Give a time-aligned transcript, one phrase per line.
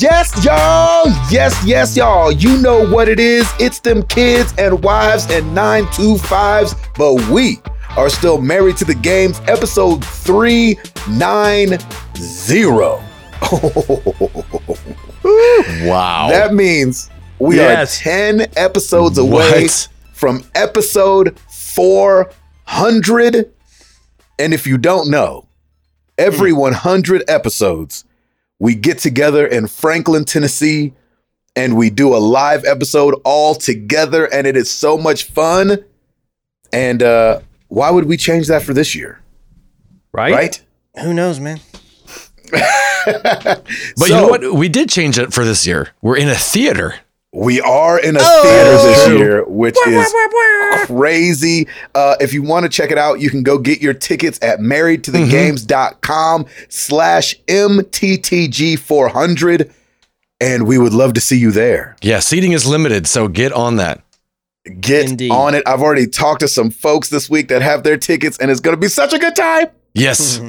[0.00, 1.06] Yes, yes, y'all.
[1.30, 2.32] Yes, yes, y'all.
[2.32, 3.48] You know what it is.
[3.60, 7.60] It's them kids and wives and 925s, but we
[7.96, 9.40] are still married to the games.
[9.46, 11.84] Episode 390.
[15.84, 16.28] Wow.
[16.30, 17.08] That means
[17.38, 17.98] we Yes.
[18.00, 19.88] are 10 episodes away What?
[20.12, 23.50] from episode 400.
[24.38, 25.46] And if you don't know,
[26.18, 26.58] every hmm.
[26.58, 28.04] 100 episodes,
[28.64, 30.94] we get together in Franklin, Tennessee,
[31.54, 35.84] and we do a live episode all together, and it is so much fun.
[36.72, 39.20] And uh, why would we change that for this year?
[40.12, 40.32] Right?
[40.32, 40.62] Right?
[41.02, 41.60] Who knows, man?
[42.50, 44.54] but you know what?
[44.54, 45.90] We did change it for this year.
[46.00, 46.94] We're in a theater.
[47.34, 48.42] We are in a Oh.
[48.42, 50.14] theater this year, which is
[50.86, 51.66] crazy.
[51.94, 54.60] Uh, if you want to check it out, you can go get your tickets at
[54.60, 59.70] marriedtothegames.com slash MTTG400.
[60.40, 61.96] And we would love to see you there.
[62.02, 64.02] Yeah, seating is limited, so get on that.
[64.80, 65.30] Get Indeed.
[65.30, 65.62] on it.
[65.66, 68.76] I've already talked to some folks this week that have their tickets, and it's going
[68.76, 69.66] to be such a good time.
[69.94, 70.40] Yes.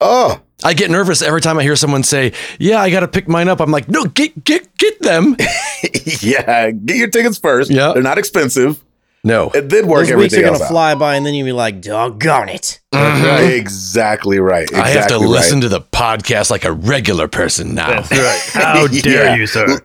[0.00, 3.28] Oh, I get nervous every time I hear someone say, "Yeah, I got to pick
[3.28, 5.36] mine up." I'm like, "No, get get get them."
[6.20, 6.70] yeah.
[6.70, 7.70] Get your tickets first.
[7.70, 7.92] Yeah.
[7.92, 8.82] They're not expensive.
[9.26, 9.50] No.
[9.54, 10.68] It did work Those weeks are gonna else out.
[10.68, 13.52] fly by, and then you'll be like, "Doggone it!" Mm-hmm.
[13.52, 14.72] Exactly right.
[14.74, 18.00] I have to Exactly listen to the podcast like a regular person now.
[18.02, 18.62] That's right.
[18.64, 19.34] How dare Yeah.
[19.36, 19.78] you, sir?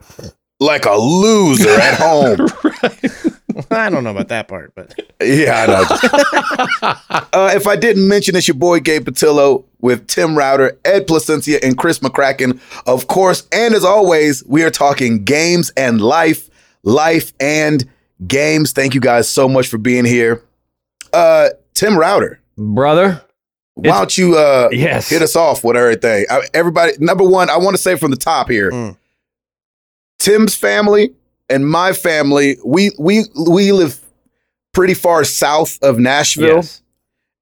[0.59, 2.47] like a loser at home.
[3.71, 7.21] I don't know about that part, but Yeah, I know.
[7.33, 11.59] uh, if I didn't mention, it's your boy Gabe Patillo with Tim Ryder, Ed Placencia,
[11.63, 13.47] and Chris McCracken, of course.
[13.51, 16.49] And as always, we are talking games and life,
[16.83, 17.87] life and
[18.27, 18.71] games.
[18.71, 20.43] Thank you guys so much for being here.
[21.13, 23.21] Uh, Tim Ryder, Brother,
[23.75, 25.09] why don't you uh, yes.
[25.09, 26.25] hit us off with everything?
[26.29, 28.95] I, everybody, number one, I want to say from the top here, Mm.
[30.19, 31.15] Tim's family
[31.49, 33.99] and my family, we we we live
[34.73, 36.57] pretty far south of Nashville.
[36.57, 36.81] Yes.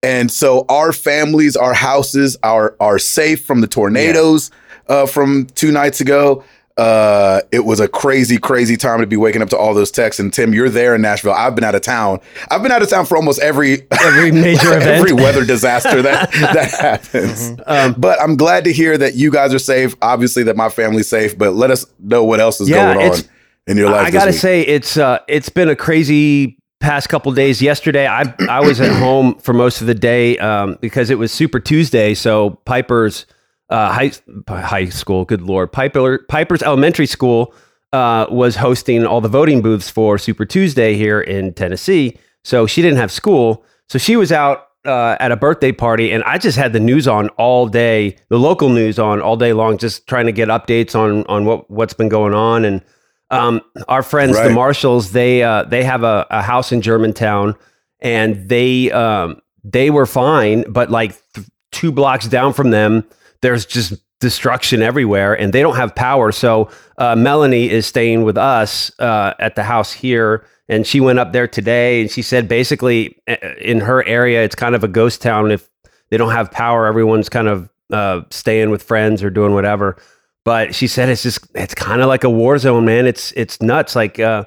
[0.03, 4.51] And so our families, our houses are are safe from the tornadoes
[4.87, 6.43] uh, from two nights ago.
[6.77, 10.19] Uh, it was a crazy, crazy time to be waking up to all those texts.
[10.19, 11.31] And Tim, you're there in Nashville.
[11.33, 12.19] I've been out of town.
[12.51, 14.83] I've been out of town for almost every Every major event.
[14.83, 17.59] every weather disaster that that happens.
[17.65, 19.95] Um, But I'm glad to hear that you guys are safe.
[20.03, 21.35] Obviously, that my family's safe.
[21.35, 23.27] But let us know what else is Yeah, going on it's-
[23.67, 24.07] in your life.
[24.07, 24.39] I gotta week.
[24.39, 27.61] say it's uh it's been a crazy past couple days.
[27.61, 31.31] Yesterday, I I was at home for most of the day um, because it was
[31.31, 32.13] Super Tuesday.
[32.13, 33.25] So Piper's
[33.69, 34.11] uh, high
[34.47, 37.53] high school, good lord, Piper Piper's elementary school
[37.93, 42.17] uh, was hosting all the voting booths for Super Tuesday here in Tennessee.
[42.43, 46.23] So she didn't have school, so she was out uh, at a birthday party, and
[46.23, 49.77] I just had the news on all day, the local news on all day long,
[49.77, 52.81] just trying to get updates on on what what's been going on and.
[53.29, 57.55] Um, our friends, the Marshalls, they uh, they have a, a house in Germantown,
[57.99, 63.03] and they um, they were fine, but like th- two blocks down from them,
[63.41, 66.31] there's just destruction everywhere, and they don't have power.
[66.31, 71.19] So uh, Melanie is staying with us uh, at the house here, and she went
[71.19, 73.21] up there today, and she said basically
[73.59, 75.51] in her area, it's kind of a ghost town.
[75.51, 75.69] If
[76.09, 79.97] they don't have power, everyone's kind of uh, staying with friends or doing whatever
[80.47, 83.05] but she said it's just it's kind of like a war zone, man.
[83.05, 83.97] It's it's nuts.
[83.97, 84.45] Like uh,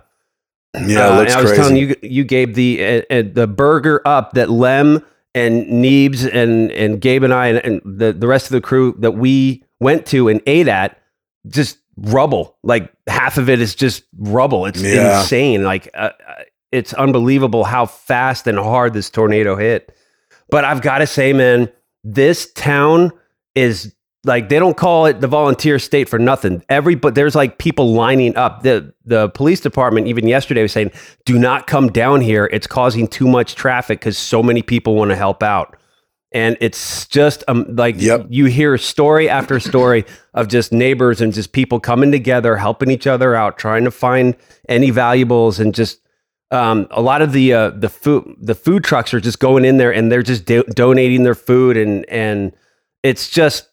[0.74, 1.62] yeah, uh, it looks I was crazy.
[1.62, 6.72] telling you, you gave the uh, uh, the burger up that Lem and Neebs and
[6.72, 10.06] and Gabe and I and, and the the rest of the crew that we went
[10.06, 10.98] to and ate at
[11.48, 12.56] just rubble.
[12.62, 14.64] Like half of it is just rubble.
[14.64, 15.20] It's Yeah.
[15.20, 15.64] insane.
[15.64, 16.34] Like uh, uh,
[16.72, 19.94] it's unbelievable how fast and hard this tornado hit.
[20.48, 21.68] But I've got to say, man,
[22.04, 23.12] this town
[23.54, 23.94] is
[24.24, 26.62] like they don't call it the volunteer state for nothing.
[26.68, 28.62] Every but there's like people lining up.
[28.62, 30.90] The the police department even yesterday was saying,
[31.24, 32.48] "Do not come down here.
[32.52, 35.76] It's causing too much traffic because so many people want to help out."
[36.32, 38.26] And it's just um, like Yep.
[38.28, 43.06] you hear story after story of just neighbors and just people coming together, helping each
[43.06, 44.36] other out, trying to find
[44.68, 45.98] any valuables, and just
[46.52, 49.78] um, a lot of the uh, the food the food trucks are just going in
[49.78, 52.52] there and they're just do- donating their food and and
[53.02, 53.69] it's just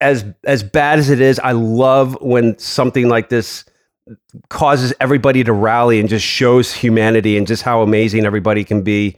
[0.00, 1.38] as as bad as it is.
[1.38, 3.64] I love when something like this
[4.48, 9.16] causes everybody to rally and just shows humanity and just how amazing everybody can be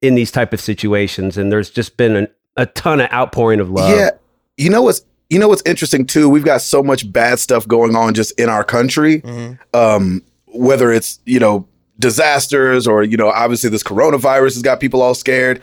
[0.00, 1.36] in these type of situations.
[1.36, 3.96] And there's just been an, a ton of outpouring of love.
[3.96, 4.10] Yeah,
[4.56, 6.28] you know what's you know what's interesting too.
[6.28, 9.20] We've got so much bad stuff going on just in our country.
[9.22, 9.58] Mhm.
[9.72, 11.66] Um, whether it's you know
[11.98, 15.62] disasters or you know obviously this coronavirus has got people all scared.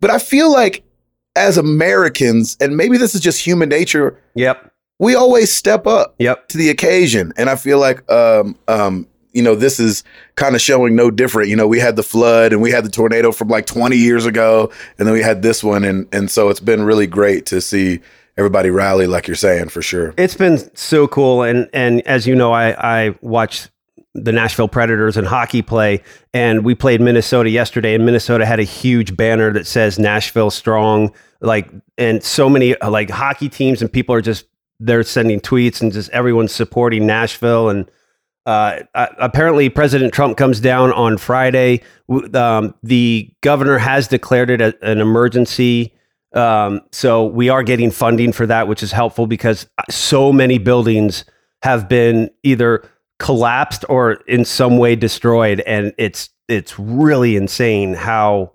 [0.00, 0.84] But I feel like
[1.38, 4.70] as Americans, and maybe this is just human nature, Yep.
[4.98, 6.48] we always step up Yep.
[6.48, 7.32] to the occasion.
[7.36, 10.02] And I feel like, um, um, you know, this is
[10.36, 11.48] kind of showing no different.
[11.48, 14.26] You know, we had the flood and we had the tornado from like 20 years
[14.26, 17.60] ago, and then we had this one, and and so it's been really great to
[17.60, 18.00] see
[18.36, 20.14] everybody rally, like you're saying, for sure.
[20.16, 22.74] It's been so cool, and and as you know, I
[23.06, 23.68] I watch
[24.14, 26.02] the Nashville Predators and hockey play,
[26.34, 31.12] and we played Minnesota yesterday, and Minnesota had a huge banner that says Nashville strong,
[31.40, 34.46] like, and so many uh, like hockey teams and people are just
[34.80, 37.90] they're sending tweets and just everyone's supporting Nashville and.
[38.46, 41.82] Uh, uh, apparently, President Trump comes down on Friday.
[42.32, 45.92] Um, the governor has declared it a, an emergency.
[46.32, 51.26] Um, so we are getting funding for that, which is helpful because so many buildings
[51.62, 52.88] have been either
[53.18, 58.52] collapsed or in some way destroyed, and it's it's really insane how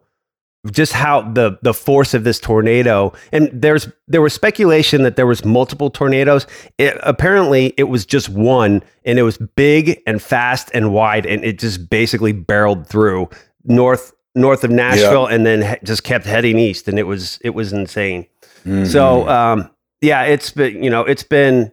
[0.71, 5.27] just how the the force of this tornado and there's there was speculation that there
[5.27, 10.71] was multiple tornadoes it, apparently it was just one and it was big and fast
[10.73, 13.29] and wide and it just basically barreled through
[13.65, 17.51] north north of Nashville and then he- just kept heading east and it was it
[17.51, 18.25] was insane
[18.65, 18.85] Mm-hmm.
[18.85, 19.69] so um,
[19.99, 21.69] yeah, it's been you know it's been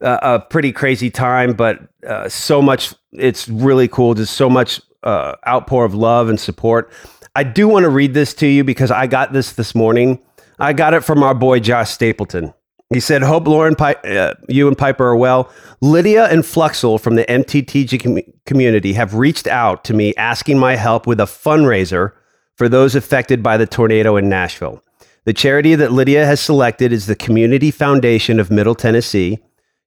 [0.00, 2.92] a, a pretty crazy time, but uh, so much.
[3.12, 4.14] It's really cool.
[4.14, 6.90] Just so much uh, outpour of love and support.
[7.34, 10.18] I do want to read this to you because I got this this morning.
[10.58, 12.52] I got it from our boy Josh Stapleton.
[12.92, 15.50] He said, "Hope Lauren, Pi- uh, you and Piper are well.
[15.80, 20.76] Lydia and Fluxel from the MTTG com- community have reached out to me asking my
[20.76, 22.12] help with a fundraiser
[22.56, 24.82] for those affected by the tornado in Nashville.
[25.24, 29.38] The charity that Lydia has selected is the Community Foundation of Middle Tennessee.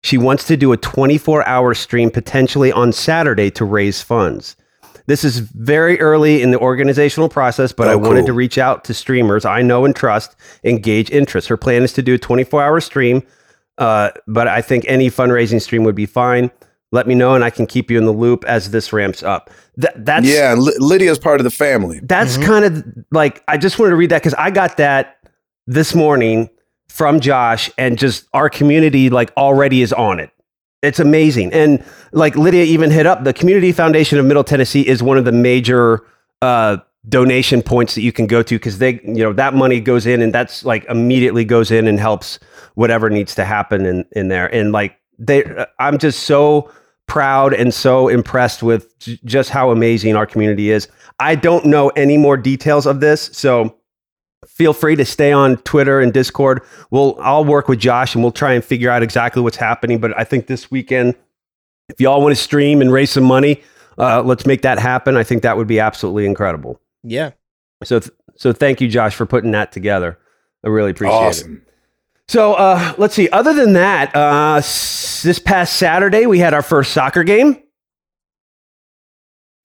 [0.01, 4.55] She wants to do a 24 hour stream potentially on Saturday to raise funds.
[5.07, 8.27] This is very early in the organizational process, but Oh, I wanted cool.
[8.27, 11.47] to reach out to streamers I know and trust, engage interest.
[11.47, 13.21] Her plan is to do a 24 hour stream,
[13.77, 16.49] uh, but I think any fundraising stream would be fine.
[16.91, 19.49] Let me know, and I can keep you in the loop as this ramps up.
[19.79, 21.99] Th- that's yeah, and Ly- Lydia's part of the family.
[22.01, 25.17] that's kind of like I just wanted to read that because I got that
[25.67, 26.49] this morning
[26.87, 30.29] from Josh, and just our community like already is on it.
[30.81, 35.01] It's amazing, and like Lydia even hit up the Community Foundation of Middle Tennessee is
[35.01, 36.05] one of the major
[36.41, 36.77] uh,
[37.09, 40.21] donation points that you can go to because they you know that money goes in
[40.21, 42.39] and that's like immediately goes in and helps
[42.75, 45.43] whatever needs to happen in in there and like they
[45.79, 46.71] I'm just so
[47.07, 50.87] proud and so impressed with j- just how amazing our community is.
[51.19, 53.77] I don't know any more details of this, so
[54.47, 56.61] feel free to stay on Twitter and Discord.
[56.91, 59.99] We'll I'll work with Josh and we'll try and figure out exactly what's happening.
[59.99, 61.15] But I think this weekend,
[61.89, 63.61] if y'all want to stream and raise some money,
[63.97, 65.15] uh, let's make that happen.
[65.17, 66.79] I think that would be absolutely incredible.
[67.03, 67.31] Yeah.
[67.83, 70.17] So th- so thank you, Josh, for putting that together.
[70.63, 71.21] I really appreciate it.
[71.23, 71.61] Awesome.
[72.27, 73.29] So uh, let's see.
[73.29, 77.61] Other than that, uh, s- this past Saturday we had our first soccer game,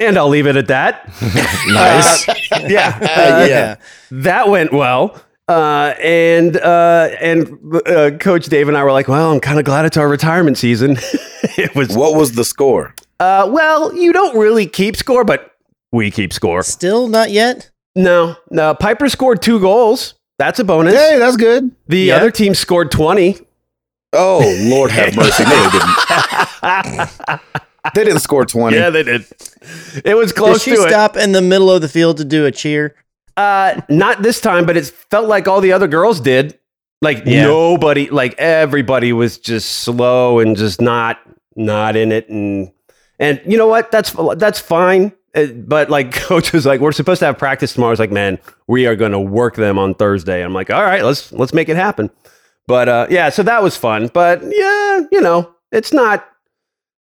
[0.00, 1.06] and I'll leave it at that.
[1.68, 2.28] Nice.
[2.28, 2.34] Uh,
[2.68, 3.76] yeah, uh, yeah.
[4.10, 5.20] that went well.
[5.46, 7.48] Uh, and uh, and
[7.86, 10.58] uh, Coach Dave and I were like, "Well, I'm kind of glad it's our retirement
[10.58, 10.92] season."
[11.56, 12.94] it was What was the score?
[13.20, 15.52] uh, well, you don't really keep score, but
[15.92, 16.62] we keep score.
[16.62, 17.70] Still not yet.
[17.96, 18.74] No, no.
[18.74, 20.14] Piper scored two goals.
[20.38, 20.94] That's a bonus.
[20.94, 21.70] Hey, that's good.
[21.88, 22.16] the Yeah.
[22.16, 23.36] other team scored twenty.
[24.12, 24.40] Oh,
[24.70, 25.44] Lord have mercy.
[25.44, 27.40] No, they didn't.
[27.94, 28.76] They didn't score 20.
[28.76, 29.26] Yeah, they did.
[30.04, 30.88] It was Did close she to it.
[30.88, 32.94] stop in the middle of the field to do a cheer?
[33.36, 36.58] Uh, not this time, but it felt like all the other girls did.
[37.02, 37.44] Like Yeah.
[37.44, 41.18] nobody, like everybody was just slow and just not
[41.56, 42.28] not in it.
[42.28, 42.70] And
[43.18, 43.90] and you know what?
[43.90, 45.12] That's that's fine.
[45.34, 47.90] Uh, But like coach was like, we're supposed to have practice tomorrow.
[47.90, 50.42] I was like, man, we are going to work them on Thursday.
[50.44, 52.10] I'm like, all right, let's let's make it happen.
[52.66, 54.08] But uh, yeah, so that was fun.
[54.12, 56.26] But yeah, you know, it's not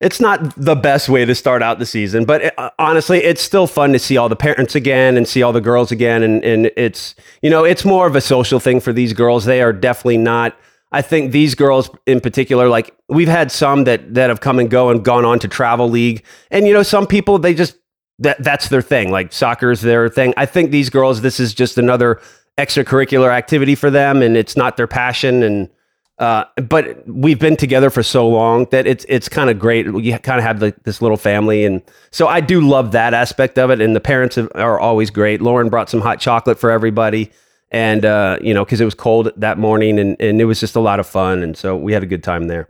[0.02, 3.68] it's not the best way to start out the season, but uh, honestly, it's still
[3.68, 6.24] fun to see all the parents again and see all the girls again.
[6.24, 9.44] And, and it's, you know, it's more of a social thing for these girls.
[9.44, 10.58] They are definitely not,
[10.94, 14.70] I think these girls in particular, like we've had some that, that have come and
[14.70, 16.24] go and gone on to travel league.
[16.50, 17.76] And, you know, some people, they just,
[18.20, 19.12] that, that's their thing.
[19.12, 20.34] Like soccer is their thing.
[20.38, 22.22] I think these girls, this is just another
[22.58, 25.44] extracurricular activity for them and it's not their passion.
[25.44, 25.70] And,
[26.20, 29.86] uh, but we've been together for so long that it's it's kind of great.
[29.86, 33.58] You kind of have like this little family, and so I do love that aspect
[33.58, 33.80] of it.
[33.80, 35.42] And the parents have, are always great.
[35.42, 37.32] Lauren brought some hot chocolate for everybody,
[37.72, 40.76] and uh, you know because it was cold that morning, and and it was just
[40.76, 42.68] a lot of fun, and so we had a good time there.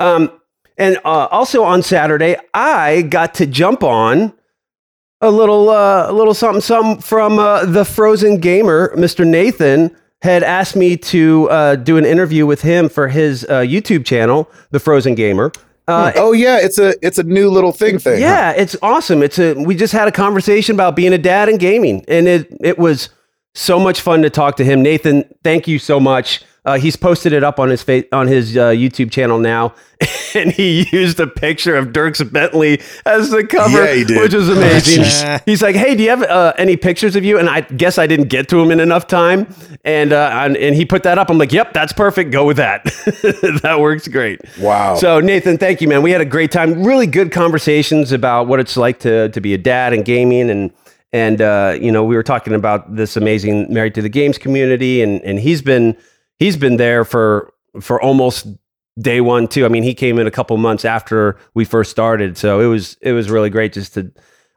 [0.00, 0.32] Um,
[0.78, 4.32] and uh, also on Saturday, I got to jump on
[5.20, 9.26] a little uh, a little something something from uh, the Frozen gamer, Mr.
[9.26, 14.04] Nathan had asked me to uh, do an interview with him for his uh, YouTube
[14.04, 15.52] channel, The Frozen Gamer.
[15.86, 18.14] Uh, Oh yeah, it's a it's a new little thing thing.
[18.14, 18.18] huh?
[18.28, 19.22] yeah, it's awesome.
[19.22, 22.48] It's a we just had a conversation about being a dad and gaming, and it
[22.60, 23.08] it was
[23.54, 24.82] so much fun to talk to him.
[24.82, 26.42] Nathan, thank you so much.
[26.66, 29.74] Uh, he's posted it up on his fa- on his uh, YouTube channel now,
[30.34, 34.20] and he used a picture of Dierks Bentley as the cover, Yeah, he did.
[34.20, 35.02] which was amazing.
[35.04, 35.42] Jeez.
[35.46, 38.06] he's like, "Hey, do you have uh, any pictures of you?" And I guess I
[38.06, 39.52] didn't get to him in enough time,
[39.84, 41.30] and uh, and, and he put that up.
[41.30, 42.30] I'm like, "Yep, that's perfect.
[42.30, 42.84] Go with that.
[43.62, 44.96] that works great." Wow.
[44.96, 46.02] So Nathan, thank you, man.
[46.02, 46.84] We had a great time.
[46.84, 50.72] Really good conversations about what it's like to to be a dad and gaming, and
[51.12, 55.02] and uh, you know we were talking about this amazing married to the games community,
[55.02, 55.96] and and he's been
[56.38, 58.46] he's been there for for almost
[59.00, 59.64] day one too.
[59.64, 62.96] I mean, he came in a couple months after we first started, so it was
[63.00, 64.10] it was really great just to.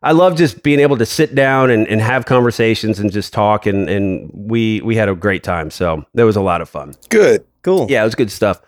[0.03, 3.65] I love just being able to sit down and, and have conversations and just talk,
[3.65, 5.69] and and we we had a great time.
[5.69, 6.95] So that was a lot of fun.
[7.09, 7.45] Good.
[7.63, 7.87] Cool.
[7.89, 8.61] Yeah, it was good stuff.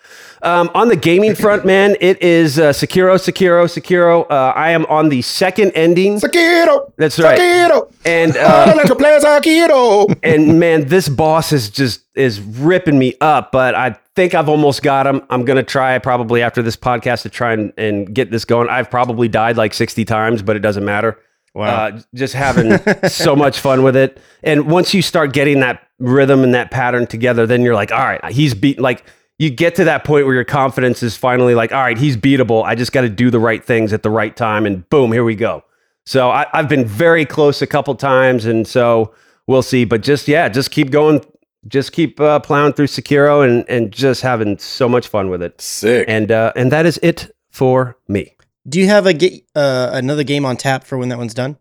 [0.43, 4.29] Um, on the gaming front, man, it is uh, Sekiro, Sekiro, Sekiro.
[4.29, 6.19] Uh, I am on the second ending.
[6.19, 6.91] Sekiro.
[6.97, 7.39] That's right.
[7.39, 7.91] Sekiro.
[8.05, 10.15] And uh, like play Sekiro.
[10.23, 13.51] and man, this boss is just is ripping me up.
[13.51, 15.23] But I think I've almost got him.
[15.31, 18.69] I'm gonna try probably after this podcast to try and, and get this going.
[18.69, 21.19] I've probably died like 60 times, but it doesn't matter.
[21.55, 21.85] Wow.
[21.85, 24.19] Uh, just having so much fun with it.
[24.41, 27.99] And once you start getting that rhythm and that pattern together, then you're like, all
[27.99, 28.79] right, he's beat.
[28.79, 29.05] Like
[29.39, 32.63] you get to that point where your confidence is finally like, all right, he's beatable.
[32.63, 35.23] I just got to do the right things at the right time, and boom, here
[35.23, 35.63] we go.
[36.05, 39.13] So I, I've been very close a couple times, and so
[39.47, 39.85] we'll see.
[39.85, 41.23] But just yeah, just keep going.
[41.65, 45.61] Just keep uh, plowing through Sekiro and and just having so much fun with it.
[45.61, 46.05] Sick.
[46.09, 48.35] And uh, and that is it for me.
[48.67, 51.57] Do you have a ga- uh, another game on tap for when that one's done?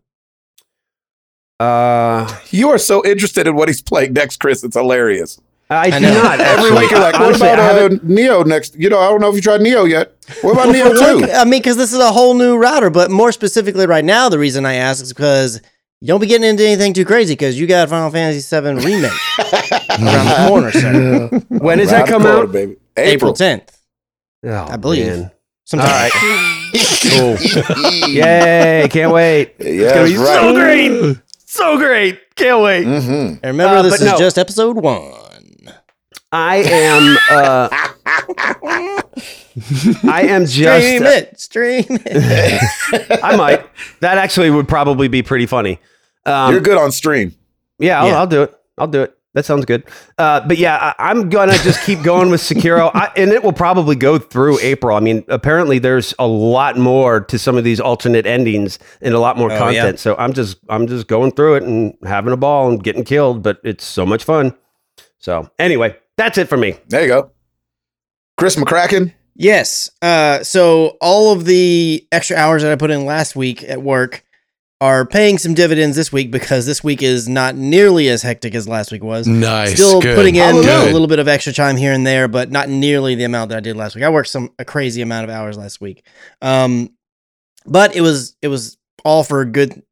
[1.63, 4.63] Uh, you are so interested in what he's playing next, Chris.
[4.63, 5.39] It's hilarious.
[5.69, 6.21] I do know.
[6.21, 8.75] not Every week you're like, what Honestly, about uh, Nioh next?
[8.75, 10.13] You know, I don't know if you tried Nioh yet.
[10.41, 11.31] What about Nioh Well, two?
[11.31, 14.37] I mean, because this is a whole new router, but more specifically, right now, the
[14.37, 15.61] reason I ask is because
[16.01, 19.11] you don't be getting into anything too crazy because you got Final Fantasy VII remake
[19.39, 21.27] around the corner, sir.
[21.47, 22.51] when does Around that the come out?
[22.51, 22.75] baby?
[22.97, 23.33] April April.
[23.33, 23.69] 10th,
[24.45, 25.07] Oh, I believe.
[25.07, 25.31] man.
[25.63, 25.89] sometime.
[25.89, 26.11] All right.
[27.01, 27.37] Cool.
[28.09, 28.87] Yay!
[28.91, 29.53] Can't wait.
[29.59, 30.55] Yeah, It's gonna be that's so right.
[30.55, 31.17] great.
[31.53, 32.19] So great.
[32.35, 32.83] Can't wait.
[32.85, 33.11] Mm-hmm.
[33.11, 34.17] And remember, Uh, this is no.
[34.17, 35.13] just episode one.
[36.31, 37.17] I am.
[37.29, 37.69] Uh,
[40.09, 40.83] I am just.
[40.83, 43.19] Stream it, stream it.
[43.23, 43.63] I might.
[43.99, 45.77] That actually would probably be pretty funny.
[46.25, 47.35] Um, You're good on stream.
[47.77, 48.17] Yeah, I'll, Yeah.
[48.17, 48.55] I'll do it.
[48.79, 49.15] I'll do it.
[49.33, 49.83] That sounds good.
[50.19, 53.51] Uh, but yeah, I, I'm gonna just keep going with Sekiro, I, and it will
[53.53, 54.95] probably go through April.
[54.95, 59.19] I mean, apparently there's a lot more to some of these alternate endings and a
[59.19, 59.95] lot more Oh, content.
[59.97, 59.99] yeah.
[59.99, 63.41] So I'm just I'm just going through it and having a ball and getting killed,
[63.41, 64.55] but it's so much fun.
[65.17, 66.75] So anyway, that's it for me.
[66.89, 67.31] There you go.
[68.37, 69.13] Chris McCracken.
[69.35, 69.89] Yes.
[70.01, 74.23] Uh, so all of the extra hours that I put in last week at work
[74.83, 78.67] are paying some dividends this week because this week is not nearly as hectic as
[78.67, 79.25] last week was.
[79.25, 79.75] Nice.
[79.75, 80.13] Still good.
[80.13, 80.91] putting in Hallelujah.
[80.91, 83.57] a little bit of extra time here and there, but not nearly the amount that
[83.59, 84.03] I did last week.
[84.03, 86.05] I worked some a crazy amount of hours last week.
[86.41, 86.89] Um,
[87.65, 89.83] but it was it was all for good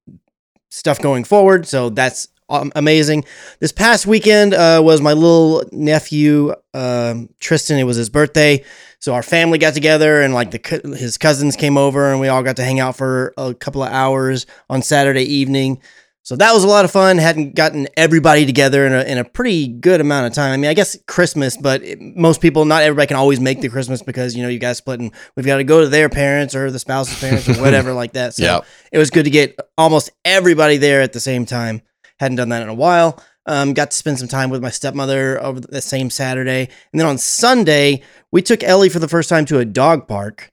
[0.72, 1.66] stuff going forward.
[1.66, 3.24] So that's um, amazing.
[3.62, 7.80] This past weekend uh, was my little nephew um, Tristan.
[7.80, 8.66] It was his birthday,
[9.02, 12.44] so our family got together and like the his cousins came over and we all
[12.44, 15.82] got to hang out for a couple of hours on Saturday evening.
[16.24, 17.18] So that was a lot of fun.
[17.18, 20.54] Hadn't gotten everybody together in a, in a pretty good amount of time.
[20.54, 23.70] I mean, I guess Christmas, but it, most people, not everybody can always make the
[23.70, 26.54] Christmas because, you know, you guys split and we've got to go to their parents
[26.54, 28.36] or the spouse's parents or whatever like that.
[28.36, 28.60] So Yeah.
[28.92, 31.82] it was good to get almost everybody there at the same time.
[32.20, 33.20] Hadn't done that in a while.
[33.48, 36.70] Um, got to spend some time with my stepmother over the same Saturday.
[36.94, 40.50] And then on Sunday, we took Ellie for the first time to a dog park.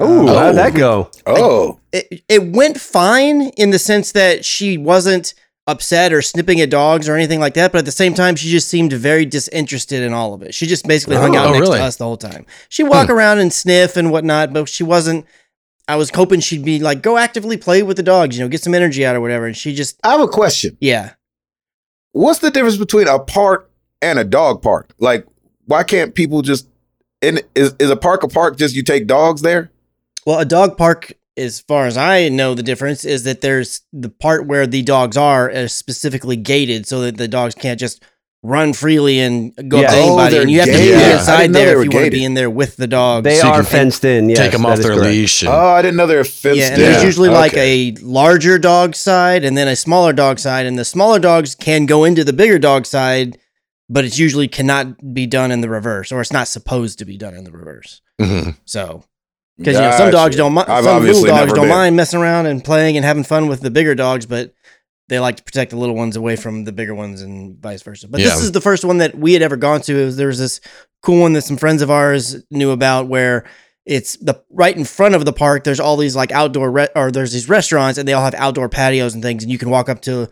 [0.00, 0.38] Ooh, Oh.
[0.38, 1.10] how'd that go?
[1.26, 5.34] Oh, It, it went fine in the sense that she wasn't
[5.68, 7.70] upset or snipping at dogs or anything like that.
[7.70, 10.52] But at the same time, she just seemed very disinterested in all of it.
[10.54, 11.78] She just basically hung out Oh, next really?
[11.78, 12.44] to us the whole time.
[12.70, 15.26] She'd walk around and sniff and whatnot, but she wasn't.
[15.86, 18.62] I was hoping she'd be like, go actively play with the dogs, you know, get
[18.62, 19.46] some energy out or whatever.
[19.46, 20.76] And she just, I have a question.
[20.80, 21.10] yeah.
[22.12, 24.94] What's the difference between a park and a dog park?
[24.98, 25.26] Like,
[25.66, 26.68] why can't people just?
[27.20, 28.56] In, is is a park a park?
[28.56, 29.70] Just you take dogs there?
[30.26, 34.08] Well, a dog park, as far as I know, the difference is that there's the
[34.08, 38.02] part where the dogs are is specifically gated so that the dogs can't just
[38.44, 39.86] run freely and go Yeah.
[39.86, 40.32] up to Oh, anybody.
[40.32, 41.18] they're and you have to be Yeah.
[41.18, 43.22] Inside didn't know they there if you want to be in there with the dogs.
[43.24, 44.28] They So are fenced in.
[44.28, 45.10] Yes, Take them off their correct.
[45.10, 45.42] leash.
[45.42, 46.90] And, Oh, I didn't know they were fenced yeah, and in.
[46.92, 50.84] there's usually like a larger dog side and then a smaller dog side, and the
[50.84, 53.38] smaller dogs can go into the bigger dog side,
[53.88, 57.16] but it's usually cannot be done in the reverse, or it's not supposed to be
[57.16, 58.00] done in the reverse.
[58.20, 58.56] Mhm.
[58.64, 59.04] So,
[59.56, 61.68] because you know some dogs don't mind, I've some little dogs don't been.
[61.68, 64.52] mind messing around and playing and having fun with the bigger dogs, but
[65.12, 68.08] they like to protect the little ones away from the bigger ones and vice versa.
[68.08, 69.98] But this is the first one that we had ever gone to.
[69.98, 70.60] It was, there was this
[71.02, 73.44] cool one that some friends of ours knew about where
[73.84, 75.64] it's the right in front of the park.
[75.64, 78.68] There's all these like outdoor re- or there's these restaurants and they all have outdoor
[78.68, 80.28] patios and things, and you can walk up to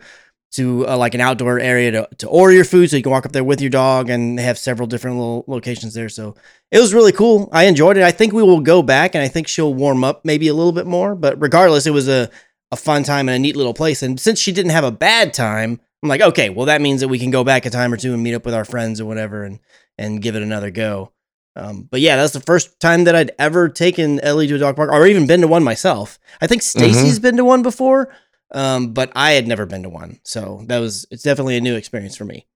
[0.51, 3.25] to uh, like an outdoor area to, to order your food so you can walk
[3.25, 6.35] up there with your dog and they have several different little locations there so
[6.71, 9.29] it was really cool i enjoyed it i think we will go back and i
[9.29, 12.29] think she'll warm up maybe a little bit more but regardless it was a,
[12.71, 15.33] a fun time in a neat little place and since she didn't have a bad
[15.33, 17.97] time i'm like okay well that means that we can go back a time or
[17.97, 19.59] two and meet up with our friends or whatever and
[19.97, 21.11] and give it another go
[21.55, 24.75] um, but yeah, that's the first time that I'd ever taken Ellie to a dog
[24.75, 26.17] park, or even been to one myself.
[26.39, 28.13] I think Stacy's been to one before,
[28.51, 31.75] um, but I had never been to one, so that was it's definitely a new
[31.75, 32.47] experience for me.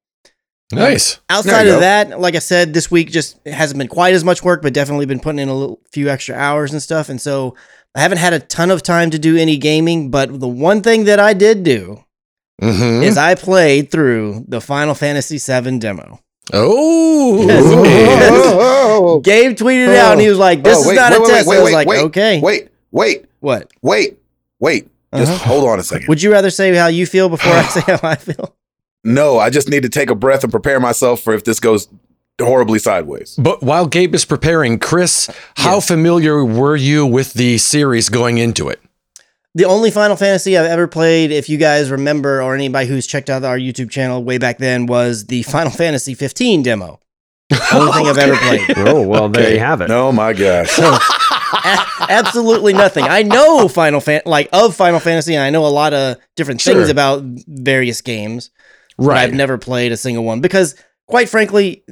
[0.71, 1.19] Nice.
[1.29, 1.79] Outside of go.
[1.81, 5.05] that, like I said, this week just hasn't been quite as much work, but definitely
[5.05, 7.55] been putting in a little, few extra hours and stuff, and so
[7.95, 10.11] I haven't had a ton of time to do any gaming.
[10.11, 12.03] But the one thing that I did do
[12.61, 16.19] hmm is I played through the Final Fantasy VII demo.
[16.53, 17.45] Oh.
[17.47, 17.63] Yes.
[17.63, 18.31] man.
[18.33, 21.21] Oh, Gabe tweeted it out, and he was like, "This Oh, is not wait, a
[21.21, 24.19] wait, test." wait, I was wait, like, wait, "Okay, Wait, wait, what?" wait,
[24.59, 24.87] wait.
[25.15, 25.45] Just Uh-huh.
[25.49, 26.07] hold on a second.
[26.09, 28.55] Would you rather say how you feel before I say how I feel?
[29.03, 31.87] No, I just need to take a breath and prepare myself for if this goes
[32.41, 33.35] horribly sideways.
[33.37, 38.69] But while Gabe is preparing, Chris, how familiar were you with the series going into
[38.69, 38.81] it?
[39.53, 43.29] The only Final Fantasy I've ever played, if you guys remember, or anybody who's checked
[43.29, 46.99] out our YouTube channel way back then, was the Final Fantasy 15 demo.
[47.71, 48.77] Only thing I've ever played.
[48.87, 49.91] Oh well, there you have it.
[49.91, 50.77] Oh my gosh.
[50.79, 53.05] A- absolutely nothing.
[53.05, 56.61] I know Final Fan like of Final Fantasy, and I know a lot of different
[56.61, 58.49] things about various games.
[58.97, 59.17] but Right.
[59.19, 60.75] I've never played a single one because,
[61.07, 61.83] quite frankly,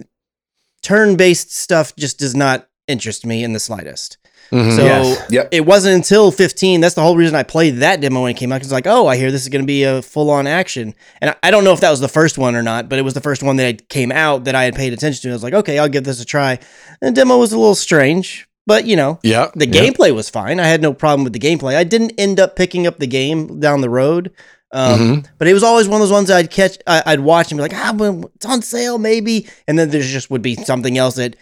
[0.84, 4.18] turn-based stuff just does not interest me in the slightest.
[4.52, 4.76] Mhm.
[4.76, 5.22] So Yes.
[5.30, 5.48] Yep.
[5.52, 6.82] it wasn't until 15.
[6.82, 8.58] That's the whole reason I played that demo when it came out.
[8.58, 10.94] Because like, oh, I hear this is going to be a full on action.
[11.22, 13.04] And I- I don't know if that was the first one or not, but it
[13.04, 15.30] was the first one that came out that I had paid attention to.
[15.30, 16.60] I was like, okay, I'll give this a try.
[17.02, 19.48] And the demo was a little strange, but you know, yeah.
[19.56, 19.82] the yeah.
[19.82, 20.60] gameplay was fine.
[20.60, 21.76] I had no problem with the gameplay.
[21.76, 24.30] I didn't end up picking up the game down the road.
[24.74, 25.26] Um, Mhm.
[25.38, 27.62] But it was always one of those ones I'd catch, I, I'd watch and be
[27.62, 29.48] like, ah, well, it's on sale maybe.
[29.68, 31.36] And then there's just would be something else that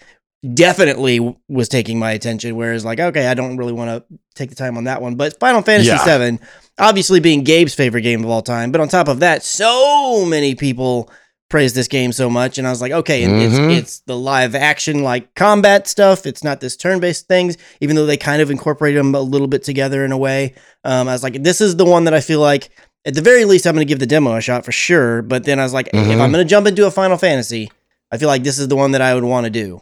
[0.53, 2.55] definitely was taking my attention.
[2.55, 5.15] Whereas like, okay, I don't really want to take the time on that one.
[5.15, 6.17] But Final Fantasy Yeah.
[6.17, 6.39] VII,
[6.79, 8.71] obviously being Gabe's favorite game of all time.
[8.71, 11.09] But on top of that, so many people
[11.49, 13.45] praise this game so much, and I was like, okay, and Mhm.
[13.75, 16.25] it's it's the live action like combat stuff.
[16.25, 19.47] It's not this turn based things, even though they kind of incorporate them a little
[19.47, 20.53] bit together in a way.
[20.85, 22.69] Um, I was like, this is the one that I feel like.
[23.05, 25.21] At the very least, I'm going to give the demo a shot for sure.
[25.21, 26.11] But then I was like, if Mhm.
[26.21, 27.71] I'm going to jump into a Final Fantasy,
[28.11, 29.81] I feel like this is the one that I would want to do.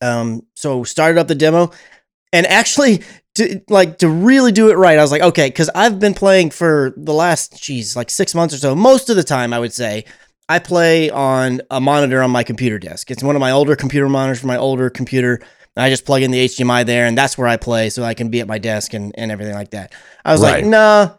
[0.00, 1.70] Um, so started up the demo,
[2.32, 3.02] and actually,
[3.36, 6.50] to like to really do it right, I was like, okay, because I've been playing
[6.50, 8.74] for the last, geez, like six months or so.
[8.74, 10.04] Most of the time, I would say
[10.48, 13.10] I play on a monitor on my computer desk.
[13.10, 15.40] It's one of my older computer monitors for my older computer.
[15.76, 18.28] I just plug in the HDMI there, and that's where I play, so I can
[18.28, 19.92] be at my desk and, and everything like that.
[20.24, 20.66] I was like, Right.
[20.66, 21.10] nah,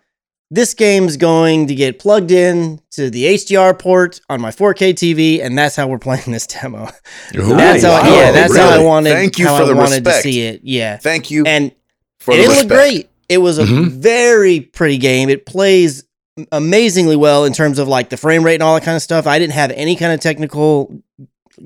[0.53, 5.43] this game's going to get plugged in to the HDR port on my 4K TV,
[5.43, 6.89] and that's how we're playing this demo.
[7.35, 8.15] Ooh, That's how, wow.
[8.15, 9.09] yeah, that's how I wanted.
[9.13, 10.17] Thank you how for I the wanted respect.
[10.17, 10.61] to see it.
[10.63, 11.71] Yeah, Thank you and
[12.19, 13.09] for it looked great.
[13.29, 13.89] It was a Mhm.
[13.93, 15.29] very pretty game.
[15.29, 16.03] It plays
[16.51, 19.25] amazingly well in terms of like the frame rate and all that kind of stuff.
[19.25, 21.01] I didn't have any kind of technical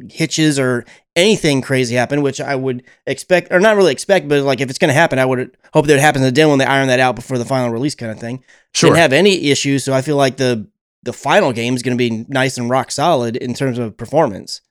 [0.09, 4.61] hitches or anything crazy happen, which I would expect, or not really expect, but like
[4.61, 6.61] if it's going to happen, I would hope that it happens in the demo and
[6.61, 8.43] they iron that out before the final release kind of thing.
[8.73, 8.89] Sure.
[8.89, 10.67] Didn't have any issues, so I feel like the
[11.03, 14.61] the final game is going to be nice and rock solid in terms of performance.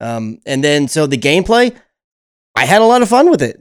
[0.00, 1.76] Um, and then so the gameplay,
[2.56, 3.60] I had a lot of fun with it.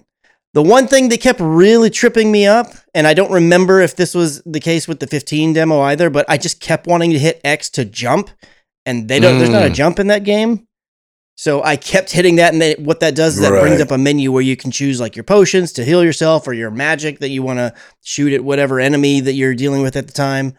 [0.54, 4.14] The one thing that kept really tripping me up, and I don't remember if this
[4.14, 7.40] was the case with the 15 demo either, but I just kept wanting to hit
[7.46, 8.30] X to jump,
[8.86, 9.38] and they don't.
[9.38, 9.74] There's not a Mm.
[9.76, 10.68] jump in that game,
[11.42, 13.98] so I kept hitting that, and then what that does is that brings up a
[13.98, 17.30] menu where you can choose like your potions to heal yourself or your magic that
[17.30, 17.74] you want to
[18.04, 20.54] shoot at whatever enemy that you're dealing with at the time.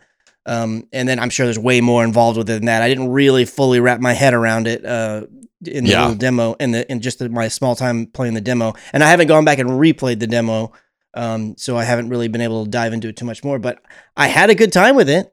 [0.44, 2.82] Um, and then I'm sure there's way more involved with it than that.
[2.82, 5.26] I didn't really fully wrap my head around it uh,
[5.64, 6.00] in the Yeah.
[6.00, 9.08] little demo in the in just the, my small time playing the demo, and I
[9.10, 10.72] haven't gone back and replayed the demo.
[11.14, 13.80] Um, so I haven't really been able to dive into it too much more, but
[14.16, 15.32] I had a good time with it.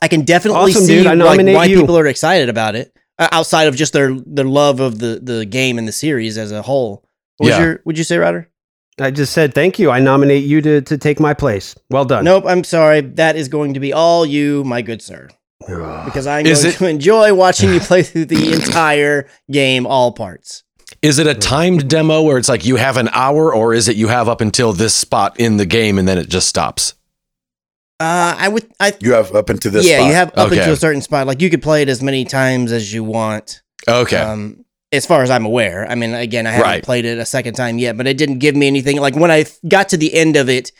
[0.00, 1.80] I can definitely Awesome, see like, why you.
[1.80, 5.44] people are excited about it, Uh, outside of just their their love of the the
[5.44, 7.04] game and the series as a whole.
[7.38, 7.62] What was Yeah.
[7.64, 8.48] your would you say, Ryder?
[9.00, 9.90] I just said thank you.
[9.90, 11.74] I nominate you to to take my place.
[11.90, 12.24] Well done.
[12.24, 13.00] Nope, I'm sorry.
[13.00, 15.28] That is going to be all you, my good sir.
[15.60, 20.12] because I'm Is going it- to enjoy watching you play through the entire game, all
[20.12, 20.62] parts.
[21.02, 23.96] Is it a timed demo where it's like you have an hour, or is it
[23.96, 26.94] you have up until this spot in the game and then it just stops?
[28.00, 29.86] Uh, I would, I You have up into this.
[29.86, 30.06] yeah, spot.
[30.08, 30.58] you have up Okay.
[30.60, 31.26] into a certain spot.
[31.26, 33.62] Like you could play it as many times as you want.
[33.88, 34.16] Okay.
[34.16, 36.82] Um, as far as I'm aware, I mean, again, I haven't Right.
[36.84, 38.98] played it a second time yet, but it didn't give me anything.
[39.00, 40.72] Like when I got to the end of it,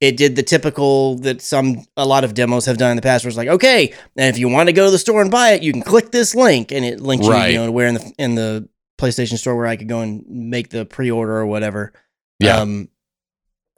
[0.00, 3.24] it did the typical that some a lot of demos have done in the past,
[3.24, 5.50] where it's like, okay, and if you want to go to the store and buy
[5.52, 7.46] it, you can click this link, and it links Right.
[7.46, 8.68] you, you know, to where in the in the
[9.00, 11.92] PlayStation Store where I could go and make the pre-order or whatever.
[12.40, 12.58] Yeah.
[12.58, 12.88] Um,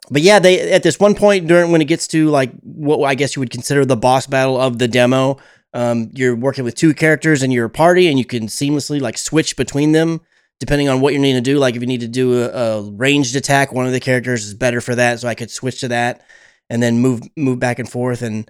[0.09, 3.15] but yeah, they at this one point during when it gets to like what I
[3.15, 5.37] guess you would consider the boss battle of the demo,
[5.73, 9.55] um, you're working with two characters in your party, and you can seamlessly like switch
[9.55, 10.21] between them
[10.59, 11.59] depending on what you need to do.
[11.59, 14.53] Like if you need to do a, a ranged attack, one of the characters is
[14.53, 16.23] better for that, so I could switch to that
[16.69, 18.21] and then move move back and forth.
[18.21, 18.49] And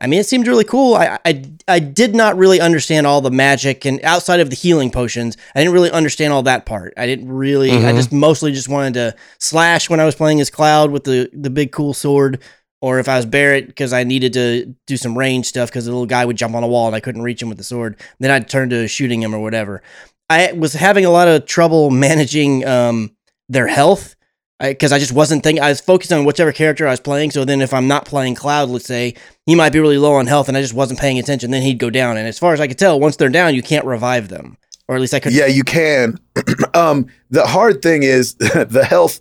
[0.00, 0.94] I mean, it seemed really cool.
[0.96, 4.90] I I, I did not really understand all the magic, and outside of the healing
[4.90, 6.92] potions, I didn't really understand all that part.
[6.96, 7.70] I didn't really.
[7.70, 7.96] I Mhm.
[7.96, 11.50] just mostly just wanted to slash when I was playing as Cloud with the the
[11.50, 12.40] big cool sword.
[12.82, 15.90] Or if I was Barrett because I needed to do some range stuff because the
[15.92, 17.96] little guy would jump on a wall and I couldn't reach him with the sword,
[18.20, 19.80] then I'd turn to shooting him or whatever.
[20.28, 23.12] I was having a lot of trouble managing um,
[23.48, 24.16] their health
[24.60, 25.62] because I, just wasn't thinking.
[25.62, 27.32] I was focused on whichever character I was playing.
[27.32, 29.14] So then, if I'm not playing Cloud, let's say
[29.46, 31.78] he might be really low on health, and I just wasn't paying attention, then he'd
[31.78, 32.16] go down.
[32.16, 34.56] And as far as I could tell, once they're down, you can't revive them,
[34.88, 35.32] or at least I could.
[35.32, 36.18] Yeah, you can.
[36.74, 39.20] um, the hard thing is the health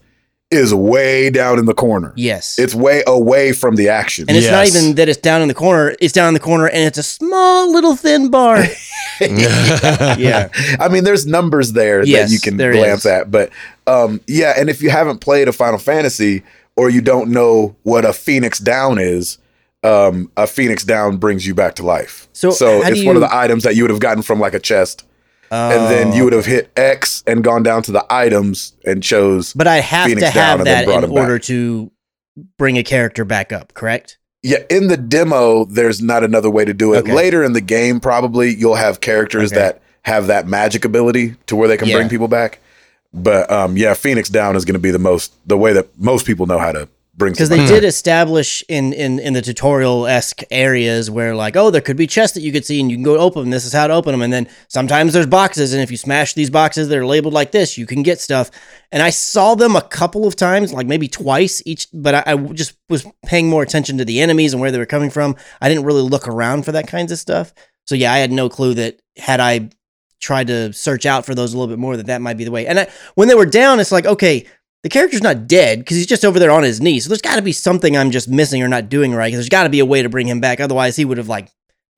[0.53, 2.13] is way down in the corner.
[2.15, 2.59] Yes.
[2.59, 4.25] It's way away from the action.
[4.27, 5.95] and it's not even that it's down in the corner.
[5.99, 8.63] It's down in the corner, and it's a small little thin bar.
[9.19, 10.49] yeah.
[10.79, 13.05] I mean, there's numbers there Yes, that you can glance is.
[13.05, 13.51] at, but
[13.87, 14.53] um, yeah.
[14.57, 16.43] And if you haven't played a Final Fantasy
[16.75, 19.37] or you don't know what a Phoenix Down is,
[19.83, 22.27] um, a Phoenix Down brings you back to life.
[22.33, 24.59] So so it's one of the items that you would have gotten from like a
[24.59, 25.05] chest,
[25.51, 29.53] and then you would have hit X and gone down to the items and chose.
[29.53, 31.09] But I have Phoenix to have that in him back.
[31.11, 31.91] order to
[32.57, 33.73] bring a character back up.
[33.73, 34.17] Correct.
[34.41, 36.99] Yeah, in the demo, there's not another way to do it.
[36.99, 37.13] Okay.
[37.13, 39.61] Later in the game, probably you'll have characters Okay.
[39.61, 41.95] that have that magic ability to where they can Yeah.
[41.95, 42.59] bring people back.
[43.13, 46.25] But um, yeah, Phoenix Down is going to be the most the way that most
[46.25, 47.33] people know how to bring.
[47.33, 51.69] because they somebody did establish in in in the tutorial esque areas where like oh
[51.69, 53.51] there could be chests that you could see and you can go open them.
[53.51, 56.33] This is how to open them, and then sometimes there's boxes, and if you smash
[56.33, 58.49] these boxes that are labeled like this, you can get stuff.
[58.91, 62.35] And I saw them a couple of times, like maybe twice each, but I, I
[62.35, 65.35] just was paying more attention to the enemies and where they were coming from.
[65.61, 67.53] I didn't really look around for that kinds of stuff.
[67.85, 69.69] So yeah, I had no clue that had I
[70.23, 72.51] tried to search out for those a little bit more that that might be the
[72.51, 72.65] way.
[72.65, 74.47] And I, when they were down, it's like okay,
[74.83, 76.99] the character's not dead because he's just over there on his knee.
[76.99, 79.33] So there's got to be something I'm just missing or not doing right.
[79.33, 80.59] There's got to be a way to bring him back.
[80.59, 81.49] Otherwise, he would have like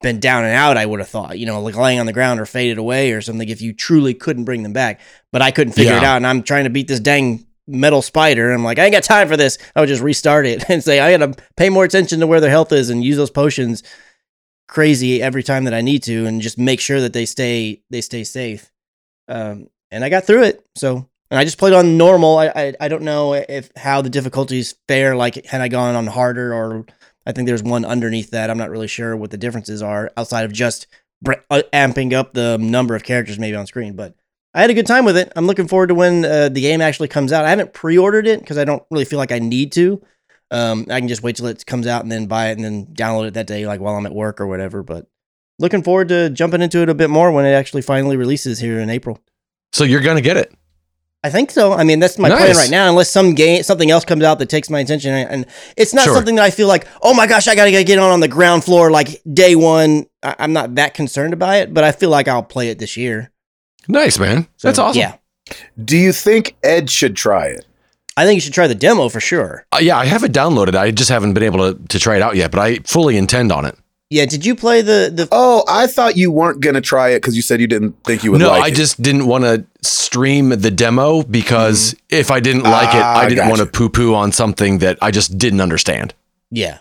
[0.02, 0.76] been down and out.
[0.76, 3.20] I would have thought, you know, like laying on the ground or faded away or
[3.20, 3.48] something.
[3.48, 5.00] If you truly couldn't bring them back,
[5.32, 8.46] but I couldn't figure it out, and I'm trying to beat this dang metal spider.
[8.46, 9.58] And I'm like, I ain't got time for this.
[9.74, 12.40] I would just restart it and say I got to pay more attention to where
[12.40, 13.82] their health is and use those potions
[14.68, 18.00] crazy every time that I need to, and just make sure that they stay they
[18.00, 18.70] stay safe.
[19.28, 20.64] Um, and I got through it.
[20.74, 22.38] So, and I just played on normal.
[22.38, 25.16] I, I I don't know if how the difficulties fare.
[25.16, 26.86] Like had I gone on harder, or
[27.26, 28.50] I think there's one underneath that.
[28.50, 30.86] I'm not really sure what the differences are outside of just
[31.26, 33.96] uh, amping up the number of characters maybe on screen.
[33.96, 34.14] But
[34.54, 35.32] I had a good time with it.
[35.36, 37.44] I'm looking forward to when uh, the game actually comes out.
[37.44, 40.02] I haven't pre-ordered it because I don't really feel like I need to.
[40.50, 42.86] Um, I can just wait till it comes out and then buy it and then
[42.86, 44.82] download it that day, like while I'm at work or whatever.
[44.82, 45.06] But
[45.58, 48.78] looking forward to jumping into it a bit more when it actually finally releases here
[48.80, 49.18] in April.
[49.72, 50.52] so you're gonna get it.
[51.24, 51.72] I think so.
[51.72, 52.88] I mean, that's my plan right now.
[52.88, 56.04] Unless some game, something else comes out that takes my attention, and and it's not
[56.04, 56.14] Sure.
[56.14, 58.62] something that I feel like, oh my gosh, I gotta get on on the ground
[58.62, 60.06] floor like day one.
[60.22, 62.96] I, I'm not that concerned about it, but I feel like I'll play it this
[62.96, 63.32] year.
[63.88, 64.46] Nice, man.
[64.56, 65.00] So, That's awesome.
[65.00, 65.16] Yeah,
[65.84, 67.64] Do you think Ed should try it?
[68.16, 69.66] I think you should try the demo for sure.
[69.72, 70.74] Uh, yeah, I have it downloaded.
[70.74, 73.52] I just haven't been able to, to try it out yet, but I fully intend
[73.52, 73.76] on it.
[74.08, 75.28] Yeah, did you play the the?
[75.32, 78.22] Oh, I thought you weren't going to try it because you said you didn't think
[78.22, 78.74] you would no, like I it.
[78.76, 83.28] just didn't want to stream the demo because if I didn't like it, Ah, I
[83.28, 83.76] didn't want to gotcha.
[83.78, 86.14] poo poo on something that I just didn't understand.
[86.52, 86.78] Yeah,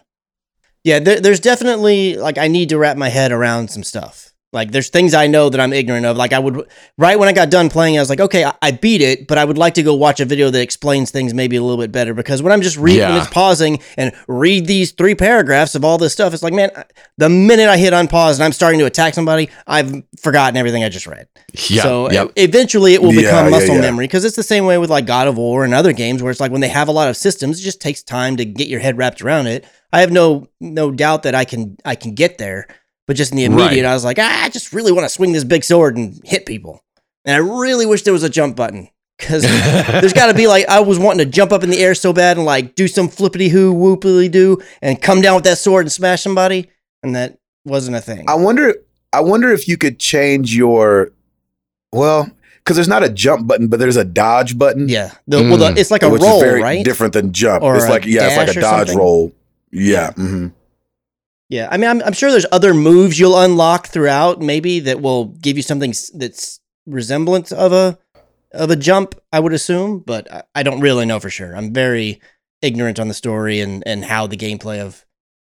[0.83, 0.99] yeah.
[0.99, 4.31] There, there's definitely like I need to wrap my head around some stuff.
[4.55, 6.17] Like there's things I know that I'm ignorant of.
[6.17, 8.71] Like I would right when I got done playing, I was like, okay, I, I
[8.71, 11.57] beat it, but I would like to go watch a video that explains things maybe
[11.57, 12.13] a little bit better.
[12.15, 13.19] Because when I'm just reading, Yeah.
[13.21, 16.71] it's pausing and read these three paragraphs of all this stuff, it's like, man,
[17.17, 20.89] the minute I hit unpause and I'm starting to attack somebody, I've forgotten everything I
[20.89, 21.27] just read.
[21.69, 21.83] Yeah.
[21.83, 22.31] So yep.
[22.37, 23.81] eventually it will Yeah, become muscle yeah.
[23.81, 26.31] memory because it's the same way with like God of War and other games where
[26.31, 28.67] it's like when they have a lot of systems, it just takes time to get
[28.67, 29.65] your head wrapped around it.
[29.91, 32.67] I have no no doubt that I can I can get there,
[33.07, 33.91] But just in the immediate, Right.
[33.91, 36.45] I was like, ah, I just really want to swing this big sword and hit
[36.45, 36.83] people.
[37.23, 39.43] And I really wish there was a jump button because
[39.87, 42.13] there's got to be like I was wanting to jump up in the air so
[42.13, 45.85] bad and like do some flippity hoo whoopily doo and come down with that sword
[45.85, 46.69] and smash somebody,
[47.03, 48.25] and that wasn't a thing.
[48.27, 48.75] I wonder.
[49.13, 51.11] I wonder if you could change your.
[51.93, 54.89] Well, because there's not a jump button, but there's a dodge button.
[54.89, 55.77] yeah, the, well, the, Mm.
[55.77, 56.83] it's like a which roll, is very right?
[56.83, 57.63] different than jump.
[57.63, 58.97] Or it's like yeah, it's like a dodge something?
[58.97, 59.31] roll.
[59.71, 60.11] Yeah.
[60.13, 60.47] hmm
[61.49, 65.25] Yeah, I mean, I'm, I'm sure there's other moves you'll unlock throughout, maybe that will
[65.25, 67.97] give you something that's resemblance of a
[68.51, 69.15] of a jump.
[69.31, 71.55] I would assume, but I, I don't really know for sure.
[71.55, 72.19] I'm very
[72.61, 75.05] ignorant on the story and and how the gameplay of.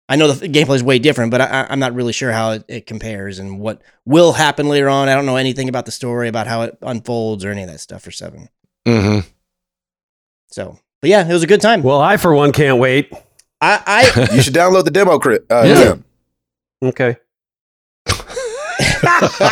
[0.09, 2.51] I know the gameplay is way different, but I, I- I'm not really sure how
[2.51, 5.09] it, it compares and what will happen later on.
[5.09, 7.79] I don't know anything about the story, about how it unfolds, or any of that
[7.81, 8.49] stuff for seven.
[8.85, 9.19] hmm
[10.49, 11.83] So, but yeah, it was a good time.
[11.83, 13.11] Well, I for one can't wait.
[13.61, 13.81] I,
[14.15, 15.39] I You should download the demo, Chris.
[15.49, 15.83] Uh, Yeah.
[15.83, 16.03] Tim.
[16.83, 17.17] Okay.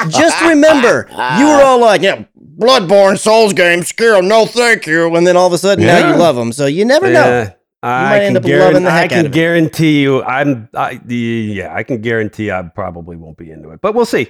[0.09, 1.07] just remember,
[1.39, 2.23] you were all like, "Yeah,
[2.57, 6.09] Bloodborne Souls game, scare 'em, no thank you," and then all of a sudden now
[6.09, 6.51] you love them.
[6.51, 7.25] So you never know.
[7.25, 9.35] Yeah, I might can, end up guaran- loving the I can out of it.
[9.35, 13.81] guarantee you, I'm, I, the, yeah, I can guarantee I probably won't be into it,
[13.81, 14.29] but we'll see.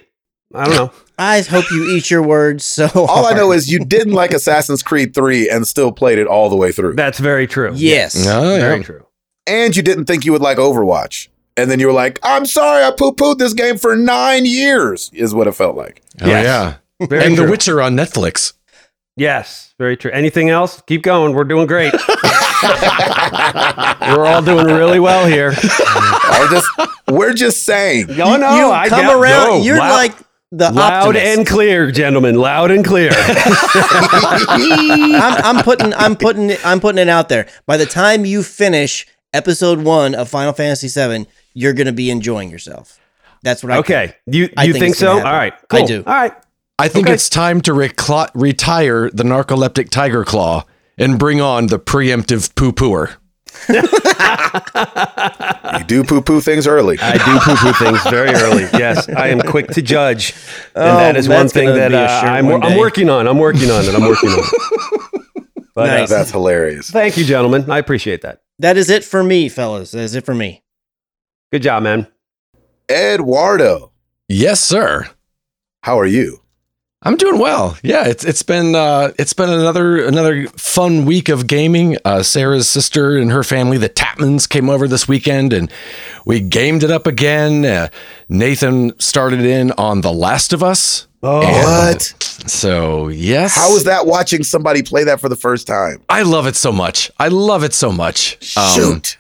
[0.54, 0.92] I don't know.
[1.18, 2.64] I hope you eat your words.
[2.66, 6.28] So All I know is you didn't like Assassin's Creed 3 and still played it
[6.28, 6.96] all the way through.
[6.96, 7.72] That's very true.
[7.76, 8.84] yes, Oh, very yeah.
[8.84, 9.06] true.
[9.48, 11.28] And you didn't think you would like Overwatch.
[11.58, 15.10] And then you were like, I'm sorry, I poo pooed this game for nine years,
[15.14, 16.02] is what it felt like.
[16.22, 16.44] Oh, Yes.
[17.00, 17.08] yeah.
[17.08, 17.46] Very and true.
[17.46, 18.54] The Witcher on Netflix.
[19.18, 20.12] Yes, very true.
[20.12, 20.82] Anything else?
[20.88, 21.34] Keep going.
[21.34, 21.94] We're doing great.
[24.02, 25.54] We're all doing really well here.
[25.58, 26.68] I just,
[27.08, 28.08] we're just saying.
[28.08, 29.48] No, no, you I come got- around.
[29.60, 30.16] no, you're loud- like
[30.52, 31.26] the loud optimist.
[31.38, 32.36] and clear, gentlemen.
[32.36, 33.12] Loud and clear.
[34.48, 37.48] I'm, I'm putting, I'm putting, I'm putting it out there.
[37.66, 42.50] By the time you finish episode one of Final Fantasy VII, you're gonna be enjoying
[42.50, 43.00] yourself.
[43.44, 43.86] That's what I think.
[43.86, 45.14] okay, you I you think think, so?
[45.18, 45.28] happen.
[45.28, 46.04] All right, I do.
[46.08, 46.34] All right.
[46.78, 47.14] I think Okay.
[47.14, 50.66] it's time to recla- retire the narcoleptic tiger claw
[50.98, 53.16] and bring on the preemptive poo pooer.
[55.78, 56.98] You do poo poo things early.
[57.00, 58.64] I do poo poo things very early.
[58.74, 60.34] Yes, I am quick to judge,
[60.76, 63.28] and Oh, that is one thing gonna that uh, I'm, one I'm working on.
[63.28, 63.94] I'm working on it.
[63.96, 65.12] I'm working on it.
[65.76, 66.90] But, uh, That's hilarious.
[66.90, 67.70] thank you, gentlemen.
[67.70, 68.40] I appreciate that.
[68.60, 69.92] That is it for me, fellas.
[69.92, 70.64] That is it for me.
[71.52, 72.08] Good job, man.
[72.90, 73.92] Eduardo,
[74.28, 75.10] Yes, sir.
[75.84, 76.42] how are you?
[77.06, 77.78] I'm doing well.
[77.84, 81.98] Yeah, it's it's been uh, it's been another another fun week of gaming.
[82.04, 85.72] Uh, Sarah's sister and her family, the Tapmans, came over this weekend, and
[86.26, 87.64] we gamed it up again.
[87.64, 87.90] Uh,
[88.28, 91.06] Nathan started in on The Last of Us.
[91.22, 92.02] Oh, What?
[92.48, 96.02] So yes, How was that watching somebody play that for the first time?
[96.10, 97.12] I love it so much.
[97.20, 98.58] I love it so much.
[98.58, 99.18] Um, Shoot.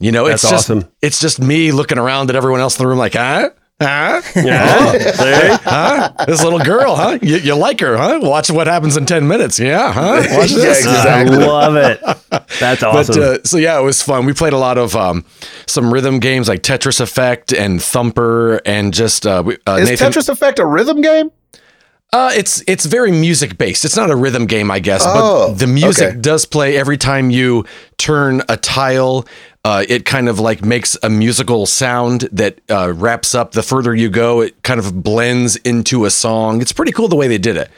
[0.00, 0.88] You know, That's it's just awesome.
[1.02, 3.50] it's just me looking around at everyone else in the room like, huh?
[3.80, 4.20] Huh?
[4.34, 4.90] Yeah.
[5.12, 5.56] See?
[5.62, 6.12] Huh?
[6.26, 7.18] This little girl, huh?
[7.22, 8.18] You, you like her, huh?
[8.20, 9.60] Watch what happens in 10 minutes.
[9.60, 10.16] Yeah, huh?
[10.36, 10.78] Watch Yeah, this.
[10.84, 11.36] exactly.
[11.36, 12.00] I love it.
[12.58, 13.14] That's awesome.
[13.14, 14.26] But uh, so yeah, it was fun.
[14.26, 15.24] We played a lot of um,
[15.66, 20.10] some rhythm games like Tetris Effect and Thumper, and just uh, we, uh, Is Nathan.
[20.12, 21.30] Tetris Effect a rhythm game?
[22.12, 23.84] Uh, it's it's very music based.
[23.84, 26.18] It's not a rhythm game, I guess, Oh, but the music okay.
[26.20, 27.64] does play every time you
[27.98, 29.26] turn a tile.
[29.68, 33.52] Uh, it kind of like makes a musical sound that uh, wraps up.
[33.52, 36.62] The further you go, it kind of blends into a song.
[36.62, 37.70] It's pretty cool the way they did it.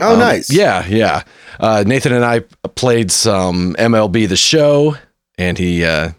[0.00, 0.52] Oh, nice.
[0.52, 1.24] Yeah, yeah.
[1.58, 2.40] Uh, Nathan and I
[2.76, 4.94] played some MLB The Show,
[5.36, 6.12] and he uh,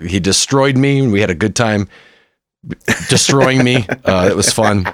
[0.00, 1.08] he destroyed me.
[1.08, 1.88] We had a good time
[3.08, 3.84] destroying me.
[4.04, 4.86] Uh, it was fun.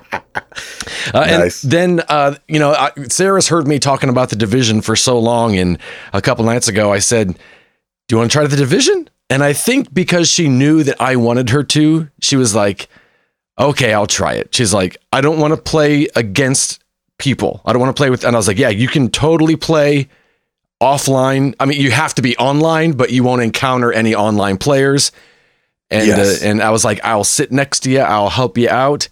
[1.12, 1.62] Uh, Nice.
[1.62, 5.18] And then, uh, you know, I, Sarah's heard me talking about the division for so
[5.18, 5.78] long, and
[6.12, 7.36] a couple nights ago, I said, "Do
[8.10, 11.50] you want to try the division?" And I think because she knew that I wanted
[11.50, 12.88] her to, she was like,
[13.58, 16.82] "Okay, I'll try it." She's like, "I don't want to play against
[17.18, 17.62] people.
[17.64, 20.08] I don't want to play with." And I was like, "Yeah, you can totally play."
[20.82, 21.54] offline.
[21.60, 25.12] I mean, you have to be online, but you won't encounter any online players.
[25.88, 26.42] And Yes.
[26.42, 28.00] uh, and I was like, I'll sit next to you.
[28.00, 29.08] I'll help you out.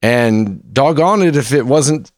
[0.00, 2.12] And doggone it, if it wasn't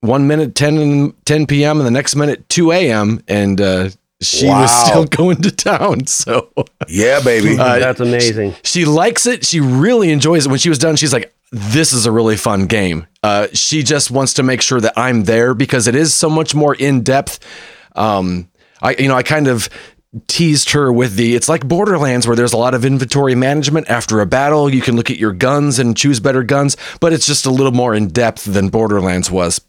[0.00, 1.78] one minute 10 and 10 p.m.
[1.78, 3.20] and the next minute 2 a.m.
[3.28, 6.06] and uh, she was still going to town.
[6.06, 6.50] So
[6.88, 7.58] Yeah, baby.
[7.58, 8.54] Uh, That's amazing.
[8.62, 9.44] she likes it.
[9.44, 10.48] She really enjoys it.
[10.48, 14.10] When she was done, she's like, "This is a really fun game." Uh, she just
[14.10, 17.38] wants to make sure that I'm there because it is so much more in depth.
[17.94, 18.48] Um,
[18.82, 19.68] I, you know, I kind of
[20.28, 24.20] teased her with the it's like Borderlands where there's a lot of inventory management after
[24.20, 24.72] a battle.
[24.72, 27.72] You can look at your guns and choose better guns, but it's just a little
[27.72, 29.60] more in depth than Borderlands was.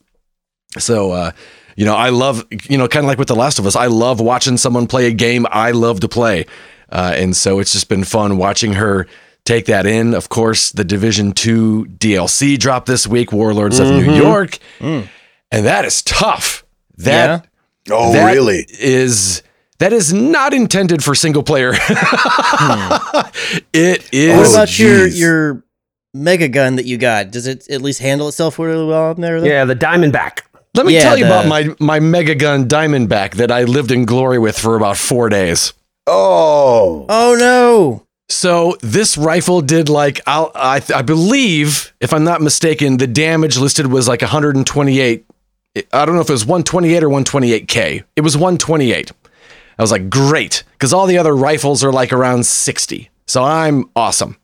[0.78, 1.32] So, uh,
[1.78, 3.86] you know, I love, you know, kind of like with The Last of Us, I
[3.86, 6.46] love watching someone play a game I love to play.
[6.92, 9.08] Uh, and so it's just been fun watching her
[9.46, 10.14] take that in.
[10.14, 14.58] Of course, the Division 2 DLC dropped this week, Warlords of New York.
[14.80, 15.08] Mm.
[15.52, 16.66] And that is tough.
[16.98, 17.48] That
[17.90, 18.66] Oh, that really?
[18.80, 19.44] is
[19.80, 21.72] that is not intended for single player.
[23.74, 25.64] it is what Oh, about your your
[26.14, 27.32] mega gun that you got?
[27.32, 29.40] Does it at least handle itself really well in there?
[29.40, 29.48] though?
[29.48, 30.40] Yeah, the Diamondback.
[30.78, 33.92] Let me Yeah, tell you the- about my my mega gun Diamondback that I lived
[33.92, 35.74] in glory with for about 4 days.
[36.06, 37.06] Oh.
[37.10, 38.04] Oh no!
[38.30, 43.58] So this rifle did like I'll, I I believe if I'm not mistaken the damage
[43.58, 45.26] listed was like 128.
[45.94, 48.04] I don't know if it was 128 or 128k.
[48.16, 49.12] It was 128.
[49.78, 53.10] I was like great because all the other rifles are like around 60.
[53.28, 54.38] So I'm awesome.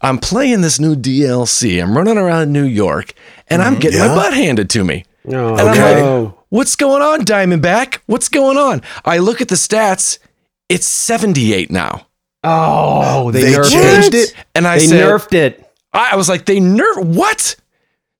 [0.00, 1.82] I'm playing this new DLC.
[1.82, 3.14] I'm running around New York
[3.48, 3.80] and I'm mm-hmm.
[3.80, 4.08] getting Yeah?
[4.08, 5.04] my butt handed to me.
[5.28, 6.02] Oh, And I'm Okay.
[6.24, 7.98] like, what's going on, Diamondback?
[8.06, 8.82] What's going on?
[9.04, 10.18] I look at the stats.
[10.68, 12.06] It's 78 now.
[12.44, 14.30] oh, they, They nerfed changed it.
[14.30, 14.34] it?
[14.54, 15.62] And I They said, nerfed it.
[15.92, 17.56] I I was like, they nerfed what?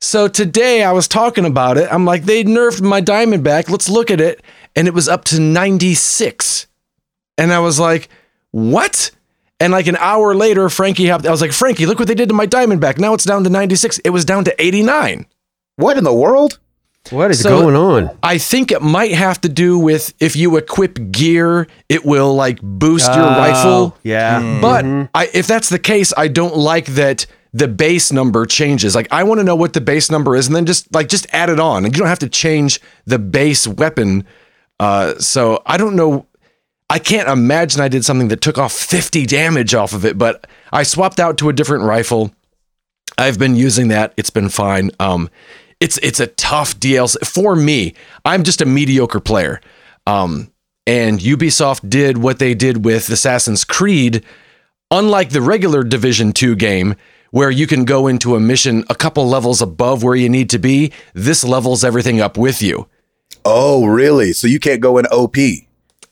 [0.01, 1.89] So today I was talking about it.
[1.93, 3.69] I'm like, they nerfed my Diamondback.
[3.71, 4.43] Let's look at it.
[4.75, 6.67] And it was up to 96.
[7.39, 8.09] And I was like,
[8.51, 9.11] what?
[9.59, 11.27] And like an hour later, Frankie hopped.
[11.27, 12.99] I was like, Frankie, look what they did to my Diamondback.
[12.99, 13.99] Now it's down to 96.
[14.01, 15.27] It was down to 89.
[15.77, 16.59] What in the world?
[17.11, 18.11] What is So- going on?
[18.23, 22.59] I think it might have to do with if you equip gear, it will like
[22.63, 23.97] boost your Oh, rifle.
[24.03, 24.59] Yeah.
[24.61, 25.09] But Mhm.
[25.15, 28.95] I, if that's the case, I don't like that the base number changes.
[28.95, 31.27] Like I want to know what the base number is, and then just like just
[31.33, 31.85] add it on.
[31.85, 34.25] And you don't have to change the base weapon.
[34.79, 36.27] Uh, so I don't know.
[36.91, 40.47] I can't imagine I did something that took off 50 damage off of it, but
[40.73, 42.31] I swapped out to a different rifle.
[43.19, 44.13] I've been using that.
[44.17, 44.91] It's been fine.
[45.01, 45.31] Um,
[45.81, 47.95] it's it's a tough DLC for me.
[48.25, 49.61] I'm just a mediocre player.
[50.07, 50.53] Um,
[50.87, 54.25] and Ubisoft did what they did with Assassin's Creed,
[54.91, 56.95] unlike the regular Division 2 game
[57.31, 60.59] where you can go into a mission a couple levels above where you need to
[60.59, 60.93] be.
[61.13, 62.89] This levels everything up with you.
[63.45, 64.33] Oh, really?
[64.33, 65.37] So you can't go in OP.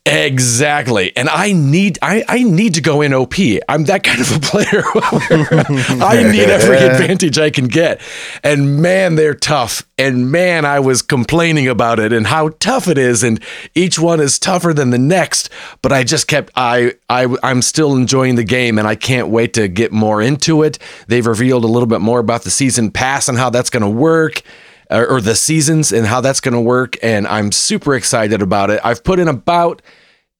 [0.06, 1.16] Exactly.
[1.16, 3.34] And I need I, I need to go in OP.
[3.70, 4.82] I'm that kind of a player.
[6.04, 8.02] I need every advantage I can get.
[8.42, 9.82] And man, they're tough.
[9.96, 13.22] And man, I was complaining about it and how tough it is.
[13.22, 13.40] And
[13.74, 15.48] each one is tougher than the next.
[15.80, 19.54] But I just kept I I I'm still enjoying the game and I can't wait
[19.54, 20.78] to get more into it.
[21.08, 24.42] They've revealed a little bit more about the season pass and how that's gonna work
[24.90, 26.96] or, or the seasons and how that's going to work.
[27.02, 28.80] And I'm super excited about it.
[28.84, 29.82] I've put in about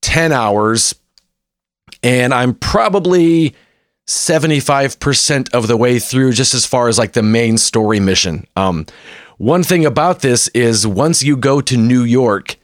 [0.03, 0.95] 10 hours
[2.03, 3.55] and I'm probably
[4.07, 8.47] 75% of the way through just as far as like the main story mission.
[8.57, 8.87] Um,
[9.39, 12.57] one thing about this is once you go to New York,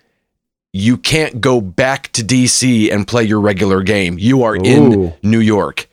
[0.73, 4.19] you can't go back to DC and play your regular game.
[4.19, 5.89] You are in New York.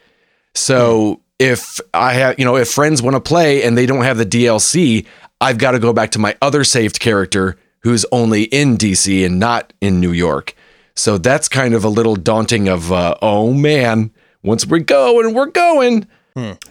[0.54, 4.18] So if I have, you know, if friends want to play and they don't have
[4.18, 5.06] the DLC,
[5.40, 9.40] I've got to go back to my other saved character who's only in DC and
[9.40, 10.56] not in New York.
[10.96, 14.12] So that's kind of a little daunting of, uh, oh man,
[14.44, 16.08] once we go and we're going.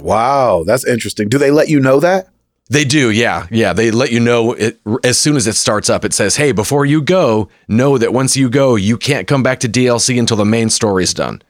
[0.01, 1.29] Wow, that's interesting.
[1.29, 2.29] Do they let you know that?
[2.69, 3.73] They do, yeah, yeah.
[3.73, 6.05] They let you know it, as soon as it starts up.
[6.05, 9.61] It says, "Hey, before you go, know that once you go, you can't come back
[9.61, 11.43] to DLC until the main story's done,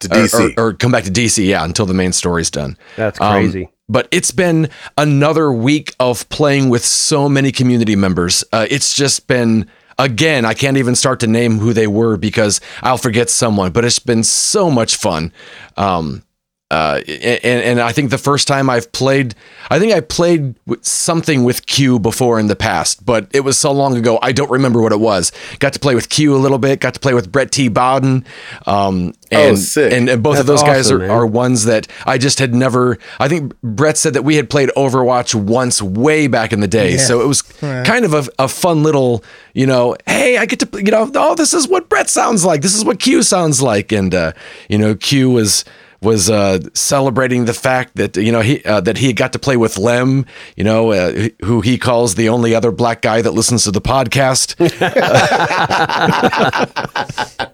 [0.00, 0.54] To Or- DC.
[0.56, 3.68] or, or come back to DC, yeah, until the main story's done." That's Um, crazy.
[3.90, 8.44] But it's been another week of playing with so many community members.
[8.52, 10.44] Uh, it's just been again.
[10.44, 13.72] I can't even start to name who they were because I'll forget someone.
[13.72, 15.32] But it's been so much fun.
[15.76, 16.22] Um,
[16.70, 19.34] uh, and, and I think the first time I've played,
[19.70, 23.72] I think I played something with Q before in the past, but it was so
[23.72, 25.32] long ago, I don't remember what it was.
[25.58, 27.68] Got to play with Q a little bit, got to play with Brett T.
[27.68, 28.24] Bowden.
[28.66, 29.92] Um, and, Oh, sick.
[29.92, 31.10] and, and both of That's those guys are, man.
[31.10, 32.98] are ones that I just had never.
[33.18, 36.96] I think Brett said that we had played Overwatch once way back in the day,
[36.96, 40.68] so it was kind of a, a fun little, you know, hey, I get to,
[40.78, 42.62] you know, oh, this is what Brett sounds like.
[42.62, 44.32] This is what Q sounds like, and uh,
[44.68, 45.64] you know, Q was
[46.02, 49.56] was uh, celebrating the fact that you know he uh, that he got to play
[49.56, 50.24] with Lem,
[50.56, 53.80] you know, uh, who he calls the only other black guy that listens to the
[53.82, 54.56] podcast.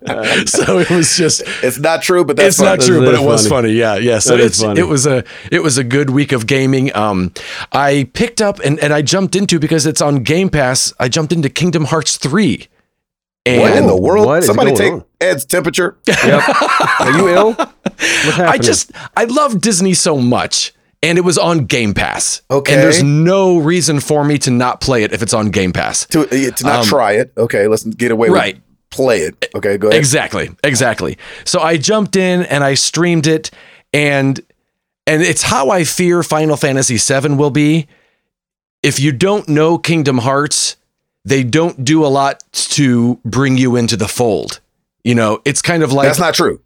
[0.48, 3.24] so it was just it's not true, but that's it's not true, but is it
[3.24, 3.68] was funny.
[3.68, 3.74] funny.
[3.74, 4.18] Yeah, yeah.
[4.18, 4.80] So That is it's, funny.
[4.80, 6.94] it was a it was a good week of gaming.
[6.96, 7.32] Um,
[7.72, 10.92] I picked up and, and I jumped into because it's on Game Pass.
[11.00, 12.68] I jumped into Kingdom Hearts three.
[13.46, 14.26] And What in the world?
[14.26, 15.04] What is Somebody take on?
[15.20, 15.96] Ed's temperature.
[16.06, 16.42] Yep.
[17.00, 17.52] Are you ill?
[17.54, 18.48] What's happening?
[18.48, 20.72] I just I love Disney so much.
[21.02, 22.42] And it was on Game Pass.
[22.50, 22.72] Okay.
[22.74, 26.06] And there's no reason for me to not play it if it's on Game Pass.
[26.06, 27.32] To, uh, to not Um, try it.
[27.36, 28.54] Okay, let's get away Right.
[28.56, 29.46] with play it.
[29.54, 29.98] Okay, go ahead.
[29.98, 31.18] Exactly, exactly.
[31.44, 33.50] So I jumped in and I streamed it,
[33.92, 34.40] and
[35.06, 37.86] and it's how I fear Final Fantasy VII will be.
[38.82, 40.76] If you don't know Kingdom Hearts,
[41.26, 44.60] they don't do a lot to bring you into the fold.
[45.04, 46.60] You know, it's kind of like That's not true.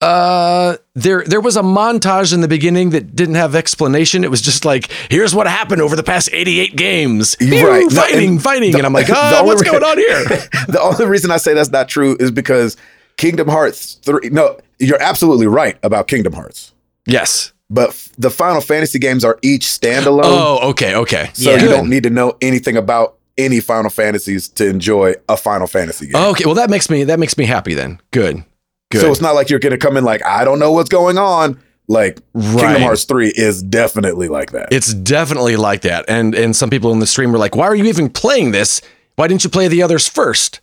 [0.00, 4.22] uh there there was a montage in the beginning that didn't have explanation.
[4.22, 7.36] It was just like, here's what happened over the past 88 games.
[7.40, 7.50] Right.
[7.50, 8.72] No, fighting, and fighting.
[8.72, 10.24] the- and I'm like, ah, what's re- going on here?
[10.68, 12.76] the only reason I say that's not true is because
[13.16, 16.72] Kingdom Hearts 3 no, you're absolutely right about Kingdom Hearts.
[17.06, 17.52] yes.
[17.70, 20.22] But f- the Final Fantasy games are each standalone.
[20.24, 21.28] Oh, okay, okay.
[21.34, 21.62] so yeah.
[21.62, 26.08] you don't need to know anything about any Final Fantasies to enjoy a Final Fantasy
[26.08, 26.16] game.
[26.22, 28.00] Okay, well that makes me that makes me happy then.
[28.10, 28.44] Good.
[28.90, 29.00] Good.
[29.02, 31.18] So it's not like you're going to come in like I don't know what's going
[31.18, 31.60] on.
[31.88, 32.60] Like Right.
[32.60, 34.68] Kingdom Hearts 3 is definitely like that.
[34.70, 36.04] It's definitely like that.
[36.08, 38.80] And and some people in the stream were like, "Why are you even playing this?
[39.16, 40.60] Why didn't you play the others first?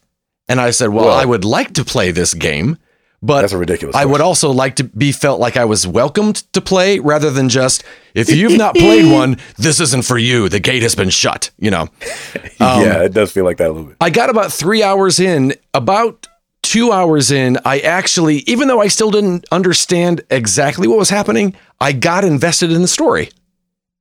[0.48, 2.78] And I said, "Well, Well- I would like to play this game,
[3.26, 6.38] but That's a ridiculous I would also like to be felt like I was welcomed
[6.54, 10.48] to play rather than just if you've not played one, this isn't for you.
[10.50, 11.90] The gate has been shut, you know."
[12.60, 13.98] yeah, it does feel like that a little bit.
[14.00, 16.28] I got about 3 hours in, about
[16.64, 21.56] 2 hours in, I actually even though I still didn't understand exactly what was happening,
[21.82, 23.30] I got invested in the story.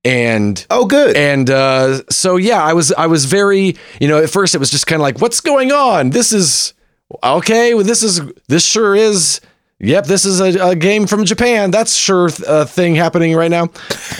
[0.04, 1.16] And Oh, good.
[1.16, 4.70] and uh, so yeah, I was I was very you know at first it was
[4.70, 6.10] just kind of like what's going on?
[6.10, 6.73] This is
[7.22, 7.74] okay.
[7.74, 9.40] Well, this is this sure is.
[9.80, 11.70] Yep, this is a, a game from Japan.
[11.72, 13.70] That's sure th- a thing happening right now.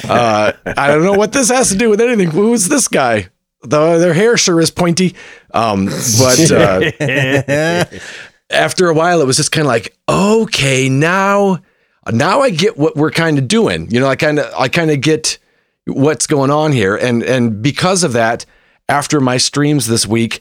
[0.07, 2.30] Uh, I don't know what this has to do with anything.
[2.32, 3.28] Who's this guy?
[3.62, 5.14] The, their hair sure is pointy.
[5.53, 6.91] Um, but uh,
[8.51, 11.61] after a while, it was just kind of like, okay, now,
[12.12, 13.91] now I get what we're kind of doing.
[13.91, 15.39] You know, I kind of, I kind of get
[15.87, 18.45] what's going on here, and and because of that,
[18.89, 20.41] after my streams this week,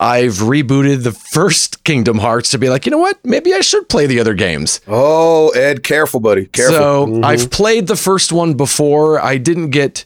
[0.00, 3.88] I've rebooted the first Kingdom Hearts to be like, you know what, maybe I should
[3.88, 4.80] play the other games.
[4.88, 6.46] oh, Ed, careful, buddy.
[6.46, 6.76] Careful.
[6.76, 9.20] So I've played the first one before.
[9.20, 10.04] I didn't get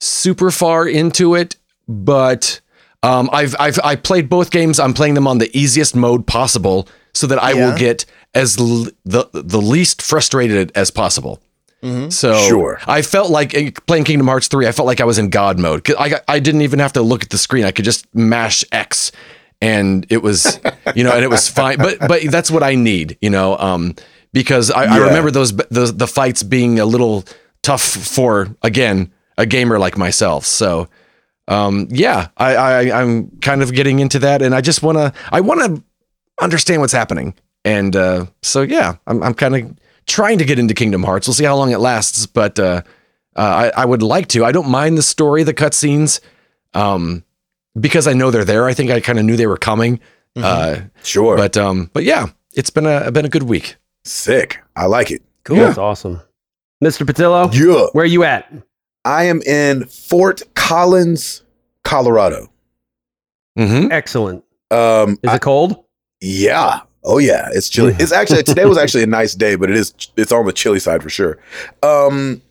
[0.00, 2.60] super far into it, but
[3.02, 4.80] um, I've I've I played both games.
[4.80, 8.86] I'm playing them on the easiest mode possible so that I will get as l-
[9.04, 11.40] the the least frustrated as possible.
[12.10, 12.80] So Sure.
[12.86, 15.58] I felt like eh, playing Kingdom Hearts 3, I felt like I was in God
[15.58, 15.88] mode.
[15.98, 17.64] I I didn't even have to look at the screen.
[17.64, 19.12] I could just mash X
[19.60, 20.60] and it was,
[20.94, 21.78] you know, and it was fine.
[21.78, 23.94] But but that's what I need, you know, um,
[24.32, 27.24] because I, I remember those those the fights being a little
[27.62, 30.44] tough for again a gamer like myself.
[30.46, 30.88] So
[31.46, 35.40] um, yeah, I, I I'm kind of getting into that, and I just wanna I
[35.40, 35.82] wanna
[36.40, 39.76] understand what's happening, and uh, so yeah, I'm I'm kind of
[40.08, 41.28] trying to get into Kingdom Hearts.
[41.28, 42.82] We'll see how long it lasts, but uh,
[43.36, 44.44] uh, I I would like to.
[44.44, 46.20] I don't mind the story, the cutscenes,
[46.74, 47.22] um,
[47.78, 48.66] because I know they're there.
[48.66, 50.00] I think I kind of knew they were coming,
[50.36, 51.36] uh, sure.
[51.36, 53.76] but um, but yeah, it's been a been a good week.
[54.04, 54.58] Sick.
[54.74, 55.22] I like it.
[55.44, 55.58] Cool.
[55.58, 55.66] Yeah.
[55.66, 56.20] That's awesome.
[56.82, 57.04] Mr.
[57.06, 57.88] Patillo, Yeah.
[57.92, 58.50] where are you at?
[59.04, 61.42] I am in Fort Collins,
[61.84, 62.50] Colorado.
[63.58, 63.90] Mm-hmm.
[63.92, 64.44] Excellent.
[64.70, 65.84] Um, Is I- it cold?
[66.20, 66.80] yeah.
[67.04, 67.94] Oh yeah, it's chilly.
[67.98, 70.80] It's actually today was actually a nice day, but it is it's on the chilly
[70.80, 71.38] side for sure.
[71.82, 72.42] Um,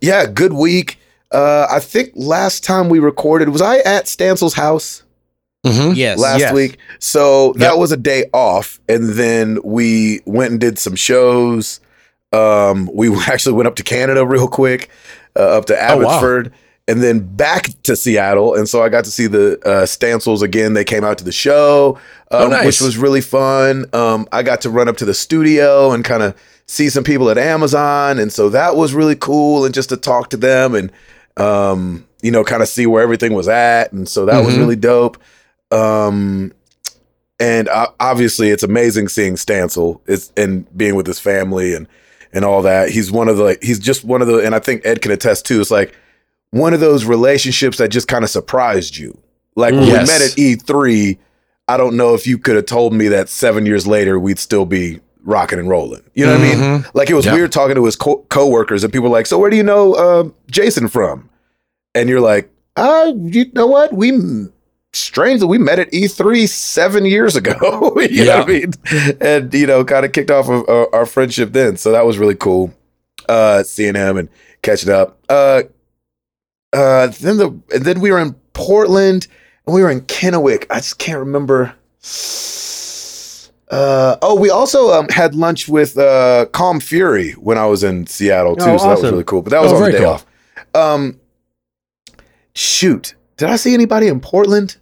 [0.00, 0.98] yeah, good week.
[1.32, 5.02] Uh, I think last time we recorded was I at Stancil's house
[5.64, 5.94] Mm-hmm.
[5.94, 6.18] yes.
[6.20, 6.52] last Yes.
[6.54, 6.78] week.
[7.00, 7.78] So that Yep.
[7.78, 11.80] was a day off, and then we went and did some shows.
[12.32, 14.88] Um, we actually went up to Canada real quick,
[15.34, 16.02] uh, up to Oh, wow.
[16.04, 16.52] Abbotsford,
[16.86, 18.54] and then back to Seattle.
[18.54, 20.74] And so I got to see the uh, Stancils again.
[20.74, 21.98] They came out to the show,
[22.30, 22.66] um, Oh, nice.
[22.66, 23.86] which was really fun.
[23.92, 26.34] Um, I got to run up to the studio and kind of
[26.66, 29.64] see some people at Amazon, and so that was really cool.
[29.64, 30.90] And just to talk to them and
[31.36, 34.58] um, you know, kind of see where everything was at, and so that was Mhm.
[34.58, 35.18] really dope.
[35.70, 36.52] Um,
[37.38, 41.86] and uh, obviously, it's amazing seeing Stancil it's, and being with his family and
[42.32, 42.88] and all that.
[42.90, 45.12] He's one of the like, he's just one of the, and I think Ed can
[45.12, 45.60] attest too.
[45.60, 45.94] It's like
[46.50, 49.16] one of those relationships that just kind of surprised you.
[49.54, 49.82] Like Yes.
[49.84, 51.18] we met at E3,
[51.68, 54.64] I don't know if you could have told me that seven years later we'd still
[54.66, 56.02] be rocking and rolling.
[56.14, 56.58] You know what I mean?
[56.58, 56.90] Mhm.
[56.94, 57.34] Like it was Yeah.
[57.34, 59.94] weird talking to his co- coworkers and people were like, "So where do you know
[59.94, 61.28] uh, Jason from?"
[61.94, 63.92] And you're like, "Uh, you know what?
[63.92, 64.46] We
[64.92, 67.94] strangely we met at E3 seven years ago.
[68.10, 68.72] you know what I mean?
[69.20, 71.76] And you know, kind of kicked off of, uh, our friendship then.
[71.76, 72.72] So that was really cool.
[73.28, 74.28] Uh, seeing him and
[74.62, 75.18] catching up.
[75.28, 75.62] Uh,
[76.72, 79.35] uh, then the and then we were in Portland and
[79.66, 80.66] we were in Kennewick.
[80.70, 81.74] I just can't remember.
[83.68, 88.06] Uh, oh, we also um, had lunch with uh, Calm Fury when I was in
[88.06, 89.42] Seattle too, Oh, so that was really cool.
[89.42, 90.06] But that was Oh, on the day cool.
[90.08, 90.26] off.
[90.74, 91.20] Um,
[92.54, 94.76] shoot, did I see anybody in Portland?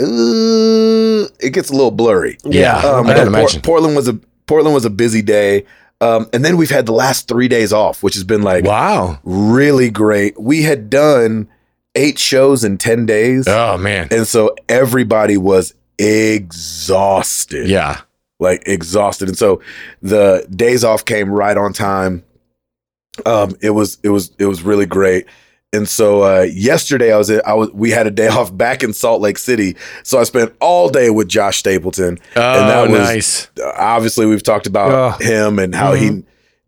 [0.00, 2.38] Uh, it gets a little blurry.
[2.44, 5.64] Yeah, Um, I I can know Por- Portland was a Portland was a busy day.
[6.00, 9.18] Um, and then we've had the last three days off, which has been like Wow.
[9.22, 10.38] really great.
[10.40, 11.48] We had done
[11.94, 13.46] eight shows in 10 days.
[13.48, 14.08] Oh man.
[14.10, 17.68] And so everybody was exhausted.
[17.68, 18.00] Yeah.
[18.40, 19.28] Like exhausted.
[19.28, 19.62] And so
[20.02, 22.24] the days off came right on time.
[23.24, 25.26] Um, it was it was it was really great.
[25.72, 28.82] And so uh, yesterday I was at, I was we had a day off back
[28.82, 29.76] in Salt Lake City.
[30.02, 32.18] So I spent all day with Josh Stapleton.
[32.36, 33.48] Oh, that was- nice.
[33.76, 35.22] Obviously we've talked about Ugh.
[35.22, 36.16] him and how Mm-hmm.
[36.18, 36.24] he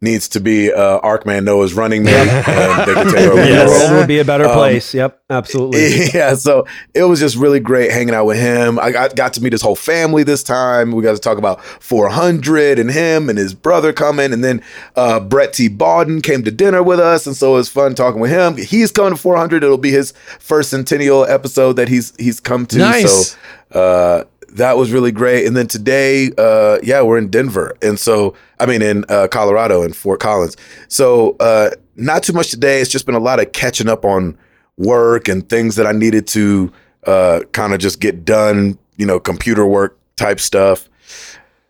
[0.06, 3.54] needs to be uh, Arkman Noah's running mate and they can take over The the
[3.66, 3.92] world world.
[3.98, 4.94] would be a better Um, place.
[4.94, 6.06] Yep, absolutely.
[6.14, 8.78] Yeah, so it was just really great hanging out with him.
[8.78, 10.92] I got, got to meet his whole family this time.
[10.92, 14.32] We got to talk about 400 and him and his brother coming.
[14.32, 14.62] And then
[14.94, 15.68] uh, Brett T.
[15.68, 17.26] Bawden came to dinner with us.
[17.26, 18.56] And so it was fun talking with him.
[18.56, 19.62] He's coming to 400.
[19.64, 22.78] It'll be his first centennial episode that he's he's come to.
[22.78, 23.36] Nice.
[23.72, 24.24] So uh,
[24.56, 25.46] that was really great.
[25.46, 27.76] And then today, uh, yeah, we're in Denver.
[27.82, 30.56] And so, I mean, in uh, Colorado, in Fort Collins.
[30.88, 32.80] So, uh, not too much today.
[32.80, 34.36] It's just been a lot of catching up on
[34.76, 36.72] work and things that I needed to
[37.06, 40.88] uh, kind of just get done, you know, computer work type stuff.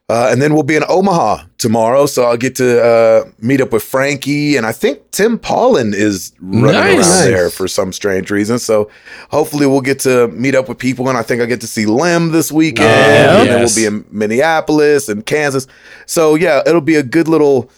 [0.08, 3.72] Uh, and then we'll be in Omaha tomorrow, so I'll get to uh, meet up
[3.72, 7.22] with Frankie, and I think Tim Paulin is running Nice.
[7.22, 8.60] around there for some strange reason.
[8.60, 8.88] So
[9.32, 11.86] hopefully we'll get to meet up with people, and I think I get to see
[11.86, 15.66] Lem this weekend, Oh, and then we'll be in Minneapolis and Kansas.
[16.06, 17.68] So yeah, it'll be a good little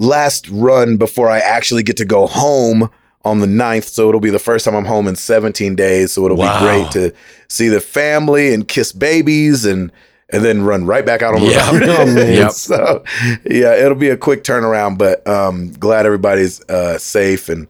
[0.00, 2.90] last run before I actually get to go home
[3.24, 3.84] on the 9th.
[3.84, 6.12] So it'll be the first time I'm home in 17 days.
[6.12, 6.58] So it'll Wow.
[6.58, 7.14] be great to
[7.48, 9.92] see the family and kiss babies and
[10.30, 11.70] and then run right back out on the Yeah.
[11.72, 11.82] road.
[11.88, 12.32] Oh, man.
[12.34, 12.50] Yep.
[12.52, 13.04] So
[13.44, 17.68] yeah, it'll be a quick turnaround, but um glad everybody's uh safe and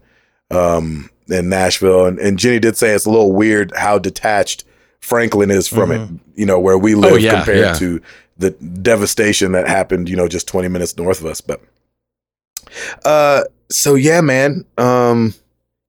[0.51, 2.05] um in Nashville.
[2.05, 4.63] And, and Jenny did say it's a little weird how detached
[5.01, 7.13] Franklin is from it, you know, where we live Mm-hmm.
[7.13, 7.73] Oh, yeah, compared yeah.
[7.73, 8.01] to
[8.37, 11.41] the devastation that happened, you know, just 20 minutes north of us.
[11.41, 11.61] But
[13.05, 14.65] uh so yeah, man.
[14.77, 15.33] Um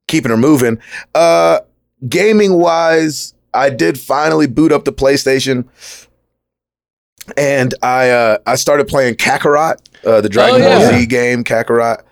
[0.06, 0.78] keeping her moving.
[1.14, 1.60] Uh
[2.08, 5.66] gaming wise, I did finally boot up the PlayStation
[7.36, 9.76] and I uh I started playing Kakarot,
[10.06, 10.98] uh the Dragon Oh, Ball yeah.
[10.98, 12.02] Z game, Kakarot.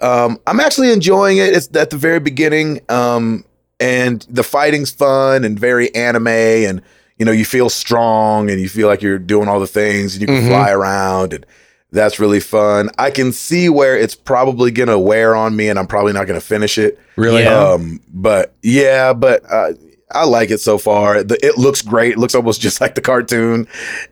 [0.00, 1.54] Um I'm actually enjoying it.
[1.54, 2.80] It's at the very beginning.
[2.88, 3.44] Um
[3.80, 6.82] and the fighting's fun and very anime and
[7.18, 10.20] you know, you feel strong and you feel like you're doing all the things and
[10.22, 10.48] you can Mhm.
[10.48, 11.46] fly around and
[11.92, 12.90] that's really fun.
[12.98, 16.40] I can see where it's probably gonna wear on me and I'm probably not gonna
[16.40, 16.98] finish it.
[17.16, 17.44] Really?
[17.44, 17.56] Yeah.
[17.68, 19.72] Um, but yeah, but uh,
[20.14, 21.22] I like it so far.
[21.24, 22.12] The, it looks great.
[22.12, 23.66] It looks almost just like the cartoon,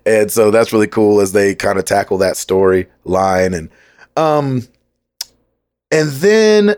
[0.05, 3.55] and so that's really cool as they kind of tackle that story line.
[3.55, 3.71] And
[4.17, 4.67] um,
[5.91, 6.75] and then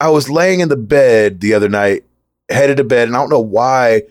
[0.00, 2.04] I was laying in the bed the other night,
[2.50, 4.02] headed to bed, and I don't know why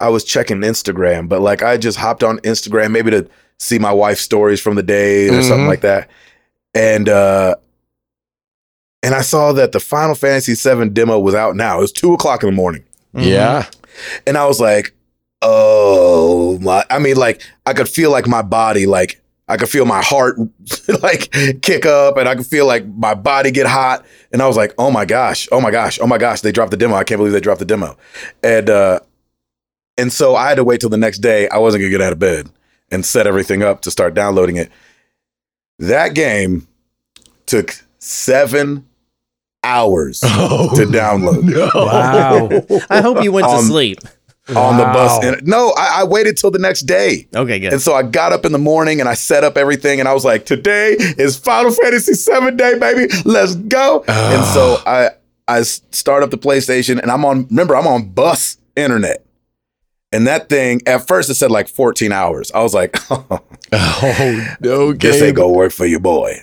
[0.00, 3.92] I was checking Instagram, but like I just hopped on Instagram maybe to see my
[3.92, 5.68] wife's stories from the day or something Mhm.
[5.68, 6.08] like that,
[6.74, 7.54] and uh
[9.02, 11.78] and I saw that the Final Fantasy VII demo was out now.
[11.78, 12.82] It was two o'clock in the morning,
[13.14, 13.66] Yeah.
[14.26, 14.94] and I was like,
[15.42, 19.86] "Oh my!" I mean, like I could feel like my body, like I could feel
[19.86, 20.38] my heart,
[21.02, 21.30] like
[21.62, 24.04] kick up, and I could feel like my body get hot.
[24.32, 25.48] And I was like, "Oh my gosh!
[25.50, 25.98] Oh my gosh!
[26.00, 26.94] Oh my gosh!" They dropped the demo.
[26.96, 27.96] I can't believe they dropped the demo,
[28.42, 29.00] and uh,
[29.96, 31.48] and so I had to wait till the next day.
[31.48, 32.50] I wasn't gonna get out of bed
[32.90, 34.70] and set everything up to start downloading it.
[35.78, 36.66] That game
[37.46, 38.87] took seven
[39.64, 41.70] hours Oh, to download No.
[41.74, 42.86] Wow.
[42.90, 43.98] I hope you went to Um, sleep.
[44.54, 45.22] on the bus.
[45.24, 47.28] And no, I, I waited till the next day.
[47.36, 47.72] Okay, good.
[47.74, 50.14] And so I got up in the morning and I set up everything and I
[50.14, 53.12] was like, today is Final Fantasy 7 day, baby.
[53.26, 54.04] Let's go.
[54.08, 55.10] and so I
[55.48, 59.24] I start up the PlayStation and I'm on remember, I'm on bus internet.
[60.12, 62.50] And that thing, at first it said like 14 hours.
[62.52, 66.42] I was like, Oh, no, this ain't gonna work for your boy.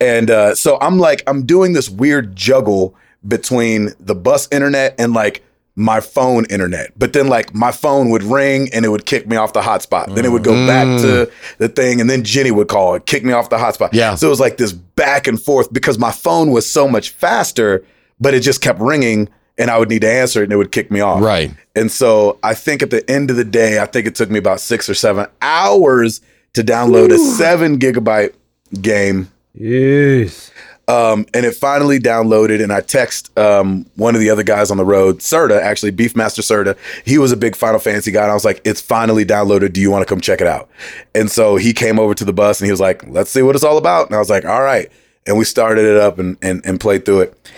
[0.00, 2.94] And uh, so I'm like, I'm doing this weird juggle
[3.26, 5.42] between the bus internet and like
[5.74, 6.92] my phone internet.
[6.98, 10.14] But then like my phone would ring and it would kick me off the hotspot.
[10.14, 13.24] Then it would go back to the thing and then Jenny would call and kick
[13.24, 13.90] me off the hotspot.
[13.92, 14.14] Yeah.
[14.14, 17.84] So it was like this back and forth because my phone was so much faster,
[18.20, 20.72] but it just kept ringing and I would need to answer it and it would
[20.72, 21.22] kick me off.
[21.22, 21.54] Right.
[21.74, 24.38] And so I think at the end of the day, I think it took me
[24.38, 26.20] about six or seven hours
[26.52, 28.34] to download a seven gigabyte
[28.82, 29.31] game.
[29.54, 30.50] Yes.
[30.88, 34.76] Um, and it finally downloaded, and I text um, one of the other guys on
[34.76, 36.76] the road, Serta, actually, Beefmaster Serta.
[37.04, 39.72] He was a big Final Fantasy guy, and I was like, "It's finally downloaded.
[39.72, 40.68] Do you want to come check it out?"
[41.14, 43.54] And so he came over to the bus, and he was like, "Let's see what
[43.54, 44.90] it's all about." And I was like, "All right."
[45.26, 47.50] And we started it up and and, and played through it.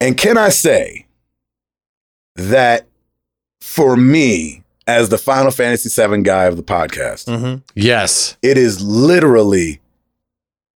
[0.00, 1.06] And can I say
[2.34, 2.86] that
[3.60, 8.36] for me, as the Final Fantasy VII guy of the podcast, hmm Yes.
[8.42, 9.80] it is literally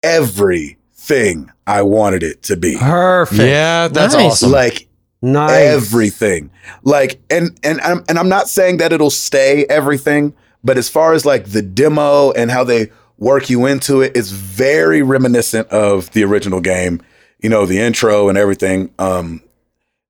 [0.04, 2.76] everything I wanted it to be.
[2.78, 3.40] Perfect.
[3.40, 4.24] Yeah, that's Nice.
[4.24, 4.52] awesome.
[4.52, 4.88] Like
[5.22, 5.52] Nice.
[5.52, 6.50] everything.
[6.82, 11.14] Like and and I'm and I'm not saying that it'll stay everything, but as far
[11.14, 16.10] as like the demo and how they work you into it, it's very reminiscent of
[16.12, 17.00] the original game.
[17.42, 18.90] You know, the intro and everything.
[18.98, 19.42] Um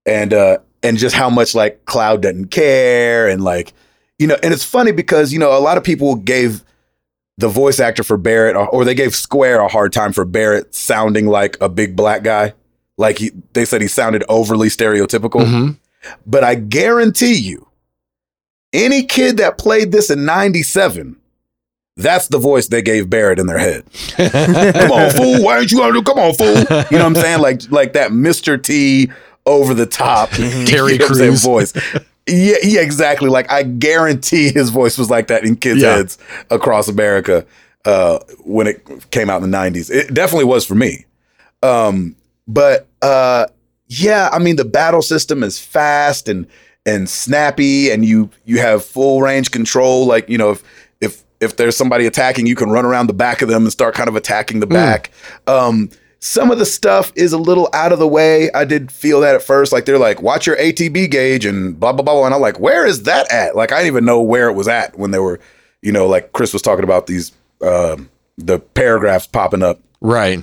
[0.07, 3.73] and uh and just how much like Cloud doesn't care and like
[4.19, 6.63] you know, and it's funny because you know a lot of people gave
[7.39, 10.75] the voice actor for Barret or, or they gave Square a hard time for Barret
[10.75, 12.55] sounding like a big black guy.
[12.97, 15.41] Like he, they said he sounded overly stereotypical.
[15.45, 15.77] Mhm.
[16.27, 17.67] But I guarantee you,
[18.73, 21.17] any kid that played this in 97,
[21.97, 23.85] that's the voice they gave Barret in their head.
[24.17, 25.43] come on, fool.
[25.45, 26.03] Why ain't you gonna do?
[26.03, 26.47] Come on, fool.
[26.49, 27.41] You know what I'm saying?
[27.41, 28.63] Like, like that Mr.
[28.63, 29.11] T
[29.47, 31.45] over the top Terry you know what I'm saying, Crews.
[31.45, 31.73] voice.
[32.27, 33.29] Yeah, yeah, exactly.
[33.29, 35.97] Like I guarantee his voice was like that in kids' Yeah.
[35.97, 36.17] heads
[36.51, 37.45] across America
[37.85, 39.91] uh, when it came out in the '90s.
[39.91, 41.05] It definitely was for me.
[41.63, 42.17] Um,
[42.49, 43.47] but uh,
[43.89, 46.47] yeah, I mean the battle system is fast and
[46.87, 50.07] and snappy, and you you have full range control.
[50.07, 50.63] Like you know if
[51.03, 53.95] if if there's somebody attacking, you can run around the back of them and start
[53.95, 55.11] kind of attacking the back.
[55.47, 55.91] Um,
[56.25, 58.51] some of the stuff is a little out of the way.
[58.53, 59.73] I did feel that at first.
[59.73, 62.25] Like they're like, watch your ATB gauge and blah blah blah.
[62.25, 63.55] And I'm like, where is that at?
[63.55, 65.39] Like I didn't even know where it was at when they were,
[65.83, 68.09] you know, like Chris was talking about these um
[68.39, 70.43] the paragraphs popping up right.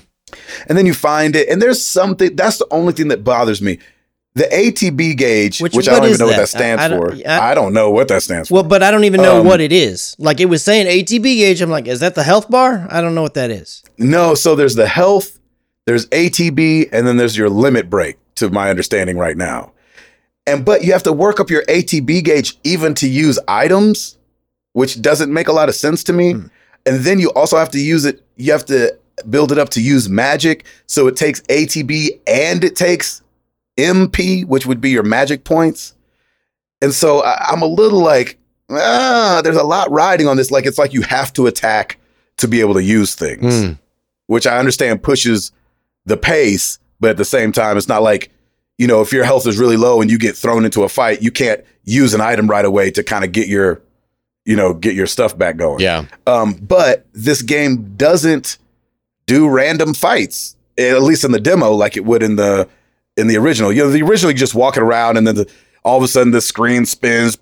[0.69, 3.79] and then you find it, and there's something that's the only thing that bothers me.
[4.35, 6.41] The ATB gauge, Which- which, I don't even know what that?
[6.41, 7.13] that stands I- I for.
[7.27, 8.53] I- I, don't know what that stands for.
[8.53, 10.15] Well, but I don't even know Um, what it is.
[10.19, 11.59] Like it was saying ATB gauge.
[11.59, 12.87] I'm like, is that the health bar?
[12.89, 13.83] I don't know what that is.
[13.97, 15.37] No, so there's the health,
[15.85, 19.71] there's ATB, and then there's your limit break, to my understanding right now.
[20.47, 24.17] And but you have to work up your ATB gauge even to use items,
[24.73, 26.31] which doesn't make a lot of sense to me.
[26.31, 28.97] And then you also have to use it, you have to
[29.29, 30.65] build it up to use magic.
[30.87, 33.21] So it takes ATB and it takes
[33.77, 35.93] MP, which would be your magic points.
[36.81, 38.39] And so I, I'm a little like,
[38.71, 40.49] ah, there's a lot riding on this.
[40.49, 41.99] Like it's like you have to attack
[42.37, 43.77] to be able to use things Mm.
[44.25, 45.51] which I understand pushes
[46.05, 48.31] the pace, but at the same time, it's not like,
[48.77, 51.21] you know, if your health is really low and you get thrown into a fight,
[51.21, 53.81] you can't use an item right away to kind of get your,
[54.45, 55.79] you know, get your stuff back going.
[55.79, 56.05] Yeah.
[56.25, 58.57] Um, but this game doesn't
[59.27, 62.67] do random fights, at least in the demo, like it would in the
[63.17, 63.71] in the original.
[63.71, 65.51] You know, the original you just walking around and then the,
[65.83, 67.37] all of a sudden the screen spins.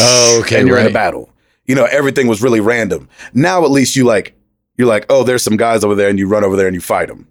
[0.00, 1.30] Oh, okay, and you're in a battle.
[1.66, 3.08] You know, everything was really random.
[3.34, 4.34] Now at least you like
[4.76, 6.80] you're like, oh, there's some guys over there, and you run over there and you
[6.80, 7.28] fight them,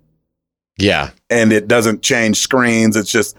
[0.80, 1.12] Yeah.
[1.30, 2.96] and it doesn't change screens.
[2.96, 3.38] It's just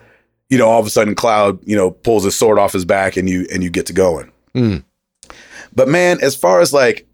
[0.49, 3.17] you know, all of a sudden Cloud you know pulls his sword off his back
[3.17, 4.31] and you and you get to going.
[4.55, 4.85] Mm.
[5.75, 7.07] But man, as far as like,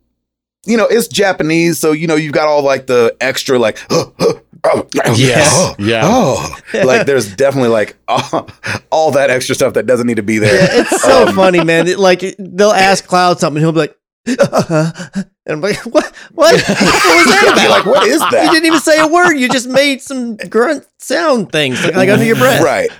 [0.66, 4.12] you know, it's Japanese, so you know you've got all like the extra like, oh,
[4.18, 5.52] oh, oh, Yes.
[5.54, 6.00] oh, Yeah.
[6.04, 6.56] oh.
[6.84, 8.48] like there's definitely like all,
[8.90, 10.54] all that extra stuff that doesn't need to be there.
[10.54, 11.86] Yeah, it's so Um, funny, man.
[11.86, 13.96] It- like they'll ask Cloud something, he'll be like,
[15.46, 16.06] and I'm like, what?
[16.34, 16.54] What?
[16.68, 17.70] What was that about?
[17.70, 18.44] like, what is that?
[18.44, 19.34] You didn't even say a word.
[19.34, 22.62] You just made some grunt sound things like, like under your breath.
[22.62, 22.90] Right.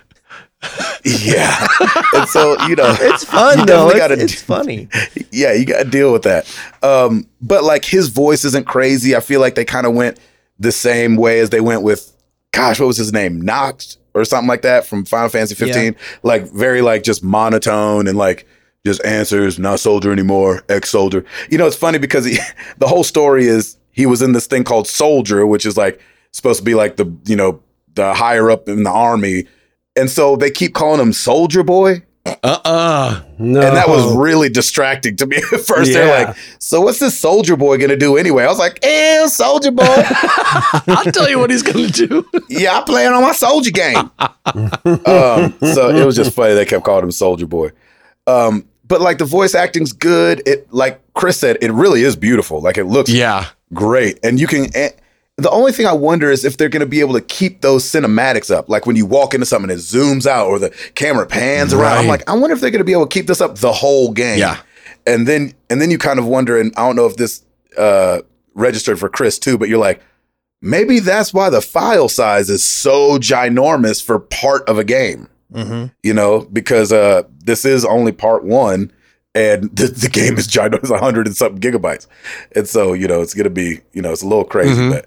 [1.04, 1.66] Yeah.
[2.14, 3.90] and so, you know, It's fun You though.
[3.90, 4.88] It's, gotta it's funny.
[5.30, 6.46] yeah, you got to deal with that.
[6.82, 9.14] Um, but like his voice isn't crazy.
[9.14, 10.18] I feel like they kind of went
[10.58, 12.16] the same way as they went with,
[12.52, 13.40] gosh, what was his name?
[13.40, 15.94] Knox or something like that from Final Fantasy 15.
[16.22, 18.46] Like very like just monotone and like
[18.86, 21.24] just answers, not soldier anymore, ex soldier.
[21.50, 22.38] You know, it's funny because he,
[22.78, 26.00] the whole story is he was in this thing called soldier, which is like
[26.32, 27.60] supposed to be like the, you know,
[27.94, 29.46] the higher up in the army.
[29.96, 32.02] And so they keep calling him soldier boy.
[32.42, 33.22] Uh-uh.
[33.38, 33.60] No.
[33.60, 35.90] And that was really distracting to me at first.
[35.90, 35.98] Yeah.
[35.98, 38.44] They're like, so what's this soldier boy gonna do anyway?
[38.44, 39.84] I was like, eh, soldier boy.
[39.86, 42.26] I'll tell you what he's gonna do.
[42.48, 43.96] yeah, I'm playing on my soldier game.
[43.96, 47.70] um, so it was just funny they kept calling him soldier boy.
[48.26, 50.42] Um, but like the voice acting's good.
[50.46, 52.60] It like Chris said, it really is beautiful.
[52.60, 53.46] Like it looks Yeah.
[53.72, 54.18] great.
[54.22, 54.90] And you can eh,
[55.38, 57.84] the only thing I wonder is if they're going to be able to keep those
[57.84, 58.68] cinematics up.
[58.68, 61.98] Like when you walk into something, it zooms out or the camera pans around.
[61.98, 63.72] I'm like, I wonder if they're going to be able to keep this up the
[63.72, 64.38] whole game.
[64.38, 64.58] Yeah.
[65.06, 67.44] And then and then you kind of wonder, and I don't know if this
[67.78, 68.20] uh,
[68.54, 70.00] registered for Chris too, but you're like,
[70.62, 75.28] maybe that's why the file size is so ginormous for part of a game.
[75.52, 75.86] Mm-hmm.
[76.02, 78.92] You know, because uh, this is only part one.
[79.34, 80.74] And the, the game is giant.
[80.74, 82.06] ginormous, 100 and something gigabytes.
[82.54, 84.90] And so, you know, it's going to be, you know, it's a little crazy, Mhm.
[84.90, 85.06] but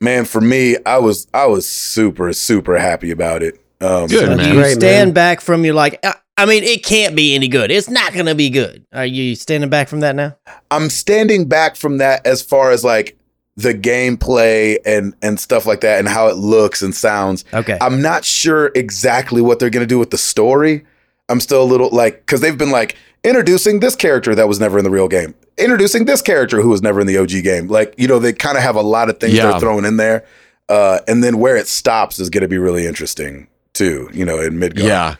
[0.00, 3.54] man, for me, I was I was super super happy about it.
[3.80, 4.38] Um, Good, So man.
[4.38, 5.14] do you Great, stand man.
[5.14, 6.00] back from your like?
[6.04, 7.70] "Uh, I mean, it can't be any good.
[7.70, 8.84] It's not gonna be good.
[8.92, 10.36] Are you standing back from that now?
[10.72, 13.16] I'm standing back from that as far as like
[13.58, 17.44] the gameplay and and stuff like that and how it looks and sounds.
[17.52, 17.76] Okay.
[17.80, 20.84] I'm not sure exactly what they're going to do with the story.
[21.28, 22.94] I'm still a little like cuz they've been like
[23.24, 25.34] introducing this character that was never in the real game.
[25.58, 27.66] Introducing this character who was never in the OG game.
[27.66, 29.50] Like, you know, they kind of have a lot of things Yeah.
[29.50, 30.24] they're throwing in there.
[30.68, 34.40] Uh and then where it stops is going to be really interesting too, you know,
[34.40, 34.84] in Midgar.
[34.84, 35.16] Yeah.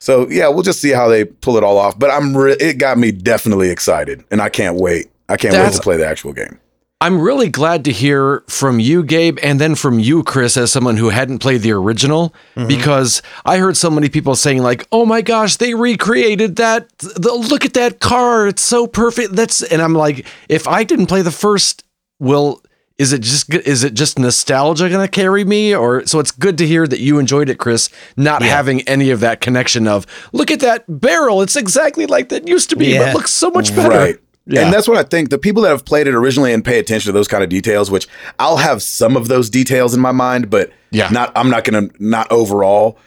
[0.00, 1.98] So yeah, we'll just see how they pull it all off.
[1.98, 5.10] But I'm re- it got me definitely excited, and I can't wait.
[5.28, 6.58] I can't wait to play the actual game.
[7.02, 10.98] I'm really glad to hear from you, Gabe, and then from you, Chris, as someone
[10.98, 12.68] who hadn't played the original, mm-hmm.
[12.68, 16.96] because I heard so many people saying like, "Oh my gosh, they recreated that!
[16.98, 21.06] The, look at that car; it's so perfect." That's and I'm like, if I didn't
[21.06, 21.82] play the first,
[22.20, 22.62] well,
[22.98, 26.20] is it just is it just nostalgia going to carry me, or so?
[26.20, 29.88] It's good to hear that you enjoyed it, Chris, not having any of that connection
[29.88, 33.10] of look at that barrel; it's exactly like that used to be, but Yeah.
[33.10, 33.88] it looks so much better.
[33.88, 34.18] Right.
[34.46, 34.64] Yeah.
[34.64, 35.30] And that's what I think.
[35.30, 37.90] The people that have played it originally and pay attention to those kind of details,
[37.90, 41.08] which I'll have some of those details in my mind, but Yeah.
[41.10, 42.98] not I'm not gonna not overall.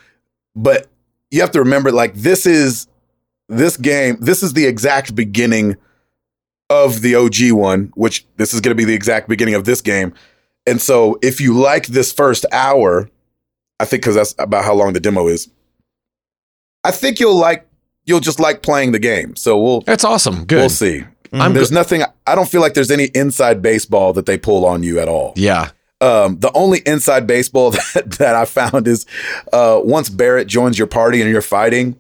[0.56, 0.88] But
[1.32, 2.88] you have to remember, like, this is
[3.50, 5.76] this game, this is the exact beginning
[6.70, 10.14] of the OG one, which this is gonna be the exact beginning of this game.
[10.66, 13.10] And so if you like this first hour,
[13.80, 15.50] I think because that's about how long the demo is,
[16.84, 17.68] I think you'll like
[18.06, 19.36] you'll just like playing the game.
[19.36, 20.46] So we'll That's awesome.
[20.46, 20.58] Good.
[20.58, 21.04] We'll see.
[21.42, 22.04] I'm there's nothing.
[22.28, 25.34] I don't feel like there's any inside baseball that they pull on you at all.
[25.36, 25.70] Yeah.
[26.02, 29.06] Um, the only inside baseball that, that I found is
[29.54, 31.98] uh, once Barret joins your party and you're fighting,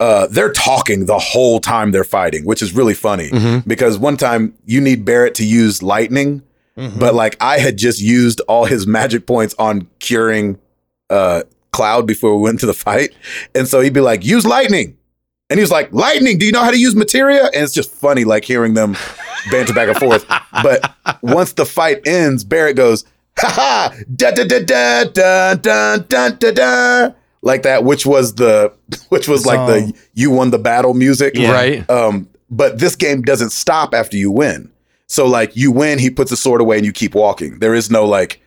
[0.00, 3.66] uh, they're talking the whole time they're fighting, which is really funny Mhm.
[3.66, 6.42] because one time you need Barret to use lightning,
[6.76, 6.98] Mhm.
[6.98, 10.58] but like I had just used all his magic points on curing
[11.10, 13.12] uh, Cloud before we went to the fight,
[13.54, 14.96] and so he'd be like, "Use lightning."
[15.50, 17.44] And he was like, Lightning, do you know how to use materia?
[17.44, 18.96] And it's just funny, like hearing them
[19.50, 20.26] banter back and forth.
[20.62, 23.04] But once the fight ends, Barret goes,
[23.38, 27.10] ha ha, da da da da da da da da da.
[27.42, 28.72] Like that, which was the
[29.10, 31.34] which was like the you won the battle music.
[31.36, 31.52] Yeah.
[31.52, 31.90] Right.
[31.90, 34.70] Um, but this game doesn't stop after you win.
[35.08, 37.58] So like you win, he puts the sword away and you keep walking.
[37.58, 38.40] There is no like,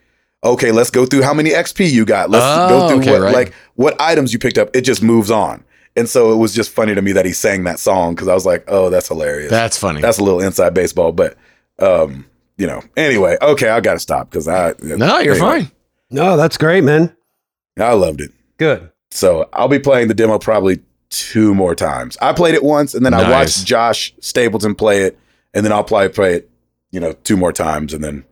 [0.44, 2.32] okay, let's go through how many XP you got.
[2.32, 3.34] Let's Oh, go through okay, what right.
[3.36, 4.76] like what items you picked up.
[4.76, 5.64] It just moves on.
[5.98, 8.36] And so it was just funny to me that he sang that song because I
[8.36, 9.50] was like, oh, that's hilarious.
[9.50, 10.00] That's funny.
[10.00, 11.36] that's a little inside baseball, but
[11.80, 12.26] um,
[12.58, 12.84] you know.
[12.96, 15.72] Anyway, okay, I gotta stop because I no, you're anyway, fine.
[16.12, 17.16] No, that's great, man.
[17.80, 18.32] I loved it.
[18.58, 18.92] Good.
[19.10, 20.80] So I'll be playing the demo probably
[21.10, 22.18] two more times.
[22.22, 25.18] I played it once and then I watched Josh Stapleton play it,
[25.54, 26.50] and then I'll probably play it,
[26.92, 28.24] you know, two more times and then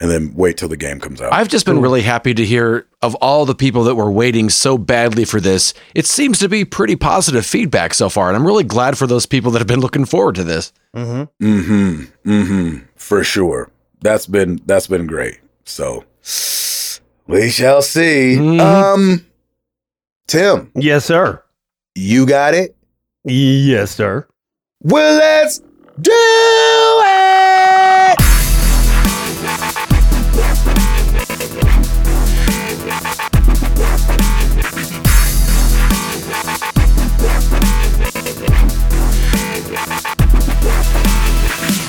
[0.00, 1.32] and then wait till the game comes out.
[1.32, 4.78] I've just been really happy to hear of all the people that were waiting so
[4.78, 5.74] badly for this.
[5.94, 9.26] It seems to be pretty positive feedback so far, and I'm really glad for those
[9.26, 10.72] people that have been looking forward to this.
[10.94, 11.44] Mm-hmm.
[11.44, 12.30] mm-hmm.
[12.30, 12.84] Mm-hmm.
[12.96, 13.70] For sure.
[14.00, 15.38] That's been that's been great.
[15.64, 16.04] So
[17.26, 18.36] we shall see.
[18.38, 18.60] Mhm.
[18.60, 19.24] Um
[20.28, 21.42] Tim, Yes, sir.
[21.94, 22.76] you got it?
[23.24, 24.26] Yes, sir.
[24.82, 25.58] Well, let's
[26.00, 27.07] do it.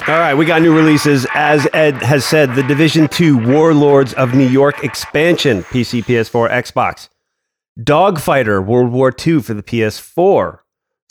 [0.09, 1.27] All right, we got new releases.
[1.35, 7.09] As Ed has said, the Division 2 Warlords of New York expansion, PC, PS4, Xbox.
[7.79, 10.61] Dogfighter World War II for the PS4.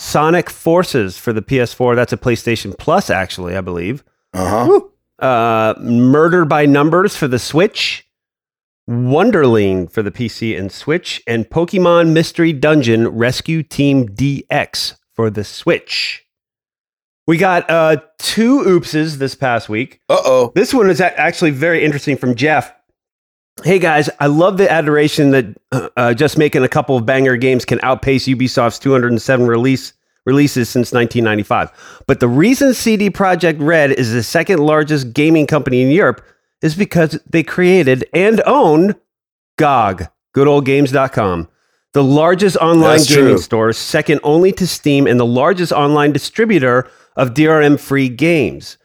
[0.01, 1.95] Sonic Forces for the PS4.
[1.95, 4.03] That's a PlayStation Plus, actually, I believe.
[4.33, 4.81] Uh-huh.
[5.25, 8.05] Uh, Murder by Numbers for the Switch.
[8.91, 11.23] Wunderling for the PC and Switch.
[11.25, 16.25] And Pokemon Mystery Dungeon Rescue Team DX for the Switch.
[17.29, 20.01] We got uh, two oopses this past week.
[20.09, 20.51] Uh-oh.
[20.55, 22.73] This one is actually very interesting from Jeff.
[23.63, 27.37] Hey guys, I love the adoration that uh, uh, just making a couple of banger
[27.37, 29.93] games can outpace Ubisoft's 207 release
[30.25, 32.03] releases since 1995.
[32.07, 36.25] But the reason CD Projekt Red is the second largest gaming company in Europe
[36.63, 38.95] is because they created and own
[39.59, 41.47] GOG, goodoldgames.com,
[41.93, 43.39] the largest online That's gaming true.
[43.39, 48.79] store, second only to Steam, and the largest online distributor of DRM free games.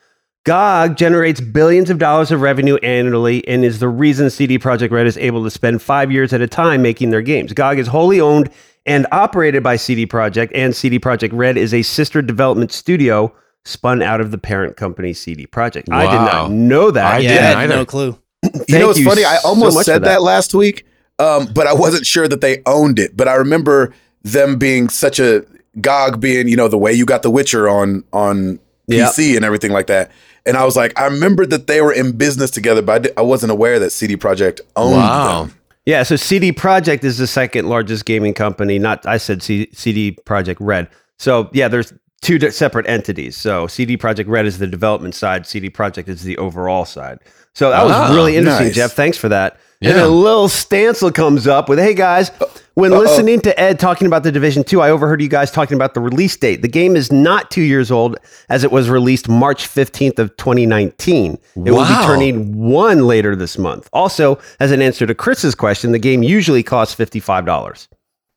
[0.45, 5.07] GOG generates billions of dollars of revenue annually and is the reason CD Projekt Red
[5.07, 7.53] is able to spend five years at a time making their games.
[7.53, 8.49] GOG is wholly owned
[8.85, 14.01] and operated by CD Projekt, and CD Projekt Red is a sister development studio spun
[14.01, 15.89] out of the parent company CD Projekt.
[15.89, 17.05] I did not know that.
[17.13, 17.75] I Yeah, didn't I had either.
[17.77, 18.19] no clue.
[18.43, 19.23] You know Thank what's you funny?
[19.23, 20.09] I almost much for said that.
[20.15, 20.21] that.
[20.21, 20.85] last week,
[21.19, 23.15] um, but I wasn't sure that they owned it.
[23.15, 25.45] But I remember them being such a
[25.81, 29.05] GOG being, you know, the way you got The Witcher on on Yeah.
[29.07, 30.11] PC and everything like that.
[30.45, 33.13] And I was like, I remembered that they were in business together, but I, di-
[33.17, 35.43] I wasn't aware that CD Projekt owned Wow.
[35.45, 35.53] them.
[35.85, 38.77] Yeah, so CD Projekt is the second largest gaming company.
[38.79, 40.87] Not I said C- CD Projekt Red.
[41.17, 43.35] So yeah, there's two di- separate entities.
[43.37, 45.45] So CD Projekt Red is the development side.
[45.47, 47.19] CD Projekt is the overall side.
[47.55, 48.75] So that was Ah, really interesting, nice.
[48.75, 48.93] Jeff.
[48.93, 49.57] Thanks for that.
[49.83, 49.93] And Yeah.
[50.03, 52.31] then a little Stancil comes up with, "Hey guys,
[52.75, 55.93] when listening to Ed talking about the Division Two, I overheard you guys talking about
[55.93, 56.61] the release date.
[56.61, 58.17] The game is not two years old,
[58.49, 61.37] as it was released March fifteenth of 2019.
[61.65, 63.89] It will be turning one later this month.
[63.91, 67.89] Also, as an answer to Chris's question, the game usually costs fifty five dollars.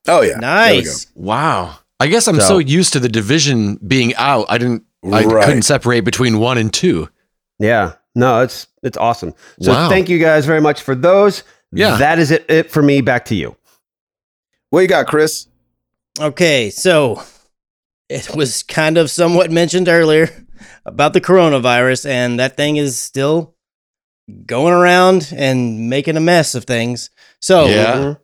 [0.08, 0.86] Oh yeah, There we go.
[0.88, 1.06] Nice.
[1.14, 1.70] Wow.
[2.00, 4.46] I guess I'm So- so, used to the division being out.
[4.48, 4.82] I didn't.
[5.04, 5.44] I Right.
[5.46, 7.08] couldn't separate between one and two.
[7.58, 9.34] Yeah, no, it's it's awesome.
[9.60, 9.88] So Wow.
[9.88, 11.44] thank you guys very much for those.
[11.72, 11.96] Yeah.
[11.98, 13.00] that is it, it for me.
[13.00, 13.56] Back to you.
[14.70, 15.46] What you got, Chris?
[16.18, 17.22] Okay, so
[18.08, 20.28] it was kind of somewhat mentioned earlier
[20.86, 23.54] about the coronavirus, and that thing is still
[24.46, 27.10] going around and making a mess of things.
[27.40, 28.14] So Yeah.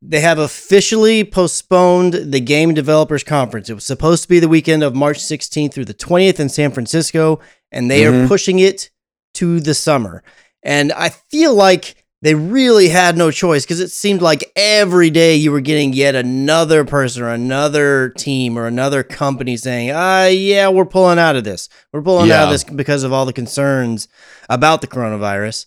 [0.00, 3.68] they have officially postponed the Game Developers Conference.
[3.68, 6.70] It was supposed to be the weekend of March 16th through the 20th in San
[6.70, 7.40] Francisco,
[7.72, 8.28] and they are Mhm.
[8.28, 8.90] pushing it
[9.34, 10.22] to the summer.
[10.62, 15.36] And I feel like they really had no choice because it seemed like every day
[15.36, 20.68] you were getting yet another person or another team or another company saying, ah, yeah,
[20.68, 21.70] we're pulling out of this.
[21.92, 24.06] We're pulling out of this because of all the concerns
[24.50, 25.66] about the coronavirus.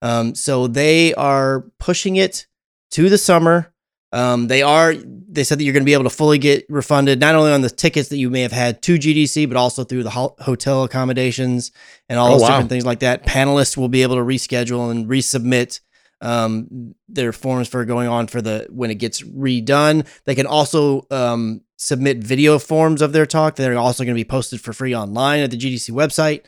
[0.00, 2.48] Um, so they are pushing it
[2.90, 3.71] to the summer.
[4.12, 4.94] Um, they are.
[4.94, 7.62] They said that you're going to be able to fully get refunded not only on
[7.62, 10.84] the tickets that you may have had to GDC, but also through the ho- hotel
[10.84, 11.72] accommodations
[12.10, 12.48] and all Oh, those wow.
[12.48, 13.24] different things like that.
[13.24, 15.80] Panelists will be able to reschedule and resubmit
[16.20, 20.06] um, their forms for going on for the when it gets redone.
[20.26, 23.56] They can also um, submit video forms of their talk.
[23.56, 26.44] They're also going to be posted for free online at the GDC website.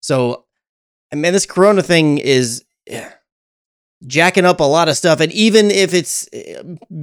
[0.00, 0.44] So,
[1.12, 3.08] I mean, this Corona thing is eh,
[4.06, 6.62] jacking up a lot of stuff and even if it's eh,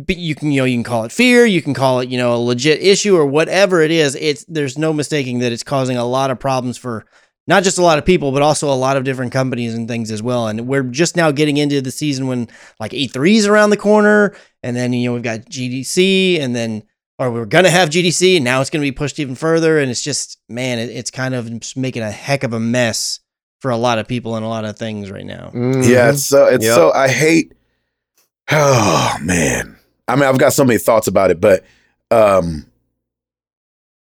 [0.10, 2.36] you can you know you can call it fear you can call it you know
[2.36, 6.06] a legit issue or whatever it is it's there's no mistaking that it's causing a
[6.06, 7.04] lot of problems for
[7.48, 10.12] not just a lot of people but also a lot of different companies and things
[10.12, 12.48] as well and we're just now getting into the season when
[12.80, 16.84] like E3 is around the corner and then you know we've got GDC and then
[17.18, 20.04] or we're gonna have GDC and now it's gonna be pushed even further and it's
[20.04, 23.20] just man it, it's kind of making a heck of a mess
[23.64, 26.48] for a lot of people and a lot of things right now Yeah, it's so
[26.48, 26.76] it's Yep.
[26.76, 27.54] so I hate.
[28.52, 31.64] Oh man, I mean, I've got so many thoughts about it, but
[32.12, 32.66] um,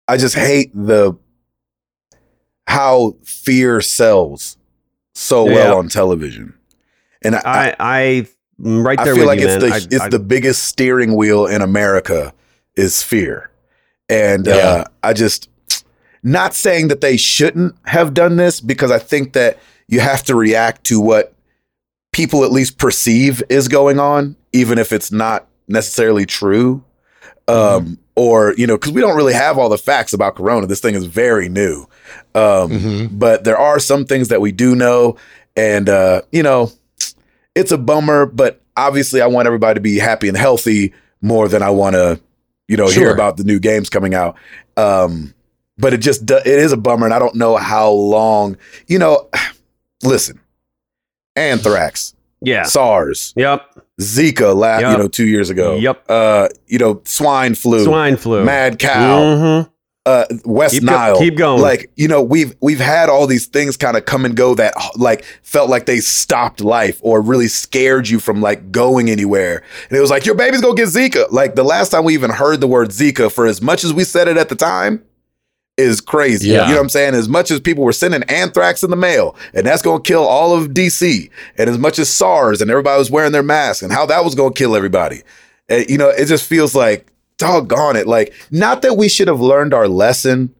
[0.07, 1.17] I just hate the
[2.67, 4.57] how fear sells
[5.15, 6.53] so well on television,
[7.23, 8.27] and I, I I
[8.63, 9.69] I'm right I there feel with like you, it's man.
[9.71, 12.31] the I- it's I- the biggest steering wheel in America
[12.75, 13.49] is fear,
[14.07, 15.49] and uh, I just
[16.23, 19.57] not saying that they shouldn't have done this because I think that
[19.87, 21.33] you have to react to what
[22.11, 26.83] people at least perceive is going on, even if it's not necessarily true.
[27.47, 30.67] Um, or, you know, because we don't really have all the facts about Corona.
[30.67, 31.81] This thing is very new.
[32.35, 33.09] Um, Mhm.
[33.19, 35.15] but there are some things that we do know.
[35.55, 36.71] And, uh, you know,
[37.55, 41.61] it's a bummer, but obviously I want everybody to be happy and healthy more than
[41.61, 42.19] I want to,
[42.67, 44.35] you know, hear about the new games coming out.
[44.75, 45.33] Um,
[45.77, 47.05] but it just, it is a bummer.
[47.05, 48.57] And I don't know how long,
[48.87, 49.29] you know,
[50.03, 50.39] listen,
[51.35, 52.63] anthrax, yeah.
[52.63, 53.61] SARS, Yep.
[53.99, 54.91] Zika, la- Yep.
[54.91, 55.75] you know, two years ago.
[55.75, 56.03] Yep.
[56.09, 58.43] Uh, you know, swine flu, Swine flu.
[58.43, 59.69] mad cow, Mhm.
[60.05, 61.17] uh, West Keep go- Nile.
[61.19, 61.61] keep going.
[61.61, 64.73] Like you know, we've we've had all these things kind of come and go that
[64.97, 69.63] like felt like they stopped life or really scared you from like going anywhere.
[69.89, 71.31] And it was like your baby's gonna get Zika.
[71.31, 74.03] Like the last time we even heard the word Zika, for as much as we
[74.03, 75.01] said it at the time,
[75.77, 76.49] is crazy.
[76.49, 76.63] Yeah.
[76.63, 77.13] You know what I'm saying?
[77.13, 80.53] As much as people were sending anthrax in the mail, and that's gonna kill all
[80.53, 84.05] of DC, and as much as SARS, and everybody was wearing their masks, and how
[84.07, 85.21] that was gonna kill everybody.
[85.69, 87.07] Uh, you know, it just feels like
[87.37, 88.07] doggone it.
[88.07, 90.53] Like, not that we should have learned our lesson,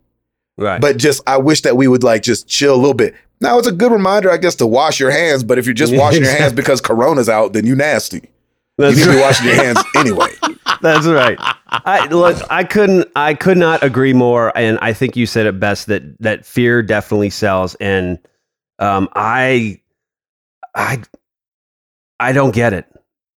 [0.58, 0.80] Right.
[0.82, 3.16] but just I wish that we would like just chill a little bit.
[3.42, 5.44] Now it's a good reminder, I guess, to wash your hands.
[5.44, 8.18] But if you're just washing your hands because Corona's out, then you nasty.
[8.18, 10.30] You That's need to be washing your hands anyway.
[10.82, 11.38] That's right.
[11.70, 15.60] I look, I couldn't I could not agree more and I think you said it
[15.60, 18.20] best that that fear definitely sells and
[18.80, 19.82] um I
[20.76, 21.02] I
[22.20, 22.86] I don't get it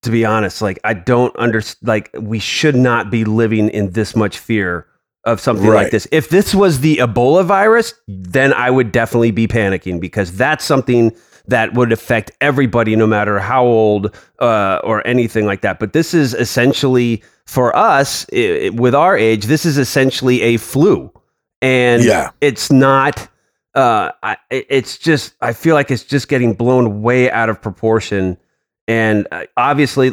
[0.03, 0.62] to be honest.
[0.62, 4.86] Like I don't understand like we should not be living in this much fear
[5.24, 5.82] of something Right.
[5.84, 6.09] like this.
[6.12, 11.14] If this was the Ebola virus, then I would definitely be panicking because that's something
[11.51, 15.78] that would affect everybody, no matter how old uh, or anything like that.
[15.78, 19.44] But this is essentially for us i- i- with our age.
[19.46, 21.12] This is essentially a flu,
[21.62, 22.30] and Yeah.
[22.40, 23.28] it's not
[23.76, 28.36] uh, I, it's just I feel like it's just getting blown way out of proportion.
[28.88, 30.11] And uh, obviously,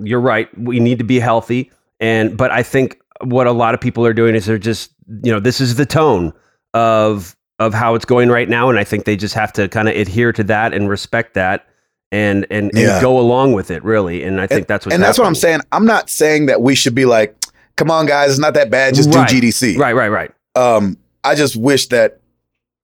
[0.00, 0.48] you're right.
[0.58, 1.70] We need to be healthy.
[2.00, 4.90] And but I think what a lot of people are doing is they're just
[5.22, 6.32] you know this is the tone
[6.74, 9.88] of of how it's going right now, and I think they just have to kind
[9.88, 11.66] of adhere to that and respect that.
[12.12, 13.00] And, and, and Yeah.
[13.00, 15.60] go along with it really and i think that's what and that's what I'm saying.
[15.72, 17.34] I'm not saying that we should be like,
[17.74, 18.94] come on, guys, it's not that bad.
[18.94, 19.28] Just Right.
[19.28, 19.76] do GDC.
[19.76, 22.20] right right right Um, I just wish that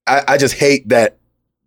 [0.08, 1.18] I, I just hate that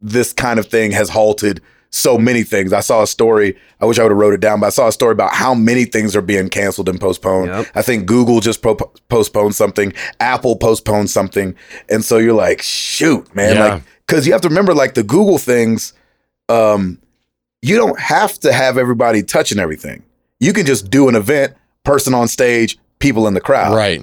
[0.02, 1.62] this kind of thing has halted
[1.96, 2.74] so many things.
[2.74, 3.56] I saw a story.
[3.80, 5.54] I wish I would have wrote it down, but I saw a story about how
[5.56, 7.48] many things are being canceled and postponed.
[7.48, 7.68] Yep.
[7.76, 8.76] I think Google just pro-
[9.10, 9.94] postponed something.
[10.20, 11.56] Apple postponed something,
[11.90, 13.64] and so you're like, shoot, man, Yeah.
[13.76, 15.94] like because you have to remember, like the Google things,
[16.50, 17.00] um,
[17.62, 20.04] you don't have to have everybody touching everything.
[20.40, 24.02] You can just do an event, person on stage, people in the crowd Right.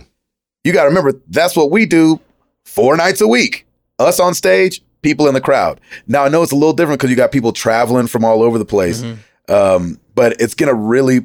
[0.65, 2.21] you got to remember that's what we do
[2.65, 3.67] four nights a week.
[3.99, 5.81] Us on stage, people in the crowd.
[6.07, 8.59] Now I know it's a little different because you got people traveling from all over
[8.59, 9.05] the place,
[9.49, 11.21] um, but it's gonna really.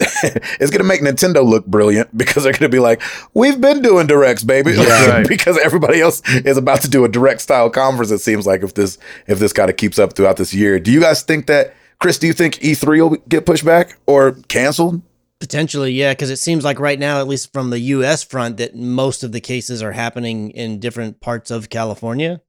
[0.00, 3.00] it's gonna make Nintendo look brilliant because they're gonna be like,
[3.34, 5.26] "We've been doing directs, baby," Right.
[5.28, 8.10] because everybody else is about to do a direct style conference.
[8.10, 10.90] It seems like if this if this kind of keeps up throughout this year, do
[10.90, 12.18] you guys think that Chris?
[12.18, 15.02] Do you think E3 will get pushed back or canceled?
[15.38, 18.22] Potentially, yeah, because it seems like right now, at least from the U.S.
[18.24, 22.40] front, that most of the cases are happening in different parts of California.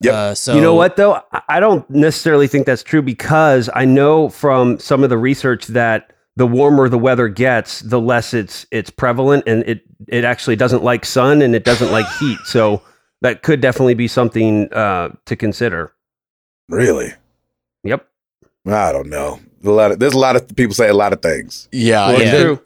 [0.00, 0.14] Yep.
[0.14, 1.20] Uh, so you know what though?
[1.32, 5.66] I- I don't necessarily think that's true because I know from some of the research
[5.68, 10.56] that the warmer the weather gets, the less it's it's prevalent and it it actually
[10.56, 12.38] doesn't like sun and it doesn't like heat.
[12.44, 12.82] So
[13.22, 15.92] that could definitely be something uh, to consider.
[16.68, 17.12] Really?
[17.84, 18.06] Yep.
[18.66, 19.40] I don't know.
[19.64, 21.68] A lot of, there's a lot of people say a lot of things.
[21.72, 22.06] Yeah.
[22.08, 22.60] Well, and it's then- true.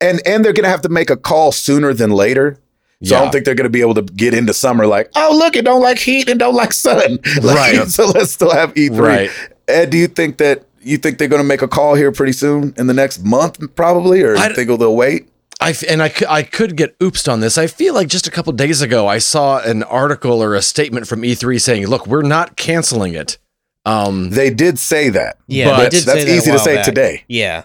[0.00, 2.58] and and they're gonna have to make a call sooner than later.
[3.04, 5.54] So I don't think they're gonna be able to get into summer like, oh look,
[5.56, 7.18] it don't like heat and don't like sun.
[7.42, 7.88] Like, Right.
[7.88, 8.98] So let's still have E3.
[8.98, 9.30] Right.
[9.68, 12.72] Ed, do you think that you think they're gonna make a call here pretty soon
[12.76, 15.28] in the next month, probably, or I you think they'll wait?
[15.60, 17.56] I f- and I, I could get oopsed on this.
[17.58, 21.08] I feel like just a couple days ago I saw an article or a statement
[21.08, 23.38] from E3 saying, "Look, we're not canceling it."
[23.86, 25.38] Um, They did say that.
[25.46, 26.84] yeah, but they did that's say that a easy to say back.
[26.84, 27.24] today.
[27.28, 27.64] Yeah,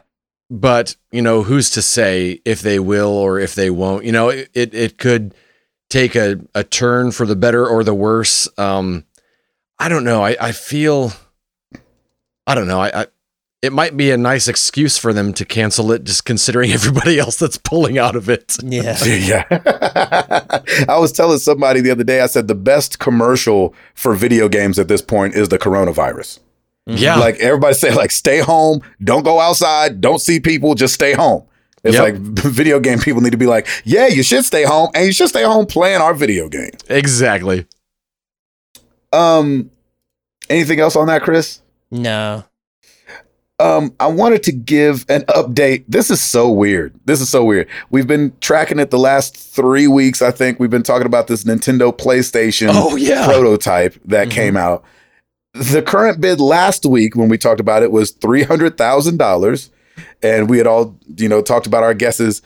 [0.51, 4.03] but you know, who's to say if they will or if they won't?
[4.03, 5.33] You know, it it, it could
[5.89, 8.47] take a, a turn for the better or the worse.
[8.59, 9.05] Um,
[9.79, 10.23] I don't know.
[10.23, 11.13] I, I feel
[12.45, 12.81] I don't know.
[12.81, 13.07] I, I
[13.61, 17.37] it might be a nice excuse for them to cancel it, just considering everybody else
[17.37, 18.57] that's pulling out of it.
[18.61, 18.97] yeah.
[19.05, 19.45] Yeah.
[20.89, 24.79] I was telling somebody the other day, I said the best commercial for video games
[24.79, 26.39] at this point is the coronavirus.
[26.87, 31.13] Yeah, Like everybody say, like, stay home, don't go outside, don't see people, just stay
[31.13, 31.43] home.
[31.83, 32.03] It's Yep.
[32.03, 32.15] like
[32.53, 35.29] video game people need to be like, yeah, you should stay home, and you should
[35.29, 36.71] stay home playing our video game.
[36.89, 37.65] exactly.
[39.13, 39.69] Um,
[40.49, 41.61] anything else on that, Chris?
[41.91, 42.45] No,
[43.59, 45.83] Um, I wanted to give an update.
[45.87, 46.95] This is so weird.
[47.05, 47.67] This is so weird.
[47.91, 50.21] We've been tracking it the last three weeks.
[50.21, 53.25] I think we've been talking about this Nintendo PlayStation Oh yeah.
[53.25, 54.31] prototype that Mhm.
[54.31, 54.83] came out.
[55.53, 59.69] The current bid last week when we talked about it was three hundred thousand dollars,
[60.23, 62.41] and we had all you know talked about our guesses.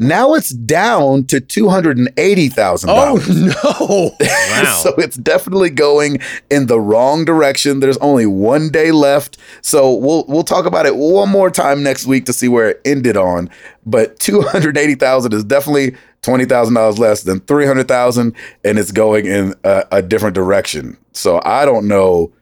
[0.00, 2.84] Now it's down to $280,000.
[2.86, 4.26] Oh no.
[4.62, 4.80] Wow.
[4.82, 6.18] so it's definitely going
[6.50, 7.80] in the wrong direction.
[7.80, 12.06] There's only one day left, so we'll we'll talk about it one more time next
[12.06, 13.50] week to see where it ended on.
[13.84, 18.34] But two hundred eighty thousand is definitely twenty thousand dollars less than three hundred thousand,
[18.64, 20.96] and it's going in a, a different direction.
[21.12, 22.32] So I don't know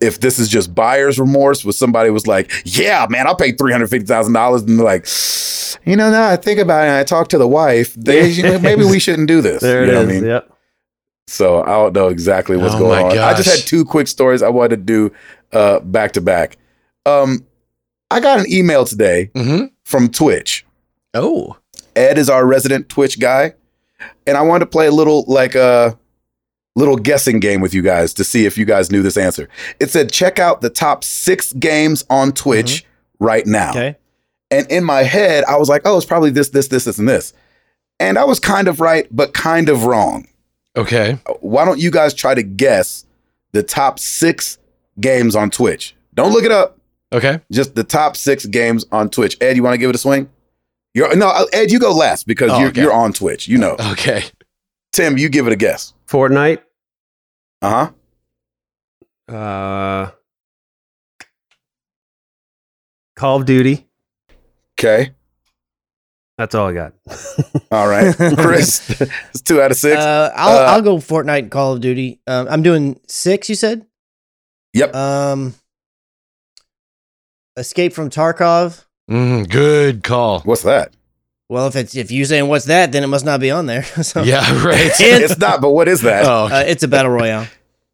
[0.00, 3.72] if this is just buyer's remorse, where somebody was like, "Yeah, man, I'll pay three
[3.72, 5.06] hundred fifty thousand dollars," and they're like,
[5.86, 7.94] "You know, now I think about it, and I talked to the wife.
[7.94, 10.06] They, maybe we shouldn't do this." There you it know is.
[10.06, 10.24] what I mean?
[10.28, 10.52] Yep.
[11.26, 13.18] So I don't know exactly what's Oh going on.
[13.18, 15.12] I just had two quick stories I wanted to do
[15.52, 16.56] uh, back to back.
[17.04, 17.44] Um,
[18.10, 20.64] I got an email today hmm from Twitch.
[21.14, 21.56] Oh.
[21.96, 23.52] Ed is our resident Twitch guy,
[24.26, 25.98] and I wanted to play a little like a
[26.78, 29.48] little guessing game with you guys to see if you guys knew this answer.
[29.80, 32.84] It said check out the top six games on Twitch
[33.18, 33.70] right now.
[33.70, 33.96] okay.
[34.50, 37.06] And in my head, I was like, oh, it's probably this, this, this, this, and
[37.08, 37.34] this.
[38.00, 40.26] And I was kind of right, but kind of wrong
[40.76, 41.18] Okay.
[41.40, 43.04] why don't you guys try to guess
[43.52, 44.56] the top six
[45.00, 45.94] games on Twitch?
[46.14, 46.78] Don't look it up.
[47.12, 47.40] Okay.
[47.50, 49.36] Just the top six games on Twitch.
[49.40, 50.30] Ed, you want to give it a swing?
[50.94, 52.82] You're no, uh, Ed, you go last because Oh, you're, okay.
[52.82, 53.48] you're on Twitch.
[53.48, 53.76] You know.
[53.92, 54.24] Okay.
[54.92, 55.92] Tim, you give it a guess.
[56.08, 56.60] Fortnite.
[57.60, 57.90] Uh
[59.28, 59.34] huh.
[59.34, 60.10] Uh,
[63.16, 63.86] Call of Duty.
[64.78, 65.12] Okay.
[66.38, 66.92] That's all I got.
[67.72, 70.00] All right, Chris, it's two out of six.
[70.00, 72.20] Uh, I'll Uh, I'll go Fortnite and Call of Duty.
[72.28, 73.48] Um, I'm doing six.
[73.48, 73.84] You said.
[74.72, 74.94] Yep.
[74.94, 75.54] Um,
[77.56, 78.84] Escape from Tarkov.
[79.10, 80.40] Mm, good call.
[80.42, 80.94] What's that?
[81.48, 83.82] Well, if it's if you saying what's that, then it must not be on there.
[84.02, 85.00] so, Yeah, right.
[85.00, 86.24] And- it's not, but what is that?
[86.26, 87.46] Oh, oh, uh, it's a battle royale.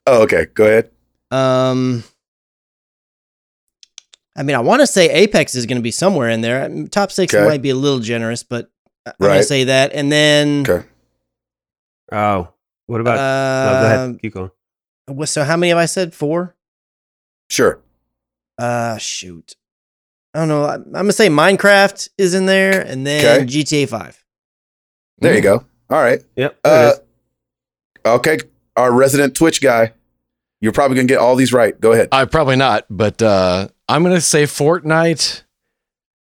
[0.06, 0.90] Oh, okay, go ahead.
[1.30, 2.04] Um,
[4.36, 6.64] I mean, I want to say Apex is going to be somewhere in there.
[6.64, 7.46] Um, Top six Okay.
[7.46, 8.70] might be a little generous, but
[9.06, 9.92] I- I'm going to say that.
[9.94, 10.86] And then, Okay.
[12.12, 12.48] Oh,
[12.86, 13.18] what about?
[13.18, 14.20] uh, no, go ahead.
[14.20, 15.26] Keep going.
[15.26, 16.12] so how many have I said?
[16.14, 16.54] Four.
[17.48, 17.80] Sure.
[18.58, 19.54] Uh, shoot.
[20.34, 20.64] I don't know.
[20.64, 23.44] I- I'm gonna say Minecraft is in there, and then Okay.
[23.46, 24.22] GTA Five.
[25.18, 25.64] There you go.
[25.90, 26.20] All right.
[26.36, 26.58] Yep.
[26.64, 27.06] there it
[28.04, 28.38] Uh, okay,
[28.76, 29.92] our resident Twitch guy.
[30.60, 31.78] You're probably gonna get all these right.
[31.80, 32.08] Go ahead.
[32.10, 35.42] I probably not, but uh, I'm gonna say Fortnite,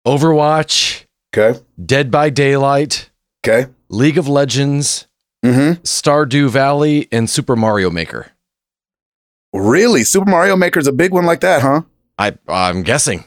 [0.07, 1.05] Overwatch,
[1.36, 1.61] Okay.
[1.84, 3.11] Dead by Daylight,
[3.46, 3.70] Okay.
[3.88, 5.07] League of Legends,
[5.44, 5.82] Mm-hmm.
[5.82, 8.28] Stardew Valley, and Super Mario Maker.
[9.53, 11.82] Really, Super Mario Maker's a big one like that, huh?
[12.18, 13.24] I I'm guessing.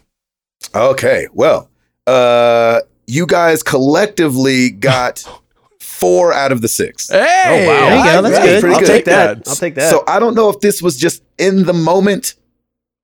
[0.74, 1.28] Okay.
[1.34, 1.70] Well,
[2.08, 5.24] uh, you guys collectively got
[5.80, 7.10] four out of the six.
[7.10, 7.90] Hey, Oh, wow.
[7.90, 8.60] There you go, that's Right, good.
[8.62, 8.88] pretty I'll good.
[8.88, 9.48] take that.
[9.48, 9.90] I'll take that.
[9.90, 12.36] So I don't know if this was just in the moment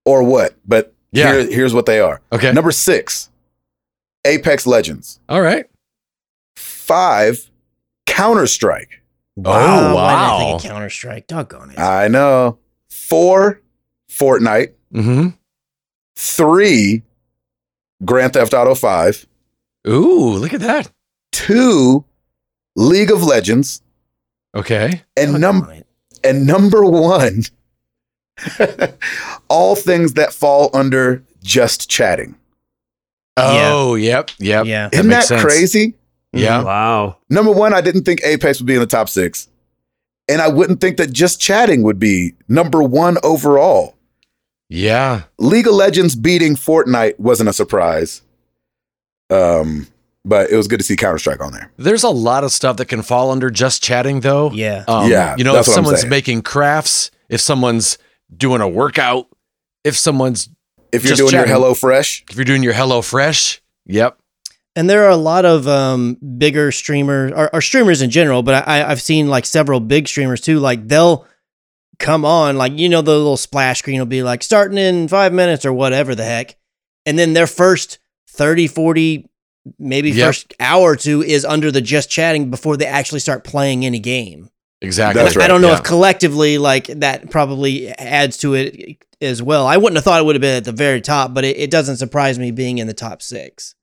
[0.05, 1.33] or what, but Yeah.
[1.33, 2.21] here, here's what they are.
[2.31, 2.51] Okay.
[2.51, 3.29] Number six,
[4.25, 5.19] Apex Legends.
[5.29, 5.65] All right.
[6.55, 7.49] Five,
[8.05, 9.01] Counter Strike.
[9.37, 10.37] Oh Why did I wow.
[10.39, 11.27] think of Counter Strike?
[11.27, 11.79] Doggone it.
[11.79, 12.57] I know.
[12.89, 13.61] Four,
[14.09, 14.73] Fortnite.
[14.93, 15.29] Mm-hmm.
[16.15, 17.03] Three,
[18.03, 19.27] Grand Theft Auto 5.
[19.87, 20.91] Ooh, look at that.
[21.31, 22.05] Two,
[22.75, 23.81] League of Legends.
[24.55, 25.01] Okay.
[25.15, 25.83] And Doggone number
[26.23, 27.43] and number one,
[29.49, 32.35] all things that fall under just chatting.
[33.37, 34.65] Oh, yep, yep.
[34.65, 34.89] Yeah.
[34.91, 35.41] Isn't makes that sense.
[35.41, 35.95] crazy?
[36.33, 36.57] Yeah.
[36.57, 36.67] Mm-hmm.
[36.67, 37.17] Wow.
[37.29, 39.47] Number one, I didn't think Apex would be in the top six.
[40.27, 43.95] And I wouldn't think that just chatting would be number one overall.
[44.71, 45.23] Yeah.
[45.37, 48.21] League of Legends beating Fortnite wasn't a surprise.
[49.29, 49.87] Um,
[50.23, 51.71] but it was good to see Counter Strike on there.
[51.75, 54.49] There's a lot of stuff that can fall under just chatting, though.
[54.51, 54.85] Yeah.
[54.87, 57.97] Um, Yeah, You know, that's if what someone's making crafts, if someone's
[58.35, 59.27] doing a workout,
[59.83, 60.47] if someone's
[60.93, 61.49] If you're Just doing chatting.
[61.49, 64.17] your Hello Fresh, if you're doing your Hello Fresh, yep.
[64.73, 68.65] And there are a lot of um, bigger streamers or, or streamers in general, but
[68.65, 70.59] I, I've seen like several big streamers too.
[70.59, 71.27] Like they'll
[72.01, 75.31] come on, like, you know, the little splash screen will be like starting in five
[75.31, 76.55] minutes or whatever the heck.
[77.05, 77.99] And then their first
[78.29, 79.29] 30, 40,
[79.79, 80.27] maybe Yep.
[80.27, 83.99] first hour or two is under the just chatting before they actually start playing any
[83.99, 84.49] game.
[84.81, 85.21] Exactly.
[85.23, 85.77] That's I don't know yeah.
[85.77, 89.67] if collectively, like, that probably adds to it as well.
[89.67, 91.69] I wouldn't have thought it would have been at the very top, but it, it
[91.71, 93.75] doesn't surprise me being in the top six.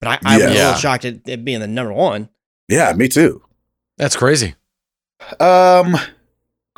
[0.00, 2.30] But I, I was a little shocked at it being the number one.
[2.68, 3.42] yeah, me too.
[3.98, 4.54] That's crazy.
[5.38, 5.94] Um,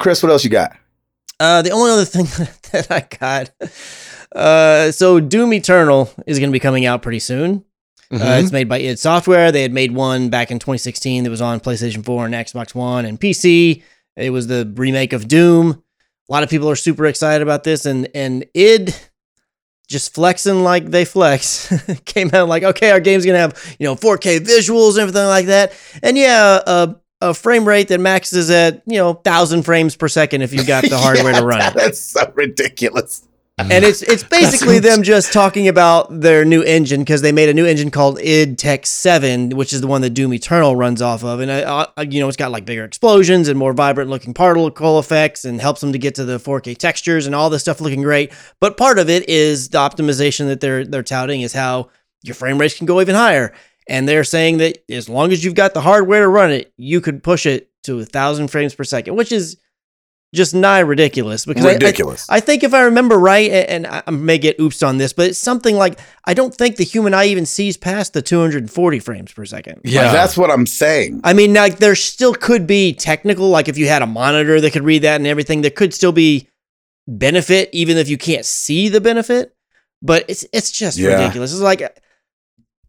[0.02, 0.76] Chris, what else you got?
[1.38, 2.24] Uh, the only other thing
[2.72, 3.50] that I got,
[4.34, 7.64] uh, so Doom Eternal is going to be coming out pretty soon.
[8.10, 8.42] Uh, Mhm.
[8.42, 9.50] it's made by id Software.
[9.52, 13.04] They had made one back in 2016 that was on PlayStation 4 and Xbox One
[13.06, 13.82] and PC.
[14.16, 15.82] It was the remake of Doom.
[16.28, 18.94] A lot of people are super excited about this, and and id
[19.88, 21.72] just flexing like they flex
[22.04, 25.46] came out like, okay, our game's gonna have you know 4K visuals and everything like
[25.46, 25.72] that,
[26.02, 26.94] and yeah, a,
[27.30, 30.84] a frame rate that maxes at you know thousand frames per second if you got
[30.88, 31.60] the hardware to run.
[31.62, 33.26] it That's so ridiculous.
[33.58, 37.54] and it's it's basically them just talking about their new engine because they made a
[37.54, 41.22] new engine called id Tech 7 which is the one that doom eternal runs off
[41.22, 41.38] of.
[41.40, 44.98] And uh, uh, you know it's got like bigger explosions and more vibrant looking particle
[44.98, 48.02] effects and helps them to get to the 4k textures and all this stuff looking
[48.02, 48.32] great.
[48.58, 51.90] But part of it is the optimization that they're they're touting is how
[52.24, 53.52] your frame rates can go even higher
[53.88, 57.00] and they're saying that as long as you've got the hardware to run it you
[57.00, 59.56] could push it to a thousand frames per second which is
[60.34, 62.24] just nigh ridiculous because I- I- Ridiculous.
[62.30, 65.26] I think if I remember right, and I I may get oops on this, but
[65.26, 69.30] it's something like I don't think the human eye even sees past the 240 frames
[69.30, 69.82] per second.
[69.84, 70.10] Yeah.
[70.10, 71.20] That's what I'm saying.
[71.22, 74.70] I mean, like there still could be technical, like if you had a monitor that
[74.72, 76.48] could read that and everything, there could still be
[77.06, 79.54] benefit, even if you can't see the benefit.
[80.00, 81.14] But it's it's just Yeah.
[81.20, 81.52] ridiculous.
[81.52, 81.82] It's like,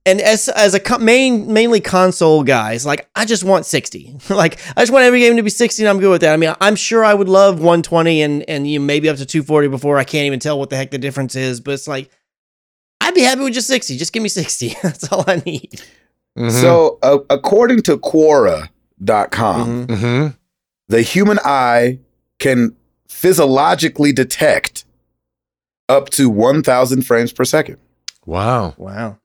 [0.05, 4.17] and as as a co- main mainly console guys, like I just want 60.
[4.29, 6.33] like I just want every game to be 60, and I'm good with that.
[6.33, 9.25] I mean, I'm sure I would love 120 and and you know, maybe up to
[9.25, 11.59] 240 before I can't even tell what the heck the difference is.
[11.61, 12.09] But it's like
[13.01, 13.97] I'd be happy with just 60.
[13.97, 14.75] Just give me 60.
[14.83, 15.81] That's all I need.
[16.37, 16.51] Mhm.
[16.51, 19.87] So, uh, according to Quora.com, Mhm.
[19.87, 20.37] Mhm.
[20.87, 21.99] the human eye
[22.39, 22.75] can
[23.07, 24.85] physiologically detect
[25.87, 27.77] up to 1,000 frames per second.
[28.25, 28.73] wow.
[28.77, 29.17] Wow.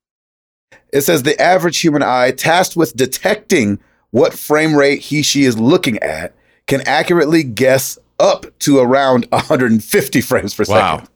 [0.93, 3.79] It says the average human eye, tasked with detecting
[4.11, 6.35] what frame rate he she is looking at,
[6.67, 10.97] can accurately guess up to around 150 frames per Wow.
[10.99, 11.09] second.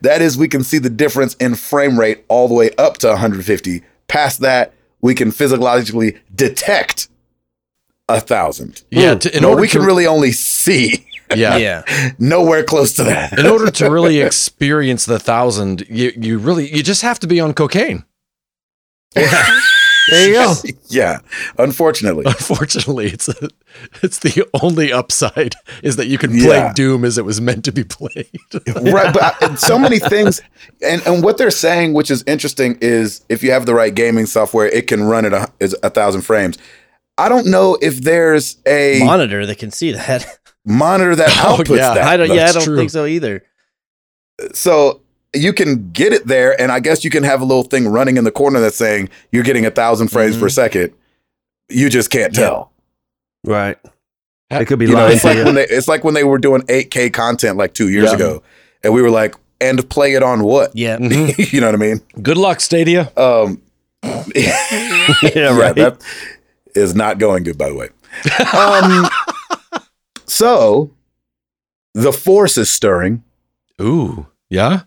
[0.00, 3.08] That is, we can see the difference in frame rate all the way up to
[3.08, 3.82] 150.
[4.08, 7.08] Past that, we can physiologically detect
[8.08, 8.82] a thousand.
[8.90, 9.18] Yeah, hmm.
[9.20, 11.56] to, in But order we to can really only see yeah.
[11.56, 12.10] Yeah.
[12.18, 13.38] nowhere close to that.
[13.38, 17.40] in order to really experience the thousand, you you really you just have to be
[17.40, 18.04] on cocaine.
[19.14, 20.54] There you go.
[20.88, 21.18] yeah,
[21.58, 22.24] unfortunately.
[22.26, 23.48] Unfortunately, it's a,
[24.02, 26.72] it's the only upside is that you can play Yeah.
[26.72, 28.28] Doom as it was meant to be played.
[28.76, 30.40] right but I- so many things
[30.82, 34.26] and and what they're saying which is interesting is if you have the right gaming
[34.26, 36.58] software it can run at a, is a thousand frames
[37.18, 40.26] i don't know if there's a Monitor that can see that.
[40.64, 41.94] monitor that Oh, outputs yeah.
[41.94, 42.34] that I don't.
[42.34, 42.76] Yeah, I don't true.
[42.76, 43.42] think so either.
[44.54, 45.01] so
[45.34, 48.16] you can get it there and i guess you can have a little thing running
[48.16, 50.52] in the corner that's saying you're getting a thousand frames per Mhm.
[50.52, 50.92] second
[51.70, 52.44] you just can't Yeah.
[52.48, 52.72] tell
[53.44, 53.76] Right.
[54.50, 55.44] It could be you know it's to like you.
[55.44, 58.16] when they it's like when they were doing 8k content like two years Yeah.
[58.16, 58.42] ago
[58.84, 60.98] and we were like and play it on what Yeah.
[61.00, 63.10] you know what i mean Good luck, Stadia.
[63.16, 63.62] Um,
[64.34, 65.74] yeah, right.
[65.76, 65.96] that
[66.74, 67.88] is not going good, by the way.
[68.54, 69.08] Um,
[70.26, 70.90] so
[71.94, 73.22] the force is stirring.
[73.80, 74.82] Ooh, yeah.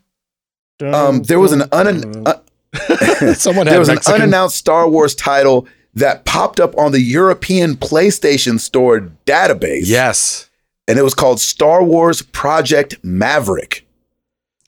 [0.82, 2.40] Um, there was an un- uh,
[3.34, 7.76] Someone there had was an unannounced Star Wars title that popped up on the European
[7.76, 9.84] PlayStation Store database.
[9.86, 10.50] yes.
[10.88, 13.88] and it was called Star Wars Project Maverick.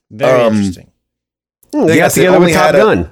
[0.10, 0.92] Very um, interesting.
[1.74, 3.12] Hmm, They got together with Top had a- Gun.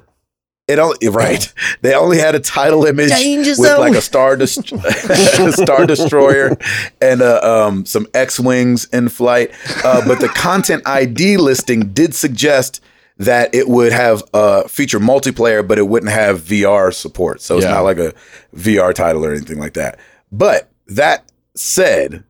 [0.68, 1.52] It only right.
[1.82, 3.78] They only had a title image Danger with zone.
[3.80, 4.66] like a star dest-
[5.62, 6.56] star destroyer
[7.00, 9.52] and uh, um, some X wings in flight.
[9.84, 12.82] Uh, but the content ID listing did suggest
[13.18, 17.40] that it would have uh, feature multiplayer, but it wouldn't have VR support.
[17.40, 17.72] So it's Yeah.
[17.72, 18.12] not like a
[18.54, 19.98] VR title or anything like that.
[20.32, 22.24] But that said,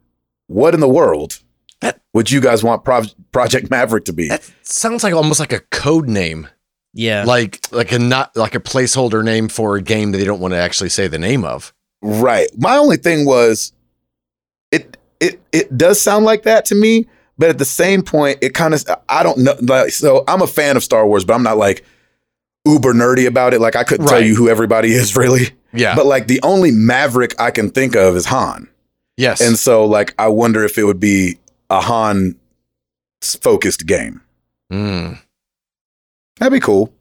[0.47, 1.41] what in the world
[1.81, 3.03] That- would you guys want Pro-
[3.33, 4.29] Project Maverick to be?
[4.29, 6.49] That sounds like almost like a code name,
[6.97, 7.25] Yeah.
[7.25, 10.53] like like a not like a placeholder name for a game that they don't want
[10.55, 11.75] to actually say the name of.
[12.03, 12.49] Right.
[12.57, 13.73] My only thing was
[14.73, 17.07] it it it does sound like that to me,
[17.37, 19.55] but at the same point, it kind of I don't know.
[19.61, 21.85] Like, so I'm a fan of Star Wars, but I'm not like
[22.65, 23.61] uber nerdy about it.
[23.61, 25.51] Like I couldn't tell you who everybody is really.
[25.75, 25.95] Yeah.
[25.95, 28.69] But like the only Maverick I can think of is Han,
[29.19, 29.43] yes.
[29.43, 32.37] and so like I wonder if it would be a Han
[33.21, 34.23] focused game.
[34.73, 35.21] Mm.
[36.39, 36.93] That'd be cool.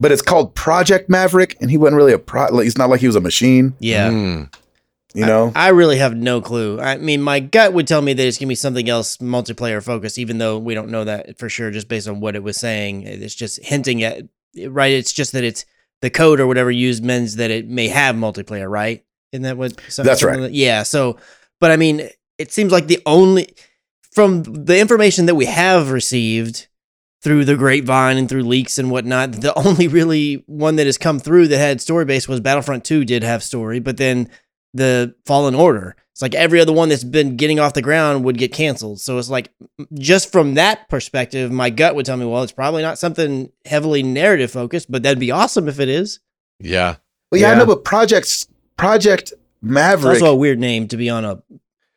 [0.00, 2.46] But it's called Project Maverick, and he wasn't really a pro.
[2.46, 4.10] Like, it's not like he was a machine, yeah.
[4.10, 4.54] Mm.
[5.12, 5.50] you know.
[5.56, 6.78] I really have no clue.
[6.80, 10.16] I mean, my gut would tell me that it's gonna be something else multiplayer focused,
[10.18, 13.02] even though we don't know that for sure, just based on what it was saying.
[13.02, 14.22] It's just hinting at
[14.68, 14.92] right.
[14.92, 15.64] It's just that it's
[16.00, 19.04] the code or whatever used means that it may have multiplayer, right?
[19.32, 19.80] Isn't that what?
[19.88, 20.38] some- That's right.
[20.38, 20.84] like- yeah.
[20.84, 21.16] So,
[21.58, 22.08] but I mean,
[22.38, 23.48] it seems like the only
[24.12, 26.67] from the information that we have received
[27.22, 31.18] through the grapevine and through leaks and whatnot, the only really one that has come
[31.18, 34.30] through that had story base was Battlefront 2 did have story, but then
[34.74, 35.96] the Fallen Order.
[36.12, 39.00] It's like every other one that's been getting off the ground would get canceled.
[39.00, 39.50] So it's like
[39.94, 44.02] just from that perspective, my gut would tell me, well, it's probably not something heavily
[44.02, 46.18] narrative focused, but that'd be awesome if it is.
[46.58, 46.96] Yeah.
[47.30, 51.08] Well, yeah, I know, but Project Project It's Maverick also a weird name to be
[51.08, 51.40] on a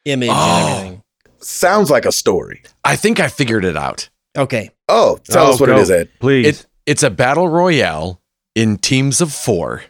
[0.06, 0.34] image Oh.
[0.68, 1.03] and everything.
[1.39, 2.61] sounds like a story.
[2.84, 4.10] I think I figured it out.
[4.37, 4.69] Okay.
[4.87, 5.77] Oh, tell Oh, us what go.
[5.77, 6.09] it is, Ed.
[6.19, 6.47] Please.
[6.47, 8.21] It it's a battle royale
[8.55, 9.83] in teams of four,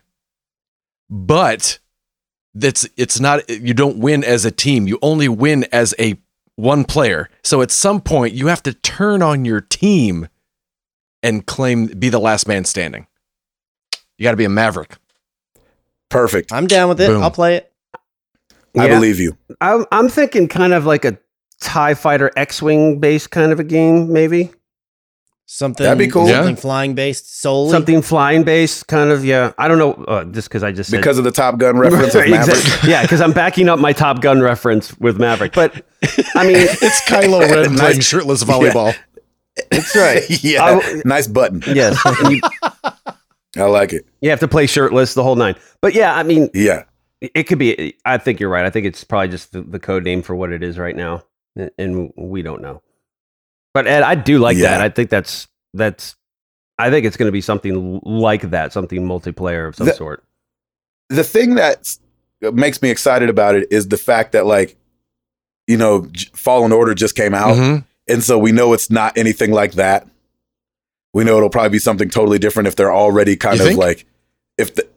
[1.10, 1.80] but
[2.54, 3.48] that's it's not.
[3.50, 4.88] You don't win as a team.
[4.88, 6.16] You only win as a
[6.56, 7.30] one player.
[7.44, 10.28] So at some point, you have to turn on your team
[11.24, 13.08] and claim be the last man standing.
[14.18, 14.98] You got to be a maverick.
[16.10, 16.52] Perfect.
[16.52, 17.08] I'm down with it.
[17.08, 17.24] Boom.
[17.24, 17.72] I'll play it.
[18.78, 18.96] I Yeah.
[18.96, 19.38] believe you.
[19.62, 21.18] I'm, I'm thinking kind of like a
[21.62, 24.52] TIE fighter X Wing based kind of a game, maybe.
[25.46, 26.28] Something That'd be cool.
[26.28, 26.62] Something Yeah.
[26.62, 27.72] flying based solely.
[27.72, 29.52] Something flying based, kind of, yeah.
[29.58, 30.98] I don't know, uh, just because I just said.
[30.98, 32.90] Because of the Top Gun reference Right, exactly.
[32.90, 35.52] Yeah, because I'm backing up my Top Gun reference with Maverick.
[35.52, 35.86] But,
[36.36, 37.80] I mean, It's Kylo Ren Nice.
[37.82, 38.96] playing shirtless volleyball.
[39.72, 40.24] it's right.
[40.42, 41.62] yeah, I- nice button.
[41.68, 42.00] Yes.
[42.30, 42.40] you,
[43.58, 44.06] I like it.
[44.22, 45.56] you have to play shirtless the whole nine.
[45.82, 46.84] But yeah, I mean, Yeah.
[47.20, 47.94] it could be.
[48.06, 48.64] I think you're right.
[48.64, 51.24] I think it's probably just the, the code name for what it is right now,
[51.56, 52.82] and- and we don't know.
[53.74, 54.72] But Ed, I do like Yeah.
[54.72, 54.82] that.
[54.82, 56.16] I think that's that's.
[56.78, 60.24] I think it's going to be something like that, something multiplayer of some The- sort.
[61.10, 61.96] The thing that
[62.42, 64.76] makes me excited about it is the fact that, like,
[65.68, 67.56] you know, J- Fallen Order just came out.
[67.56, 67.86] Mhm.
[68.08, 70.08] And so we know it's not anything like that.
[71.14, 73.80] We know it'll probably be something totally different if they're already kind You of think?
[73.80, 74.06] like,
[74.58, 74.88] if the,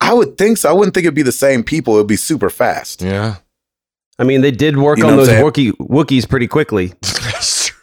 [0.00, 0.70] I would think so.
[0.70, 1.94] I wouldn't think it'd be the same people.
[1.96, 3.02] It'd be super fast.
[3.02, 3.36] Yeah.
[4.18, 6.92] I mean, they did work You know on those I'm Wookie Wookiees pretty quickly.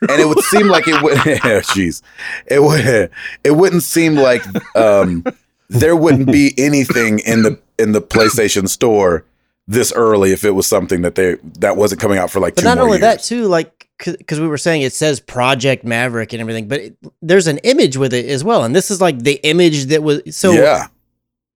[0.07, 2.01] And it would seem like it would jeez
[2.47, 3.09] it would
[3.43, 4.43] it wouldn't seem like
[4.75, 5.23] um
[5.69, 9.25] there wouldn't be anything in the in the PlayStation store
[9.67, 12.61] this early if it was something that they that wasn't coming out for like But
[12.61, 16.33] two not more only that, too, like because we were saying it says Project Maverick
[16.33, 19.19] and everything, but it, there's an image with it as well, and this is like
[19.19, 20.51] the image that was so.
[20.51, 20.87] yeah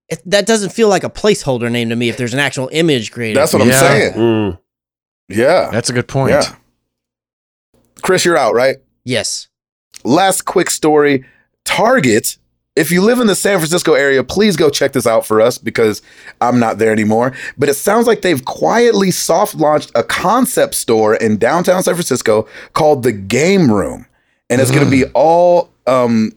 [0.08, 2.10] it, that doesn't feel like a placeholder name to me.
[2.10, 3.80] If there's an actual image created, that's what i'm Yeah.
[3.80, 4.60] saying Mm.
[5.30, 5.70] Yeah.
[5.72, 6.32] That's a good point.
[6.32, 6.56] yeah.
[8.02, 8.78] Chris you're out right?
[9.04, 9.48] Yes,
[10.04, 11.26] last quick story.
[11.66, 12.38] Target
[12.76, 15.58] if you live in the san francisco area please go check this out for us
[15.58, 16.02] because
[16.40, 17.34] i'm not there anymore.
[17.58, 22.48] But it sounds like they've quietly soft launched a concept store in downtown san francisco
[22.74, 24.06] called the game room.
[24.50, 26.32] And it's going to be all um,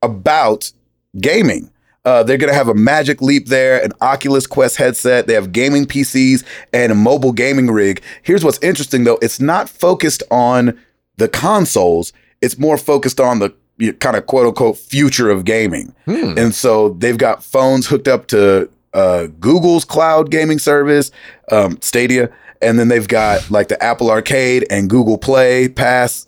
[0.00, 0.72] about
[1.20, 1.70] gaming
[2.04, 5.52] uh, they're going to have a magic leap there an oculus quest headset they have
[5.52, 10.78] gaming pcs and a mobile gaming rig here's what's interesting though it's not focused on
[11.16, 13.54] the consoles it's more focused on the
[13.98, 15.94] kind of quote unquote future of gaming.
[16.04, 16.34] Hmm.
[16.36, 21.10] And so they've got phones hooked up to uh, Google's cloud gaming service,
[21.50, 22.30] um, Stadia,
[22.60, 26.26] and then they've got like the Apple Arcade and Google Play Pass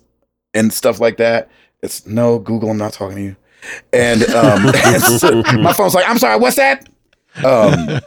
[0.53, 1.49] and stuff like that.
[1.81, 2.71] It's no Google.
[2.71, 3.35] I'm not talking to you.
[3.93, 6.87] And, um, and so my phone's like, I'm sorry, what's that?
[7.43, 7.99] Um,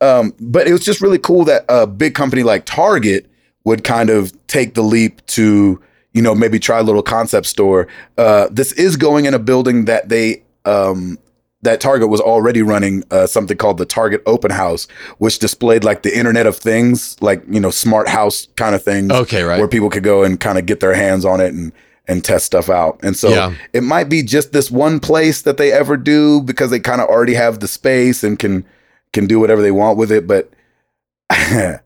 [0.00, 3.30] um, but it was just really cool that a big company like Target
[3.64, 5.80] would kind of take the leap to,
[6.12, 7.88] you know, maybe try a little concept store.
[8.16, 11.18] Uh, this is going in a building that they, um,
[11.62, 14.86] that Target was already running uh, something called the Target Open House,
[15.18, 19.12] which displayed like the Internet of Things, like you know, smart house kind of things.
[19.12, 19.58] Okay, right.
[19.58, 21.72] Where people could go and kind of get their hands on it and
[22.10, 22.98] and test stuff out.
[23.02, 23.54] And so Yeah.
[23.72, 27.08] it might be just this one place that they ever do because they kind of
[27.08, 28.64] already have the space and can
[29.12, 30.26] can do whatever they want with it.
[30.26, 30.50] But
[31.30, 31.80] I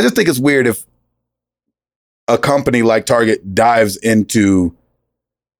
[0.00, 0.84] just think it's weird if
[2.28, 4.74] a company like Target dives into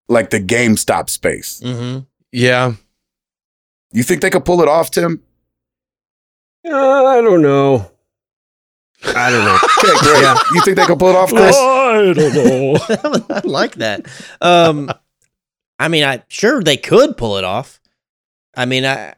[0.09, 1.60] like the GameStop space.
[1.64, 2.01] mm-hmm.
[2.32, 2.74] Yeah.
[3.93, 5.23] You think they could pull it off, Tim?
[6.68, 7.90] Uh, I don't know.
[9.05, 9.59] I don't know.
[9.78, 10.23] Okay, great.
[10.23, 10.36] Yeah.
[10.52, 11.55] You think they could pull it off, Chris?
[11.56, 12.77] I don't know.
[13.36, 14.06] I like that.
[14.40, 14.90] Um,
[15.78, 17.81] I mean, I sure they could pull it off.
[18.56, 19.14] I mean, I,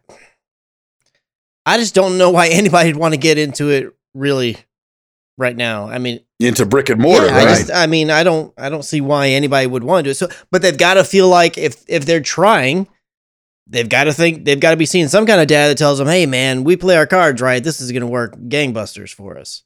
[1.65, 4.57] I just don't know why anybody'd want to get into it really
[5.39, 5.89] right now.
[5.89, 7.49] I mean, Into brick and mortar, yeah, right?
[7.49, 10.11] I just, I mean, I don't, I don't see why anybody would want to do
[10.11, 10.15] it.
[10.17, 12.89] So, but they've got to feel like if if they're trying,
[13.69, 15.99] they've got to think they've got to be seeing some kind of data that tells
[15.99, 17.63] them, hey, man, we play our cards right.
[17.63, 19.63] This is going to work gangbusters for us.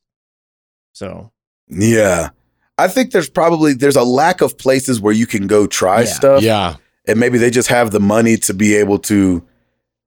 [0.93, 1.31] So,
[1.69, 2.31] yeah.
[2.78, 6.06] I think there's probably there's a lack of places where you can go try Yeah.
[6.06, 6.43] stuff.
[6.43, 6.77] Yeah.
[7.09, 9.43] and maybe they just have the money to be able to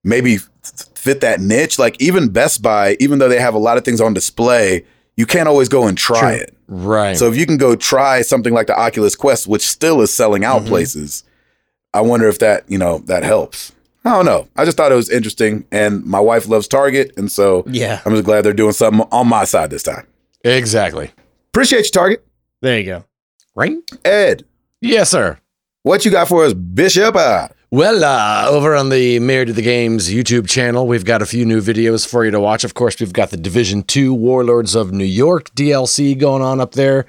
[0.06, 0.38] maybe
[0.96, 1.78] fit that niche.
[1.78, 4.86] Like even Best Buy, even though they have a lot of things on display,
[5.18, 6.44] you can't always go and try True.
[6.44, 6.54] it.
[6.70, 7.18] Right.
[7.18, 10.46] So if you can go try something like the Oculus Quest, which still is selling
[10.46, 10.68] out Mhm.
[10.68, 11.24] places,
[11.94, 13.74] I wonder if that you know that helps.
[14.06, 14.48] I don't know.
[14.56, 18.14] I just thought it was interesting, and my wife loves Target, and so yeah, I'm
[18.14, 20.08] just glad they're doing something on my side this time.
[20.54, 21.12] Exactly.
[21.50, 22.26] Appreciate you, Target.
[22.62, 23.04] there you go.
[23.56, 23.76] Right?
[24.04, 24.46] Ed,
[24.82, 25.40] Yes, sir.
[25.84, 27.16] what you got for us, Bishop?
[27.16, 31.26] Uh, Well, uh, over on the Married to the Games YouTube channel, we've got a
[31.26, 32.64] few new videos for you to watch.
[32.64, 36.74] Of course, we've got the Division 2 Warlords of New York DLC going on up
[36.74, 37.06] there.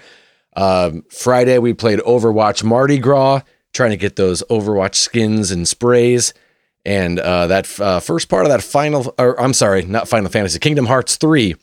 [0.56, 3.42] Um, Friday, we played Overwatch Mardi Gras,
[3.74, 6.32] trying to get those Overwatch skins and sprays.
[6.86, 10.58] And uh, that uh, first part of that final, or I'm sorry, not Final Fantasy,
[10.60, 11.54] Kingdom Hearts 3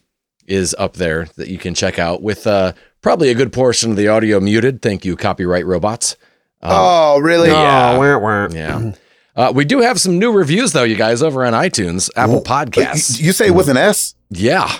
[0.47, 3.97] is up there that you can check out with uh, probably a good portion of
[3.97, 4.81] the audio muted.
[4.81, 6.15] Thank you, copyright robots.
[6.61, 7.49] Um, oh, really?
[7.49, 7.93] Yeah.
[7.95, 8.47] Oh, wah, wah.
[8.51, 8.91] yeah.
[9.35, 13.19] Uh, we do have some new reviews though, you guys, over on iTunes, Apple Podcasts.
[13.19, 14.15] You, you say with an S?
[14.29, 14.71] Yeah.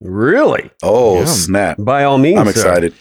[0.00, 0.70] Really?
[0.82, 1.24] Oh, Yeah.
[1.26, 1.76] snap.
[1.78, 2.38] By all means.
[2.38, 2.50] I'm sir.
[2.50, 2.94] excited.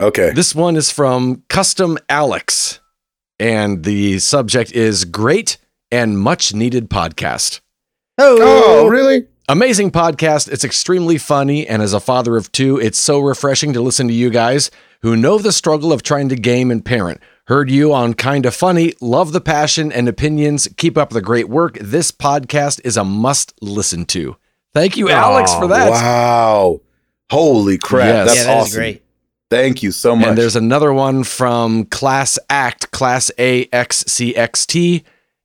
[0.00, 0.30] Okay.
[0.30, 2.80] This one is from Custom Alex,
[3.38, 5.56] and the subject is great
[5.90, 7.60] and much needed podcast.
[8.18, 9.26] Oh, really?
[9.50, 10.50] Amazing podcast.
[10.52, 14.12] It's extremely funny, and as a father of two, it's so refreshing to listen to
[14.12, 14.70] you guys
[15.00, 17.20] who know the struggle of trying to game and parent.
[17.46, 18.92] Heard you on Kinda Funny.
[19.00, 20.68] Love the passion and opinions.
[20.76, 21.78] Keep up the great work.
[21.80, 24.36] This podcast is a must listen to.
[24.74, 25.90] Thank you, Alex, Oh, for that.
[25.92, 26.80] Wow.
[27.30, 28.06] Holy crap.
[28.06, 28.26] Yes.
[28.26, 28.78] That's yeah, that is awesome.
[28.78, 29.02] great.
[29.50, 30.28] Thank you so much.
[30.28, 35.04] And there's another one from Class Act, Class AXCXT.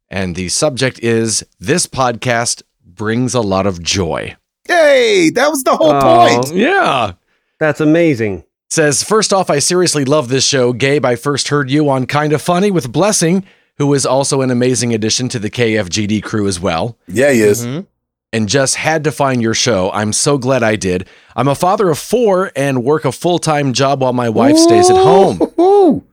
[0.09, 2.63] And the subject is This podcast
[2.95, 4.35] brings a lot of joy.
[4.69, 5.29] Yay!
[5.31, 6.27] That was the whole Oh.
[6.41, 6.53] point.
[6.55, 7.13] Yeah.
[7.59, 8.43] That's amazing.
[8.69, 10.73] Says, first off, I seriously love this show.
[10.73, 13.43] Gabe, I first heard you on Kinda Funny with Blessing.
[13.79, 17.65] who is also an amazing addition to the KFGD crew as well Yeah, he is.
[17.65, 17.87] Mhm.
[18.31, 19.89] and just had to find your show.
[19.91, 21.07] I'm so glad I did.
[21.35, 24.91] I'm a father of four and work a full time job while my wife stays
[24.91, 25.39] at home.
[25.57, 26.03] Woo.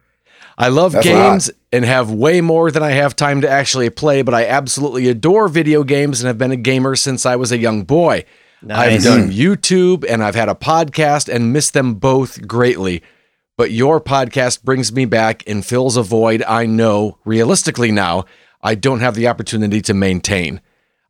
[0.56, 3.90] I love That's a games and have way more than I have time to actually
[3.90, 7.52] play, but I absolutely adore video games and have been a gamer since I was
[7.52, 8.24] a young boy.
[8.68, 9.30] I've done hmm.
[9.30, 13.02] YouTube and I've had a podcast and missed them both greatly.
[13.56, 18.24] But your podcast brings me back and fills a void I know realistically now
[18.62, 20.60] I don't have the opportunity to maintain.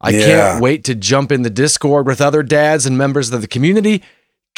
[0.01, 0.27] I Yeah.
[0.27, 4.03] can't wait to jump in the Discord with other dads and members of the community.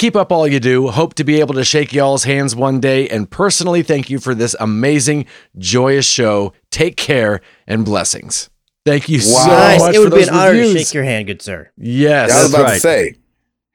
[0.02, 0.88] Keep up all you do.
[0.88, 3.08] Hope to be able to shake y'all's hands one day.
[3.08, 5.26] And personally, thank you for this amazing,
[5.58, 6.54] joyous show.
[6.72, 8.50] Take care and blessings.
[8.84, 9.78] Thank you so nice.
[9.78, 11.70] much It would for be those an honor to shake your hand, good sir.
[11.76, 12.32] yes.
[12.32, 12.74] I was That's about right.
[12.74, 13.14] to say,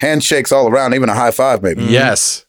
[0.01, 1.85] handshakes all around, even a high five, maybe.
[1.85, 2.45] Yes.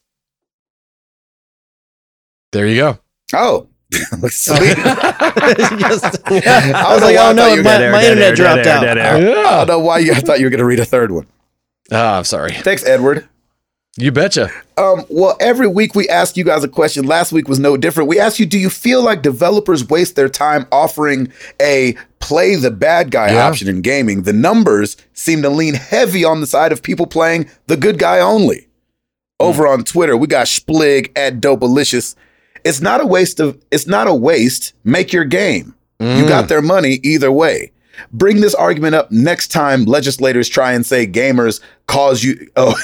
[2.50, 2.98] There you go.
[3.32, 3.68] Oh,
[4.28, 4.74] sweet.
[4.76, 7.74] Just- I I was don't like, know why I oh no, thought you were my,
[7.76, 8.80] air, my internet air, dropped air, out.
[8.82, 8.98] dead.
[8.98, 11.28] I don't know why you I thought you were going to read a third one.
[11.92, 12.55] Ah, I'm sorry.
[12.55, 13.28] Thanks, Edward.
[14.01, 14.51] You betcha.
[14.77, 17.05] Um, well, every week we ask you guys a question.
[17.05, 18.09] Last week was no different.
[18.09, 22.70] We asked you, do you feel like developers waste their time offering a play the
[22.70, 23.47] bad guy Yeah.
[23.49, 24.23] option in gaming?
[24.23, 28.20] The numbers seem to lean heavy on the side of people playing the good guy
[28.20, 28.69] only.
[29.41, 32.15] Over on Twitter, we got Splig at Dopealicious.
[32.65, 34.75] It's not a waste of it's not a waste.
[34.85, 35.75] Make your game.
[36.01, 37.73] You got their money either way.
[38.12, 42.49] Bring this argument up next time legislators try and say gamers cause you.
[42.57, 42.75] Oh,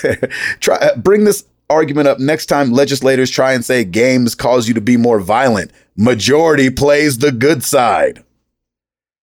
[0.61, 4.81] try bring this argument up next time legislators try and say games cause you to
[4.81, 5.73] be more violent.
[5.97, 8.25] Majority plays the good side.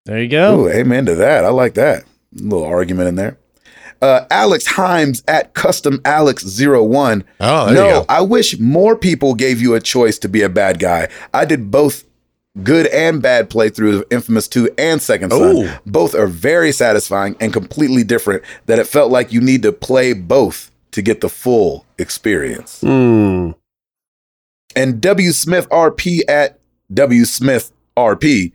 [0.05, 0.61] There you go.
[0.61, 1.45] Ooh, amen to that.
[1.45, 2.03] I like that
[2.33, 3.37] little argument in there.
[4.01, 7.23] Uh, Alex Himes at Custom Alex 01.
[7.39, 8.05] Oh, there no, you go.
[8.09, 11.07] I wish more people gave you a choice to be a bad guy.
[11.33, 12.03] I did both
[12.63, 15.55] good and bad playthroughs of Infamous 2 and Second Son.
[15.57, 15.69] Ooh.
[15.85, 20.13] Both are very satisfying and completely different that it felt like you need to play
[20.13, 22.81] both to get the full experience.
[22.81, 23.51] Hmm.
[24.75, 26.59] And W Smith RP at
[26.93, 28.53] W Smith RP.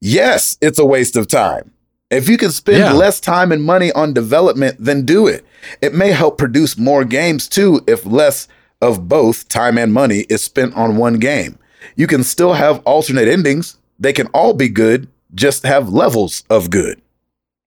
[0.00, 1.72] Yes, it's a waste of time.
[2.10, 2.92] If you can spend Yeah.
[2.92, 5.44] less time and money on development, then do it.
[5.80, 8.46] It may help produce more games too if less
[8.80, 11.58] of both time and money is spent on one game.
[11.94, 13.78] You can still have alternate endings.
[13.98, 17.00] They can all be good, just have levels of good.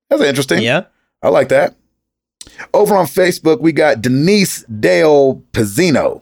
[0.10, 0.62] That's interesting.
[0.62, 0.86] Yeah.
[1.22, 1.76] I like that.
[2.74, 6.22] Over on Facebook, we got Denise Dale Pizzino.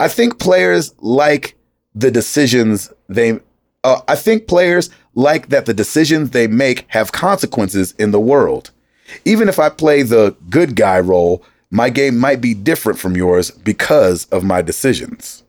[0.00, 1.56] I think players like
[1.94, 3.40] the decisions they.
[3.84, 8.70] Uh, I think players like that the decisions they make have consequences in the world.
[9.24, 13.50] Even if I play the good guy role, my game might be different from yours
[13.50, 15.44] because of my decisions.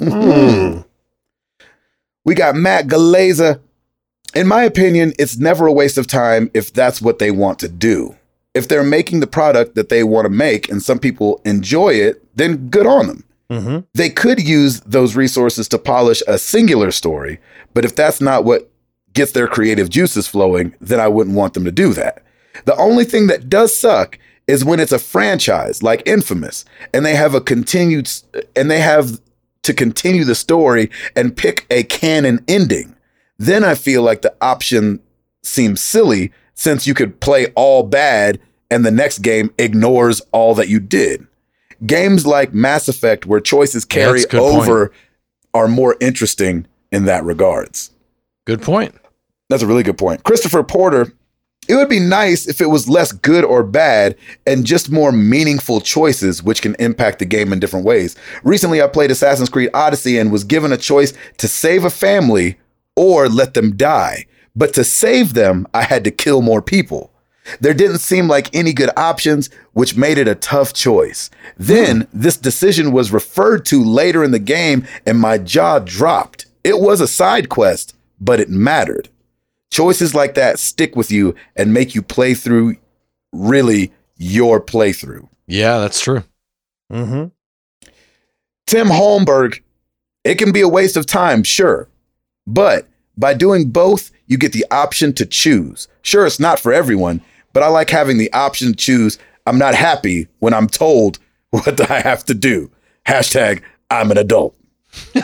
[0.00, 0.84] Mhm.
[2.24, 3.60] We got Matt Galeza.
[4.34, 7.68] In my opinion, it's never a waste of time if that's what they want to
[7.68, 8.14] do.
[8.54, 12.22] If they're making the product that they want to make and some people enjoy it,
[12.36, 13.24] then good on them.
[13.50, 13.78] Mm-hmm.
[13.94, 17.40] They could use those resources to polish a singular story,
[17.72, 18.70] but if that's not what
[19.14, 22.22] gets their creative juices flowing, then I wouldn't want them to do that.
[22.66, 27.14] The only thing that does suck is when it's a franchise like Infamous and they
[27.14, 28.10] have a continued
[28.54, 29.20] and they have
[29.62, 32.94] to continue the story and pick a canon ending.
[33.38, 35.00] Then I feel like the option
[35.42, 38.40] seems silly since you could play all bad
[38.70, 41.26] and the next game ignores all that you did.
[41.86, 44.42] Games like Mass Effect, where choices carry a point.
[44.42, 44.92] over,
[45.54, 47.92] are more interesting in that regards.
[48.44, 48.94] Good point.
[49.48, 50.24] That's a really good point.
[50.24, 51.12] Christopher Porter,
[51.68, 54.16] it would be nice if it was less good or bad
[54.46, 58.16] and just more meaningful choices, which can impact the game in different ways.
[58.42, 62.58] Recently, I played Assassin's Creed Odyssey and was given a choice to save a family
[62.96, 64.26] or let them die.
[64.56, 67.12] But to save them, I had to kill more people.
[67.60, 71.30] There didn't seem like any good options, which made it a tough choice.
[71.56, 72.18] Then hmm.
[72.18, 76.46] this decision was referred to later in the game, and my jaw dropped.
[76.64, 79.08] It was a side quest, but it mattered.
[79.70, 82.76] Choices like that stick with you and make you play through
[83.32, 85.28] really your playthrough.
[85.46, 86.24] Yeah, that's true.
[86.92, 87.28] Mm-hmm.
[88.66, 89.60] Tim Holmberg,
[90.24, 91.88] it can be a waste of time, sure.
[92.46, 95.88] But by doing both, you get the option to choose.
[96.02, 97.20] Sure, it's not for everyone,
[97.52, 99.18] but I like having the option to choose.
[99.46, 101.18] I'm not happy when I'm told
[101.50, 102.70] what I have to do.
[103.06, 104.54] Hashtag I'm an adult.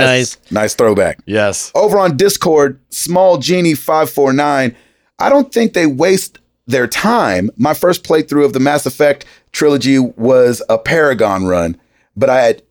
[0.00, 0.38] Nice.
[0.50, 1.20] Nice throwback.
[1.26, 1.70] Yes.
[1.74, 4.76] Over on Discord, Small Genie 549.
[5.18, 7.50] I don't think they waste their time.
[7.56, 11.78] My first playthrough of the Mass Effect trilogy was a Paragon run,
[12.16, 12.62] but I had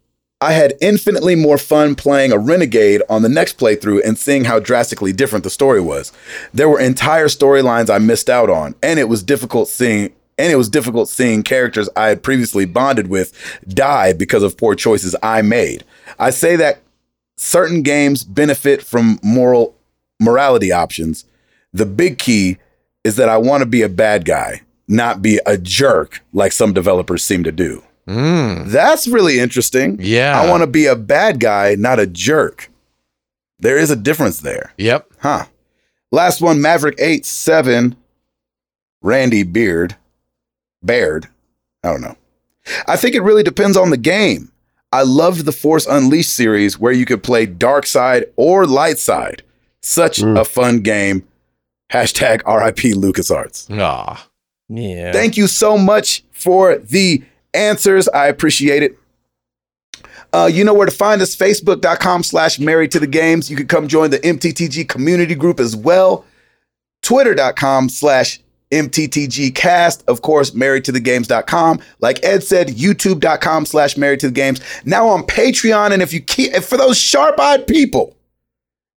[0.44, 4.60] I had infinitely more fun playing a renegade on the next playthrough and seeing how
[4.60, 6.12] drastically different the story was.
[6.52, 10.56] There were entire storylines I missed out on, and it was difficult seeing and it
[10.56, 13.34] was difficult seeing characters I had previously bonded with
[13.68, 15.84] die because of poor choices I made.
[16.18, 16.82] I say that
[17.38, 19.76] certain games benefit from moral
[20.20, 21.26] morality options.
[21.74, 22.58] The big key
[23.04, 26.74] is that I want to be a bad guy, not be a jerk like some
[26.74, 27.84] developers seem to do.
[28.08, 28.68] Mm.
[28.68, 29.98] That's really interesting.
[30.00, 30.40] Yeah.
[30.40, 32.70] I want to be a bad guy, not a jerk.
[33.60, 34.74] There is a difference there.
[34.78, 35.08] Yep.
[35.20, 35.46] Huh.
[36.12, 37.96] Last one, Maverick 8 7,
[39.02, 39.96] Randy Beard.
[40.84, 41.28] Baird.
[41.84, 42.16] I don't know.
[42.88, 44.52] I think it really depends on the game.
[44.92, 49.42] I loved the Force Unleashed series where you could play dark side or light side.
[49.82, 50.40] Such Mm.
[50.40, 51.24] a fun game.
[51.92, 53.68] Hashtag RIP LucasArts.
[53.80, 54.28] Ah.
[54.70, 55.12] Yeah.
[55.12, 58.08] Thank you so much for the answers.
[58.10, 58.98] I appreciate it.
[60.34, 63.50] Uh, you know where to find us facebook.com slash married to the games.
[63.50, 66.26] You can come join the MTTG community group as well.
[67.02, 68.40] Twitter.com slash
[68.72, 70.04] MTTG cast.
[70.08, 71.80] Of course, married to the games.com.
[72.00, 74.62] Like Ed said, youtube.com slash married to the games.
[74.86, 75.92] Now on Patreon.
[75.92, 78.16] And if you keep, if for those sharp eyed people,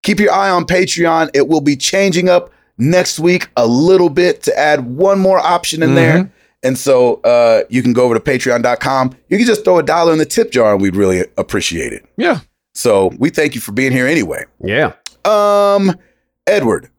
[0.03, 1.29] keep your eye on Patreon.
[1.33, 5.83] It will be changing up next week a little bit to add one more option
[5.83, 6.31] in there.
[6.63, 9.15] And so uh, you can go over to patreon.com.
[9.27, 12.05] You can just throw a dollar in the tip jar and we'd really appreciate it.
[12.15, 12.39] Yeah.
[12.73, 14.45] So we thank you for being here anyway.
[14.63, 14.93] Yeah.
[15.25, 15.97] Um,
[16.47, 16.89] Edward,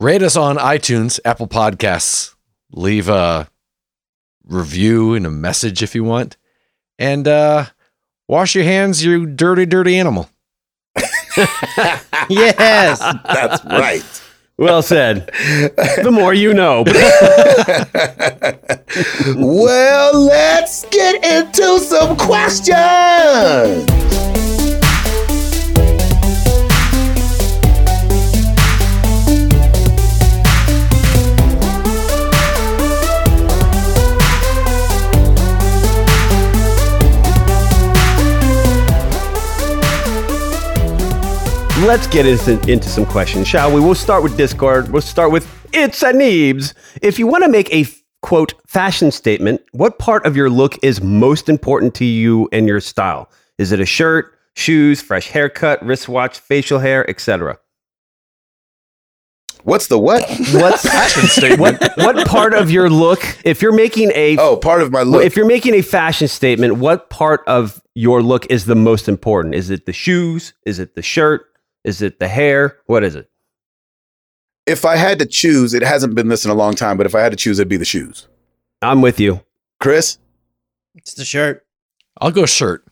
[0.00, 2.34] Rate us on iTunes, Apple Podcasts.
[2.72, 3.50] Leave a
[4.46, 6.38] review and a message if you want.
[6.98, 7.66] And uh
[8.26, 10.30] wash your hands, you dirty, dirty animal.
[12.30, 12.98] yes.
[13.26, 14.22] that's right.
[14.56, 15.26] Well said.
[16.02, 16.84] the more you know.
[19.36, 22.78] well, let's get into some questions.
[41.80, 43.80] Let's get into, into some questions, shall we?
[43.80, 44.92] We'll start with Discord.
[44.92, 46.74] We'll start with It's a Neebs.
[47.02, 47.86] If you want to make a
[48.22, 52.80] quote fashion statement, what part of your look is most important to you and your
[52.80, 53.30] style?
[53.58, 57.58] Is it a shirt, shoes, fresh haircut, wristwatch, facial hair, etc.?
[59.64, 60.22] What's the what?
[60.52, 61.80] What's Fashion statement.
[61.80, 65.24] what what part of your look if you're making a Oh, part of my look.
[65.24, 69.54] if you're making a fashion statement, what part of your look is the most important?
[69.54, 70.54] Is it the shoes?
[70.64, 71.46] Is it the shirt?
[71.84, 72.78] Is it the hair?
[72.86, 73.26] What is it?
[74.66, 77.14] if I had to choose, it hasn't been this in a long time, but if
[77.14, 78.28] I had to choose, it'd be the shoes.
[78.82, 79.40] I'm with you.
[79.80, 80.18] Chris,
[80.94, 81.66] It's the shirt.
[82.20, 82.84] I'll go shirt.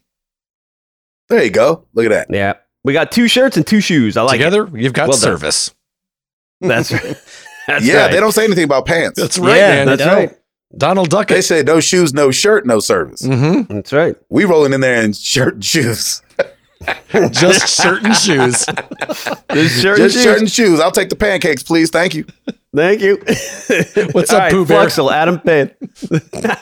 [1.28, 1.85] there you go.
[1.94, 2.35] Look at that.
[2.35, 2.55] Yeah.
[2.82, 4.16] We got two shirts and two shoes.
[4.16, 4.44] I like it.
[4.51, 5.20] Together, you've got Well done.
[5.20, 5.73] service.
[6.60, 7.02] That's right.
[7.69, 8.10] That's yeah, right.
[8.12, 9.20] they don't say anything about pants.
[9.20, 9.86] That's right, Yeah, man.
[9.86, 10.15] That's don't.
[10.16, 10.39] right.
[10.77, 11.28] Donald Duck.
[11.28, 11.44] they Duckett.
[11.44, 13.23] say no shoes, no shirt, no service.
[13.23, 13.73] Mm-hmm.
[13.73, 14.16] That's right.
[14.31, 16.23] We rolling in there in shirt and shoes.
[17.31, 18.65] Just shirt and shoes.
[19.49, 20.23] This shirt and Just shoes.
[20.23, 20.81] shirt and shoes.
[20.81, 21.91] I'll take the pancakes, please.
[21.91, 22.25] Thank you.
[22.75, 23.17] Thank you.
[24.13, 24.87] What's All up, right, Pooh Bear?
[24.87, 25.71] Fluxel, Adam Payne.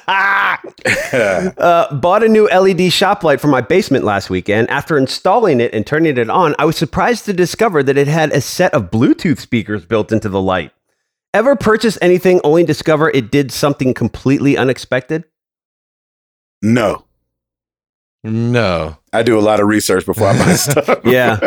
[1.58, 4.70] uh, bought a new LED shop light for my basement last weekend.
[4.70, 8.32] After installing it and turning it on, I was surprised to discover that it had
[8.32, 10.72] a set of Bluetooth speakers built into the light.
[11.34, 15.24] Ever purchase anything only to discover it did something completely unexpected?
[16.62, 17.04] No.
[18.24, 18.96] No.
[19.16, 21.00] I do a lot of research before I buy stuff.
[21.04, 21.38] Yeah.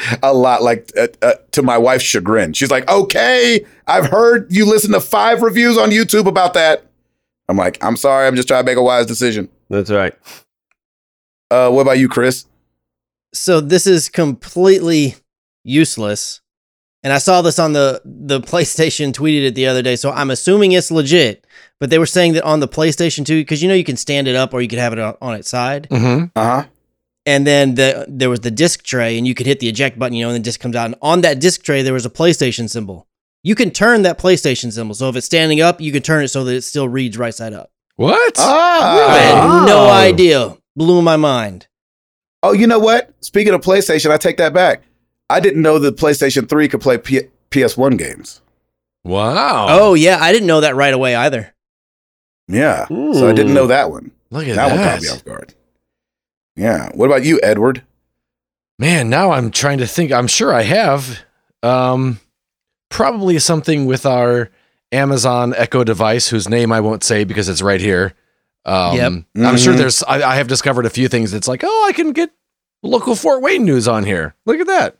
[0.22, 2.52] a lot, like uh, uh, to my wife's chagrin.
[2.52, 6.84] She's like, "Okay, I've heard you listen to five reviews on YouTube about that."
[7.48, 10.14] I'm like, "I'm sorry, I'm just trying to make a wise decision." That's right.
[11.50, 12.44] Uh, what about you, Chris?
[13.32, 15.16] So this is completely
[15.64, 16.40] useless.
[17.02, 20.30] And I saw this on the the PlayStation tweeted it the other day, so I'm
[20.30, 21.46] assuming it's legit.
[21.78, 24.28] But they were saying that on the PlayStation 2, because you know you can stand
[24.28, 25.88] it up or you could have it on, on its side.
[25.90, 26.26] Mm-hmm.
[26.34, 26.68] Uh huh.
[27.26, 30.14] And then the there was the disc tray, and you could hit the eject button,
[30.16, 30.86] you know, and the disc comes out.
[30.86, 33.06] And on that disc tray, there was a PlayStation symbol.
[33.42, 34.94] You can turn that PlayStation symbol.
[34.94, 37.34] So if it's standing up, you can turn it so that it still reads right
[37.34, 37.70] side up.
[37.96, 38.38] What?
[38.38, 39.18] I Ah.
[39.18, 39.90] had no Oh.
[39.90, 40.56] idea.
[40.76, 41.66] Blew my mind.
[42.42, 43.10] Oh, you know what?
[43.20, 44.82] Speaking of PlayStation, I take that back.
[45.28, 48.40] I didn't know that PlayStation 3 could play P- PS1 games.
[49.04, 49.66] Wow.
[49.70, 51.54] Oh yeah, I didn't know that right away either.
[52.48, 52.86] Yeah.
[52.88, 54.12] So I didn't know that one.
[54.30, 54.76] look at That that.
[54.76, 55.54] one caught me off guard.
[56.56, 56.90] Yeah.
[56.94, 57.82] What about you, Edward?
[58.78, 60.12] Man, now I'm trying to think.
[60.12, 61.20] I'm sure I have.
[61.62, 62.20] Um,
[62.90, 64.50] probably something with our
[64.92, 68.14] Amazon Echo device, whose name I won't say because it's right here.
[68.64, 69.46] Um, Yep.
[69.46, 69.78] I'm sure Mhm.
[69.78, 70.02] there's.
[70.02, 71.32] I, I have discovered a few things.
[71.32, 72.30] It's like, oh, I can get
[72.82, 74.34] local Fort Wayne news on here.
[74.44, 74.98] Look at that.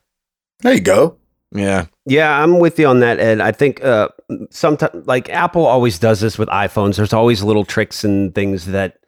[0.61, 1.17] There you go.
[1.53, 1.87] Yeah.
[2.07, 3.41] Yeah, I'm with you on that, Ed.
[3.41, 4.09] I think uh,
[4.51, 6.97] sometimes, like Apple always does this with iPhones.
[6.97, 8.99] There's always little tricks and things that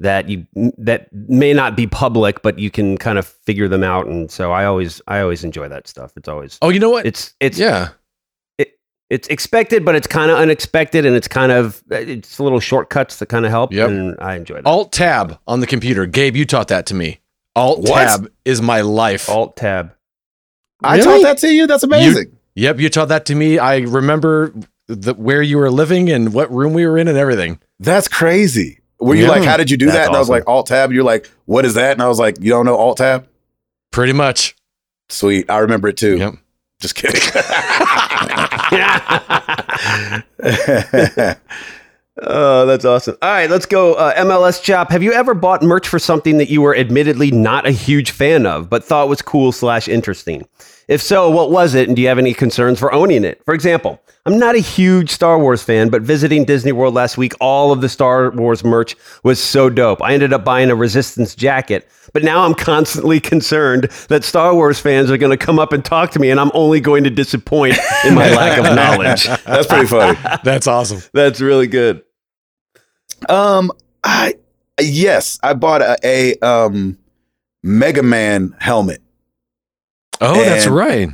[0.00, 0.46] that you
[0.78, 4.06] that may not be public, but you can kind of figure them out.
[4.06, 6.12] And so I always I always enjoy that stuff.
[6.16, 7.06] It's always Oh, you know what?
[7.06, 7.90] it's it's yeah.
[8.58, 8.78] It,
[9.10, 13.18] it's expected, but it's kind of unexpected, and it's kind of uh, it's little shortcuts
[13.20, 13.72] that kind of help.
[13.72, 13.88] Yep.
[13.88, 14.66] and I enjoy that.
[14.66, 16.06] Alt tab on the computer.
[16.06, 17.20] Gabe, you taught that to me.
[17.54, 19.30] Alt tab is my life.
[19.30, 19.94] Alt tab.
[20.84, 21.04] I Really?
[21.06, 21.66] taught that to you.
[21.66, 22.36] That's amazing.
[22.54, 23.58] Yep, you taught that to me.
[23.58, 24.52] I remember
[24.88, 27.58] the, where you were living and what room we were in and everything.
[27.80, 28.80] That's crazy.
[28.98, 29.30] Were you Yeah.
[29.30, 30.06] like, how did you do That's that?
[30.08, 30.92] And I was like, Alt Tab.
[30.92, 31.92] You're like, what is that?
[31.92, 33.28] And I was like, you don't know Alt Tab?
[33.90, 34.56] Pretty much.
[35.08, 35.50] Sweet.
[35.50, 36.16] I remember it too.
[36.18, 36.34] Yep.
[36.80, 37.20] Just kidding.
[42.22, 43.14] Oh, that's awesome.
[43.20, 43.92] All right, let's go.
[43.92, 44.90] Uh, MLS Chop.
[44.90, 48.46] Have you ever bought merch for something that you were admittedly not a huge fan
[48.46, 50.48] of, but thought was cool slash interesting?
[50.88, 53.42] If so, what was it, and do you have any concerns for owning it?
[53.44, 57.32] For example, I'm not a huge Star Wars fan, but visiting Disney World last week,
[57.40, 58.94] all of the Star Wars merch
[59.24, 60.00] was so dope.
[60.00, 64.78] I ended up buying a Resistance jacket, but now I'm constantly concerned that Star Wars
[64.78, 67.10] fans are going to come up and talk to me, and I'm only going to
[67.10, 69.24] disappoint in my lack of knowledge.
[69.44, 70.16] That's pretty funny.
[70.44, 71.02] That's awesome.
[71.12, 72.02] That's really good.
[73.28, 73.72] Um,
[74.04, 74.34] I
[74.80, 76.98] yes, I bought a, a um
[77.62, 79.02] Mega Man helmet.
[80.20, 81.08] Oh, that's right.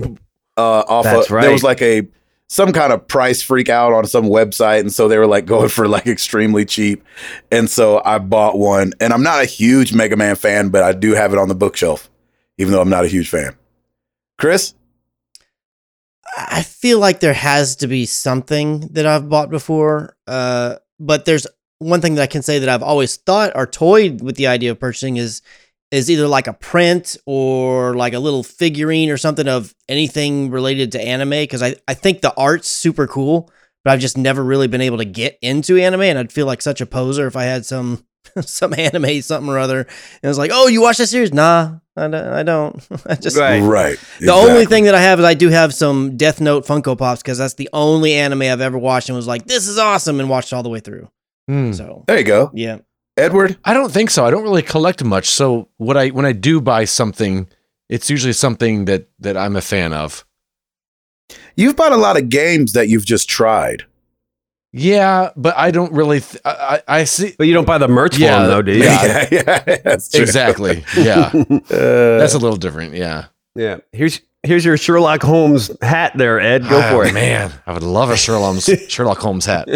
[0.57, 2.07] Uh, off That's of, there was like a
[2.49, 5.71] some kind of price freak out on some website, and so they were like going
[5.71, 7.03] for like extremely cheap,
[7.51, 8.93] and so I bought one.
[9.01, 11.55] And I'm not a huge Mega Man fan, but I do have it on the
[11.55, 12.11] bookshelf,
[12.59, 13.57] even though I'm not a huge fan.
[14.39, 14.75] Chris,
[16.37, 20.17] I feel like there has to be something that I've bought before.
[20.27, 21.47] Uh, but there's
[21.79, 24.71] one thing that I can say that I've always thought or toyed with the idea
[24.71, 25.43] of purchasing is
[25.93, 30.91] is either like a print or like a little figurine or something of anything related
[30.93, 33.53] to anime because I, I think the art's super cool,
[33.85, 36.63] but I've just never really been able to get into anime and I'd feel like
[36.63, 38.05] such a poser if I had some
[38.41, 39.89] some anime something or other and
[40.23, 42.15] it was like, "Oh, you watch that series?" Nah, I don't.
[42.15, 42.89] I don't.
[43.07, 43.61] I just Right.
[43.61, 43.99] right?
[44.21, 47.21] the only thing that I have is I do have some Death Note Funko Pops
[47.21, 50.31] because that's the only anime I've ever watched and was like, this is awesome and
[50.31, 51.09] watched all the way through.
[51.49, 51.73] Hmm.
[51.73, 52.79] So There you go, yeah,
[53.17, 53.57] Edward.
[53.65, 54.25] I don't think so.
[54.25, 55.29] I don't really collect much.
[55.29, 57.47] So what I when I do buy something,
[57.89, 60.25] it's usually something that that I'm a fan of.
[61.57, 63.85] You've bought a lot of games that you've just tried.
[64.75, 66.21] Yeah, but I don't really.
[66.21, 68.63] Th- I, I I see But you don't buy the merch Yeah, for them, though,
[68.63, 68.85] do you?
[68.85, 69.29] yeah.
[69.31, 70.23] yeah, that's true.
[70.23, 70.83] exactly.
[70.97, 71.31] Yeah,
[71.71, 72.95] Uh, that's a little different.
[72.95, 73.27] Yeah.
[73.55, 73.79] Yeah.
[73.93, 76.63] Here's here's your Sherlock Holmes hat there, Ed.
[76.63, 77.13] Go for Ah, it.
[77.13, 77.53] man.
[77.67, 79.69] I would love a Sherlock Holmes, Sherlock Holmes hat.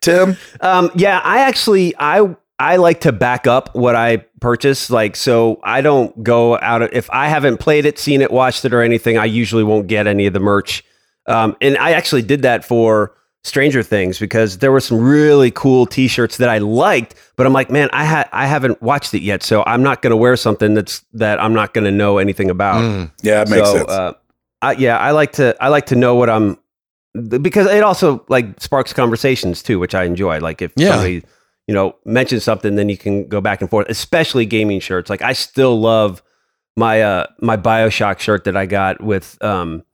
[0.00, 0.36] Tim.
[0.60, 2.34] Um, yeah, I actually I
[2.64, 4.88] I like to back up what I purchase.
[4.90, 8.64] Like, so I don't go out of, if I haven't played it, seen it, watched
[8.64, 9.18] it, or anything.
[9.18, 10.82] I usually won't get any of the merch.
[11.26, 13.14] Um, and I actually did that for
[13.44, 17.70] Stranger Things because there were some really cool T-shirts that I liked, but I'm like,
[17.70, 20.72] man, I had I haven't watched it yet, so I'm not going to wear something
[20.72, 22.80] that's that I'm not going to know anything about.
[22.82, 23.10] Mm.
[23.22, 23.90] Yeah, that makes so, sense.
[23.90, 24.12] Uh,
[24.62, 26.58] I, yeah, I like to I like to know what I'm
[27.40, 30.40] because it also like sparks conversations too, which I enjoy.
[30.40, 30.92] Like if Yeah.
[30.92, 31.22] somebody
[31.66, 33.88] you know mention something, then you can go back and forth.
[33.88, 35.08] Especially gaming shirts.
[35.10, 36.22] Like I still love
[36.76, 39.84] my uh my Bioshock shirt that I got with um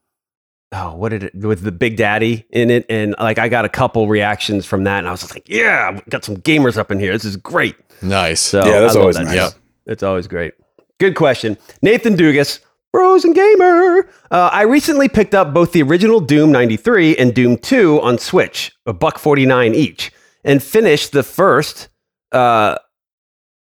[0.73, 3.69] oh what did it with the Big Daddy in it, and like I got a
[3.69, 6.91] couple reactions from that, and I was just like, yeah, we got some gamers up
[6.91, 7.11] in here.
[7.13, 7.75] This is great.
[8.01, 8.39] Nice.
[8.41, 9.35] So Yeah, that's always that nice.
[9.35, 9.59] stuff.
[9.85, 10.53] It's always great.
[10.99, 11.57] Good question.
[11.81, 12.59] Nathan Dugas,
[12.93, 14.07] Bros and Gamer.
[14.29, 18.71] Uh, I recently picked up both the original Doom 93 and Doom 2 on Switch,
[18.85, 20.11] a buck 49 each,
[20.43, 21.89] and finished the first
[22.31, 22.77] uh,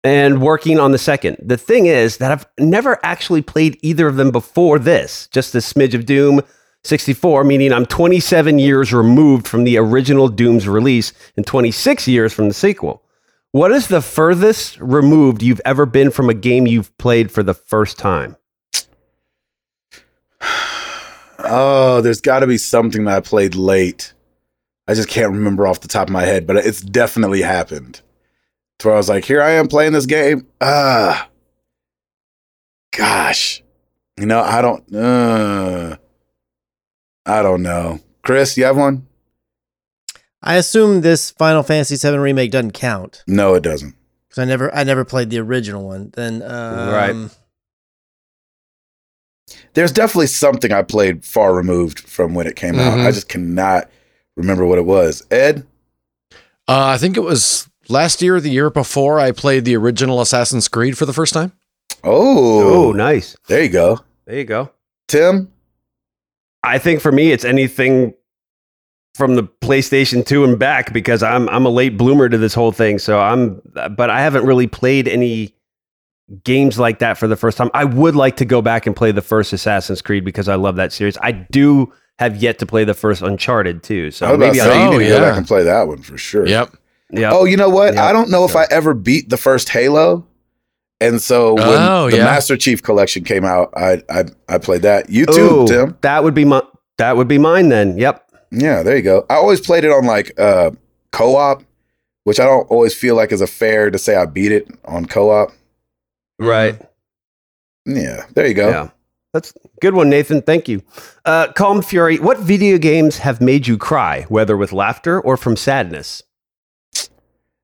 [0.03, 1.37] and working on the second.
[1.41, 5.59] The thing is that I've never actually played either of them before this, just a
[5.59, 6.41] smidge of Doom
[6.83, 12.47] 64, meaning I'm 27 years removed from the original Doom's release and 26 years from
[12.47, 13.01] the sequel.
[13.51, 17.53] What is the furthest removed you've ever been from a game you've played for the
[17.53, 18.37] first time?
[21.47, 24.14] Oh, there's got to be something that I played late.
[24.87, 28.01] I just can't remember off the top of my head, but it's definitely happened.
[28.79, 30.45] To where I was like, here I am playing this game.
[30.61, 31.29] Ah,
[32.95, 33.63] gosh,
[34.17, 35.95] you know, I don't, uh,
[37.25, 37.99] I don't know.
[38.23, 39.07] Chris, you have one?
[40.41, 43.95] I assume this Final Fantasy VII remake doesn't count No, it doesn't.
[44.29, 46.11] because I never I never played the original one.
[46.13, 47.29] Then um, Right.
[49.73, 52.97] There's definitely something I played far removed from when it came out.
[52.97, 53.05] Mhm.
[53.07, 53.89] I just cannot
[54.35, 55.23] remember what it was.
[55.31, 55.65] Ed,
[56.67, 60.19] Uh, I think it was last year or the year before, I played the original
[60.21, 61.51] Assassin's Creed for the first time.
[62.03, 63.35] Oh, Oh, nice.
[63.47, 63.99] there you go.
[64.25, 64.71] There you go.
[65.07, 65.51] Tim?
[66.63, 68.15] I think for me, it's anything
[69.13, 72.71] from the PlayStation 2 and back because I'm I'm a late bloomer to this whole
[72.71, 72.97] thing.
[72.99, 73.61] So I'm,
[73.95, 75.53] but I haven't really played any
[76.43, 77.69] games like that for the first time.
[77.75, 80.75] I would like to go back and play the first Assassin's Creed because I love
[80.77, 81.17] that series.
[81.21, 84.11] I do have yet to play the first Uncharted too.
[84.11, 86.17] So was maybe I, you Oh, need to go back and play that one for
[86.17, 86.47] sure.
[86.47, 86.75] Yep.
[87.11, 87.31] yeah.
[87.33, 87.93] Oh, you know what?
[87.95, 88.05] Yeah.
[88.05, 90.25] I don't know if I ever beat the first Halo.
[91.01, 92.23] And so when Oh, the yeah.
[92.23, 95.09] Master Chief collection came out, I I, I played that.
[95.09, 95.97] You too, Ooh, Tim.
[96.01, 96.61] That would be my
[96.97, 97.97] that would be mine then.
[97.97, 98.21] Yep.
[98.51, 99.25] Yeah, there you go.
[99.29, 100.71] I always played it on like uh
[101.11, 101.63] co-op,
[102.23, 105.05] which I don't always feel like is a fair to say I beat it on
[105.05, 105.51] co-op.
[106.39, 106.79] Right.
[107.85, 108.69] Yeah, there you go.
[108.69, 108.89] Yeah.
[109.35, 110.41] That's a good one, Nathan.
[110.41, 110.81] Thank you.
[111.25, 115.57] Uh, Calm Fury, what video games have made you cry, whether with laughter or from
[115.57, 116.23] sadness?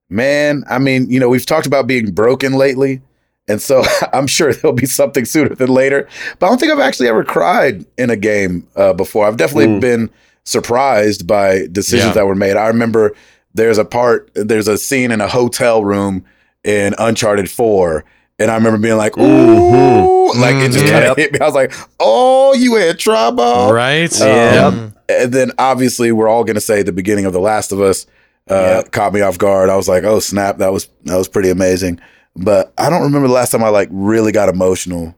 [0.10, 3.02] Man, I mean, you know, we've talked about being broken lately.
[3.48, 3.84] And so
[4.14, 6.10] I'm sure there'll be something sooner than later.
[6.40, 9.26] But I don't think I've actually ever cried in a game uh, before.
[9.26, 9.80] I've definitely Mm.
[9.80, 10.10] been
[10.44, 12.14] surprised by decisions Yeah.
[12.16, 12.58] that were made.
[12.58, 13.14] I remember
[13.54, 16.26] there's a part, there's a scene in a hotel room
[16.66, 18.04] in Uncharted 4.
[18.42, 20.40] And I remember being like, ooh, Mhm.
[20.42, 20.90] like it just Mhm.
[20.90, 21.40] kind of hit me.
[21.40, 23.72] I was like, oh, you had trouble.
[23.72, 24.12] Right.
[24.20, 24.72] Yeah.
[24.72, 24.94] Mm.
[25.10, 28.06] And then obviously we're all going to say the beginning of The Last of Us
[28.50, 28.92] uh, Yep.
[28.92, 29.70] caught me off guard.
[29.70, 32.00] I was like, oh snap, that was that was pretty amazing.
[32.36, 35.14] But I don't remember the last time I like really got emotional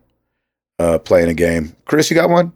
[0.79, 1.75] uh, playing a game.
[1.85, 2.51] Chris, you got one?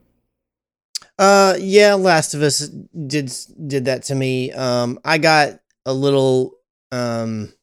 [1.20, 3.32] Uh, yeah, Last of Us did
[3.68, 4.52] did that to me.
[4.52, 6.54] Um, I got a little.
[6.92, 7.54] Um,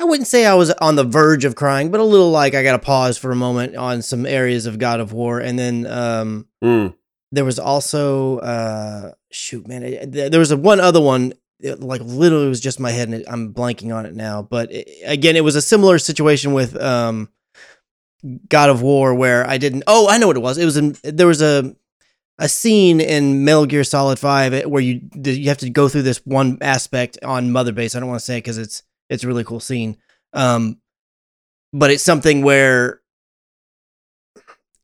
[0.00, 2.62] I wouldn't say I was on the verge of crying, but a little like I
[2.62, 5.86] got to pause for a moment on some areas of God of War, and then
[5.86, 6.94] um, Mm.
[7.30, 11.34] there was also uh, shoot, man, it, there was a one other one.
[11.62, 14.40] It, like literally was just my head, and it, I'm blanking on it now.
[14.40, 17.28] But it, again, it was a similar situation with um,
[18.48, 19.84] God of War where I didn't.
[19.86, 20.56] Oh, I know what it was.
[20.56, 21.76] It was in there was a
[22.38, 26.02] a scene in Metal Gear Solid Five eh, where you you have to go through
[26.02, 27.94] this one aspect on Mother Base.
[27.94, 29.98] I don't want to say because it's it's a really cool scene.
[30.32, 30.78] Um,
[31.72, 33.00] but it's something where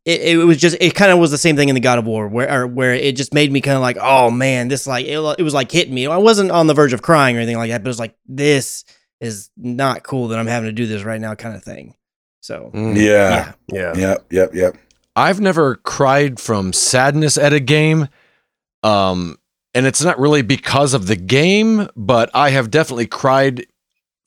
[0.05, 2.07] it, it was just it kind of was the same thing in the God of
[2.07, 5.07] War where or where it just made me kind of like oh man this like
[5.07, 6.07] it, it was like hitting me.
[6.07, 8.17] I wasn't on the verge of crying or anything like that, but it was like
[8.27, 8.85] this
[9.21, 11.95] is not cool that I'm having to do this right now kind of thing.
[12.41, 12.97] So Mm.
[12.97, 13.53] Yeah.
[13.73, 13.97] Yeah.
[13.97, 14.27] Yep.
[14.31, 14.55] Yep.
[14.55, 14.77] Yep.
[15.17, 18.09] I've never cried from sadness at a game.
[18.83, 19.39] Um,
[19.75, 23.67] and it's not really because of the game, but I have definitely cried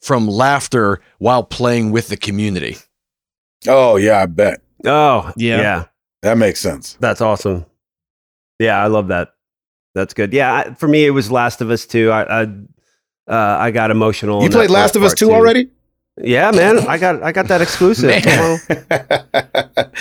[0.01, 2.77] from laughter while playing with the community.
[3.67, 5.57] Oh yeah, I bet Oh, Yeah.
[5.61, 5.83] Yeah.
[6.21, 6.97] that makes sense.
[6.99, 7.65] That's awesome.
[8.59, 9.29] Yeah, I love that.
[9.95, 10.33] That's good.
[10.33, 12.11] Yeah, I, for me, it was Last of Us too.
[12.11, 12.43] I I,
[13.27, 14.43] uh, I got emotional.
[14.43, 15.33] You played Last of Us two too.
[15.33, 15.69] already?
[16.21, 16.79] Yeah, man.
[16.79, 18.11] I got I got that exclusive.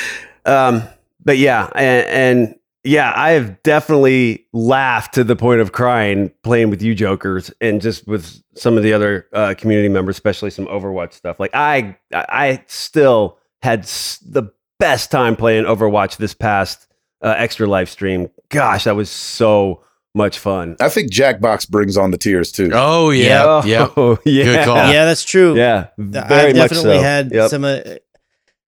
[0.45, 0.83] Um,
[1.25, 2.07] but yeah, and,
[2.49, 7.51] and yeah, I have definitely laughed to the point of crying playing with you jokers
[7.61, 11.39] and just with some of the other uh, community members, especially some Overwatch stuff.
[11.41, 14.45] Like I, I still had s- the
[14.79, 16.87] best time playing Overwatch this past
[17.23, 18.31] uh, extra live stream.
[18.49, 19.83] Gosh, that was so
[20.15, 20.77] much fun.
[20.81, 22.71] I think Jackbox brings on the tears too.
[22.73, 23.89] Oh yeah, yeah.
[23.97, 24.45] Oh, yeah.
[24.45, 24.77] Good call.
[24.77, 25.57] yeah, that's true.
[25.57, 27.03] Yeah, very I've much definitely so.
[27.03, 27.51] had Yep.
[27.51, 27.65] some.
[27.65, 27.81] Uh,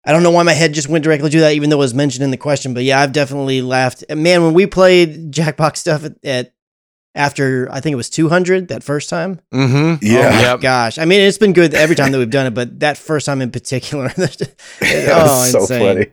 [0.05, 1.95] I don't know why my head just went directly to that, even though it was
[1.95, 2.73] mentioned in the question.
[2.75, 4.03] But yeah, I've definitely laughed.
[4.09, 6.55] And Man, when we played Jackbox stuff at, at
[7.15, 9.41] after I think it was 200 that first time.
[9.53, 10.05] Mm-hmm.
[10.05, 10.31] Yeah.
[10.33, 10.61] Oh Yep.
[10.61, 10.97] gosh.
[10.99, 13.43] I mean, it's been good every time that we've done it, but that first time
[13.43, 14.09] in particular.
[14.17, 16.11] That oh, was so insane.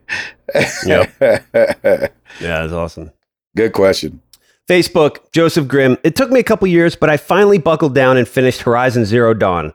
[0.53, 1.07] funny.
[2.39, 3.11] Yeah, it's awesome.
[3.55, 4.21] Good question.
[4.69, 5.97] Facebook, Joseph Grimm.
[6.03, 9.33] It took me a couple years, but I finally buckled down and finished Horizon Zero
[9.33, 9.73] Dawn.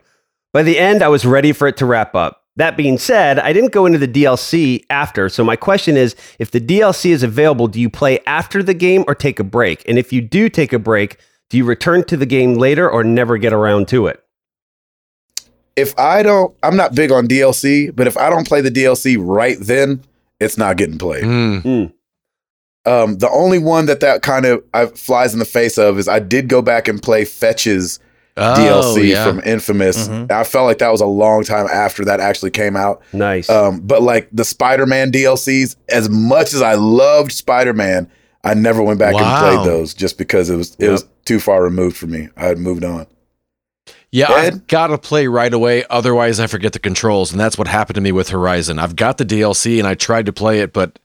[0.53, 2.42] By the end, I was ready for it to wrap up.
[2.57, 6.51] That being said, I didn't go into the DLC after, so my question is if
[6.51, 9.83] the DLC is available, do you play after the game or take a break?
[9.89, 11.17] And if you do take a break,
[11.49, 14.23] do you return to the game later or never get around to it?
[15.77, 19.17] If I don't, I'm not big on DLC, but if I don't play the DLC
[19.19, 20.03] right then,
[20.39, 21.25] it's not getting played.
[21.25, 21.93] Mm.
[22.85, 26.09] Um, the only one that that kind of I, flies in the face of is
[26.09, 27.99] I did go back and play Fetch's
[28.37, 28.55] Oh,
[28.97, 29.27] DLC yeah.
[29.27, 30.09] from Infamous.
[30.09, 30.31] Mhm.
[30.31, 33.03] I felt like that was a long time after that actually came out.
[33.13, 33.51] Nice.
[33.51, 38.11] Um, but like the Spider-Man DLCs, as much as I loved Spider-Man,
[38.45, 41.63] I never went back and played those just because it was it was too far
[41.63, 42.29] removed for me.
[42.37, 43.07] I had moved on.
[44.11, 44.55] Yeah, Ed?
[44.55, 45.85] I've got to play right away.
[45.89, 47.33] Otherwise, I forget the controls.
[47.33, 48.79] And that's what happened to me with Horizon.
[48.79, 50.99] I've got the DLC and I tried to play it, but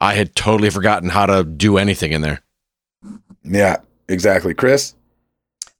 [0.00, 2.42] I had totally forgotten how to do anything in there.
[3.44, 3.76] Yeah,
[4.08, 4.52] exactly.
[4.52, 4.94] Chris?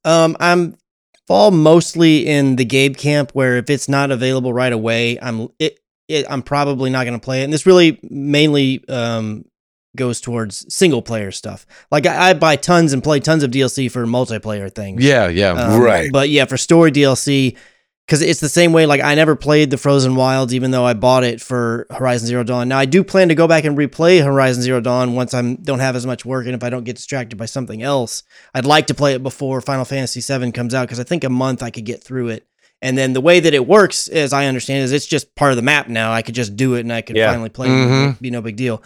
[0.04, 0.76] Um, I'm
[1.26, 5.78] fall mostly in the Gabe camp where if it's not available right away, I'm it,
[6.08, 7.44] it I'm probably not going to play it.
[7.44, 9.44] And this really mainly um,
[9.96, 11.66] goes towards single player stuff.
[11.90, 15.04] Like I, I buy tons and play tons of DLC for multiplayer things.
[15.04, 15.50] Yeah, yeah.
[15.50, 16.10] Um, Right.
[16.12, 17.56] But yeah, for story DLC,
[18.10, 18.86] because it's the same way.
[18.86, 22.42] Like I never played the Frozen Wilds, even though I bought it for Horizon Zero
[22.42, 22.66] Dawn.
[22.66, 25.78] Now I do plan to go back and replay Horizon Zero Dawn once I don't
[25.78, 28.24] have as much work and if I don't get distracted by something else.
[28.52, 31.30] I'd like to play it before Final Fantasy VII comes out because I think a
[31.30, 32.48] month I could get through it.
[32.82, 35.56] And then the way that it works, as I understand, is it's just part of
[35.56, 36.12] the map now.
[36.12, 37.30] I could just do it and I could Yeah.
[37.30, 37.68] finally play.
[37.68, 37.70] it.
[37.70, 38.08] Mhm.
[38.08, 38.82] It'd be no big deal.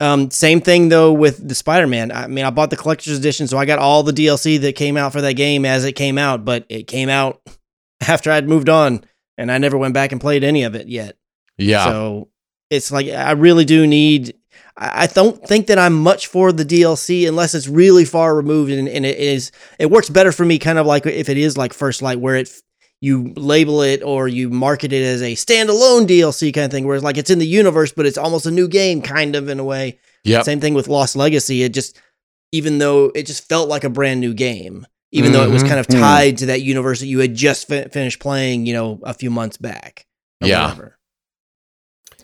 [0.00, 2.12] Um, same thing though with the Spider-Man.
[2.12, 4.98] I mean, I bought the collector's edition, so I got all the DLC that came
[4.98, 7.40] out for that game as it came out, but it came out
[8.08, 9.04] after I'd moved on,
[9.38, 11.16] and I never went back and played any of it yet.
[11.56, 11.84] yeah.
[11.84, 12.28] So
[12.70, 14.34] it's like I really do need.
[14.78, 18.88] I don't think that I'm much for the DLC unless it's really far removed, and,
[18.88, 19.52] and it is.
[19.78, 22.36] It works better for me, kind of like if it is like First Light, where
[22.36, 22.50] it
[23.00, 26.96] you label it or you market it as a standalone DLC kind of thing, where
[26.96, 29.60] it's like it's in the universe, but it's almost a new game, kind of in
[29.60, 29.98] a way.
[30.24, 30.42] Yeah.
[30.42, 31.62] Same thing with Lost Legacy.
[31.62, 32.00] It just,
[32.52, 34.86] even though it just felt like a brand new game,
[35.16, 35.68] even though it was Mhm.
[35.68, 35.98] kind of Mhm.
[36.00, 39.30] tied to that universe that you had just fi- finished playing, you know, a few
[39.30, 40.06] months back.
[40.42, 40.64] or Yeah.
[40.64, 40.98] whatever.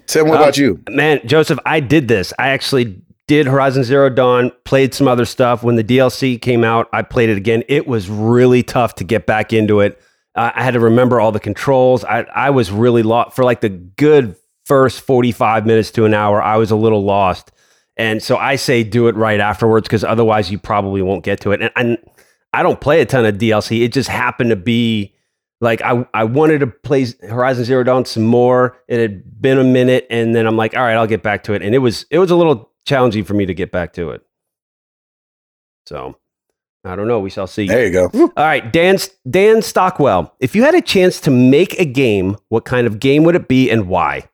[0.07, 0.81] Tim, what Uh, about you?
[0.91, 2.33] Man, Joseph, I did this.
[2.39, 5.63] I actually did Horizon Zero Dawn, played some other stuff.
[5.63, 7.63] When the DLC came out, I played it again.
[7.69, 9.99] It was really tough to get back into it.
[10.35, 12.05] Uh, I had to remember all the controls.
[12.05, 14.37] I, I was really lost for like the good
[14.67, 16.43] first 45 minutes to an hour.
[16.43, 17.51] I was a little lost.
[17.97, 21.53] And so I say do it right afterwards because otherwise you probably won't get to
[21.53, 21.61] it.
[21.63, 21.99] And, and
[22.53, 23.83] I don't play a ton of DLC.
[23.83, 25.15] It just happened to be
[25.61, 28.77] like I, I wanted to play Horizon Zero Dawn some more.
[28.89, 31.55] It had been a minute, and then I'm like, all right, I'll get back to
[31.55, 31.63] it.
[31.63, 34.23] And it was it was a little challenging for me to get back to it.
[35.87, 36.17] So
[36.85, 37.21] I don't know.
[37.21, 37.69] We shall see.
[37.69, 38.11] There you go.
[38.13, 38.99] All right, Dan
[39.31, 40.35] Dan Stockwell.
[40.41, 43.49] If you had a chance to make a game, what kind of game would it
[43.49, 44.29] be and why?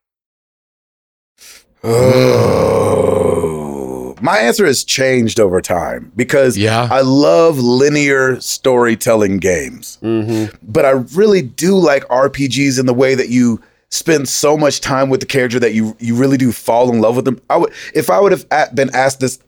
[4.28, 6.86] My answer has changed over time because Yeah.
[6.90, 10.54] I love linear storytelling games, Mm-hmm.
[10.62, 13.60] but I really do like RPGs in the way that you
[13.90, 17.16] spend so much time with the character that you you really do fall in love
[17.16, 17.40] with them.
[17.48, 19.38] I would if I would have been asked this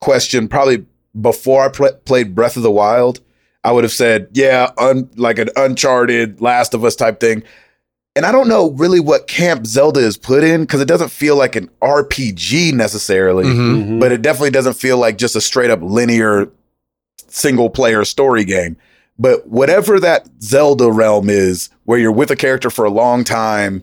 [0.00, 0.84] question probably
[1.20, 3.20] before I pl- played Breath of the Wild,
[3.62, 7.44] I would have said, yeah, un- like an Uncharted, Last of Us type thing.
[8.16, 11.36] And I don't know really what Camp Zelda is put in because it doesn't feel
[11.36, 14.00] like an RPG necessarily, Mhm.
[14.00, 16.48] but it definitely doesn't feel like just a straight up linear
[17.28, 18.76] single player story game.
[19.18, 23.82] But whatever that Zelda realm is, where you're with a character for a long time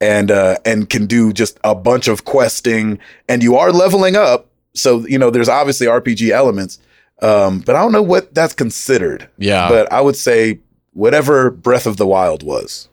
[0.00, 2.98] and uh, and can do just a bunch of questing,
[3.28, 6.78] and you are leveling up, so you know there's obviously RPG elements.
[7.22, 9.28] Um, but I don't know what that's considered.
[9.38, 9.68] Yeah.
[9.68, 10.60] But I would say
[10.94, 12.88] whatever Breath of the Wild was.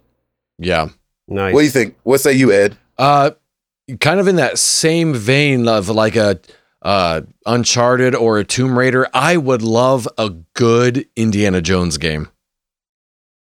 [0.58, 0.90] Yeah.
[1.28, 1.54] Nice.
[1.54, 1.98] What do you think?
[2.04, 2.78] What say you, Ed?
[2.98, 3.32] Uh,
[4.00, 6.40] kind of in that same vein of like a
[6.82, 12.30] uh, Uncharted or a Tomb Raider, I would love a good Indiana Jones game.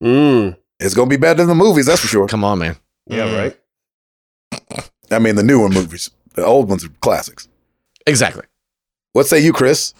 [0.03, 0.57] Mm.
[0.81, 2.27] It's gonna be better than the movies, that's for sure.
[2.27, 2.77] Come on, man.
[3.07, 3.29] Yeah.
[3.29, 3.37] Mm.
[3.37, 4.63] Right.
[5.11, 7.49] I mean, the newer movies, the old ones are classics.
[8.07, 8.45] Exactly.
[9.13, 9.95] What say you, Chris?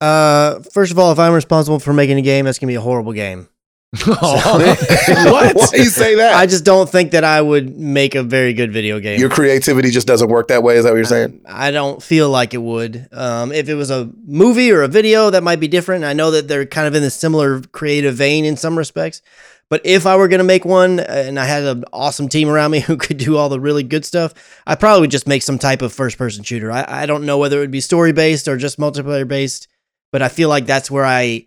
[0.00, 2.80] Uh, first of all, if I'm responsible for making a game, that's gonna be a
[2.80, 3.48] horrible game.
[4.04, 5.70] Why what?
[5.72, 6.34] do you say that?
[6.34, 9.18] I just don't think that I would make a very good video game.
[9.18, 10.76] Your creativity just doesn't work that way.
[10.76, 11.40] Is that what you're saying?
[11.44, 13.08] I don't feel like it would.
[13.10, 16.04] Um, if it was a movie or a video, that might be different.
[16.04, 19.22] I know that they're kind of in a similar creative vein in some respects.
[19.68, 22.70] But if I were going to make one and I had an awesome team around
[22.70, 24.34] me who could do all the really good stuff,
[24.68, 26.70] I probably would just make some type of first person shooter.
[26.70, 29.66] I, I don't know whether it would be story based or just multiplayer based,
[30.12, 31.46] but I feel like that's where I,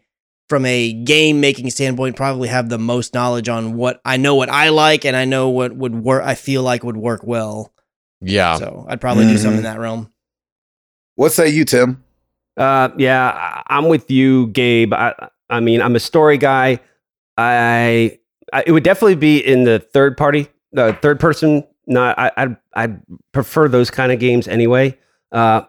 [0.50, 4.50] from a game making standpoint, probably have the most knowledge on what I know what
[4.50, 7.74] I like and I know what would work, I feel like would work well.
[8.22, 8.56] Yeah.
[8.58, 9.74] So I'd probably do something in Mhm.
[9.74, 10.12] that realm.
[11.16, 12.04] What say you, Tim?
[12.58, 14.94] Uh, yeah, I- I'm with you, Gabe.
[14.94, 15.14] I,
[15.50, 16.80] I mean, I'm a story guy.
[17.38, 18.20] I,
[18.52, 21.64] I, it would definitely be in the third party, the third person.
[21.88, 22.96] Not, I, I, I
[23.34, 24.98] prefer those kind of games anyway.
[25.32, 25.64] Uh,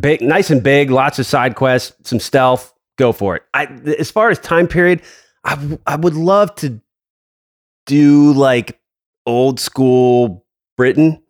[0.00, 2.74] big, nice and big, lots of side quests, some stealth.
[2.96, 3.42] Go for it.
[3.54, 3.64] I,
[3.98, 5.02] as far as time period,
[5.44, 6.80] I, w- I would love to
[7.86, 8.80] do like
[9.26, 10.44] old school
[10.76, 11.22] Britain.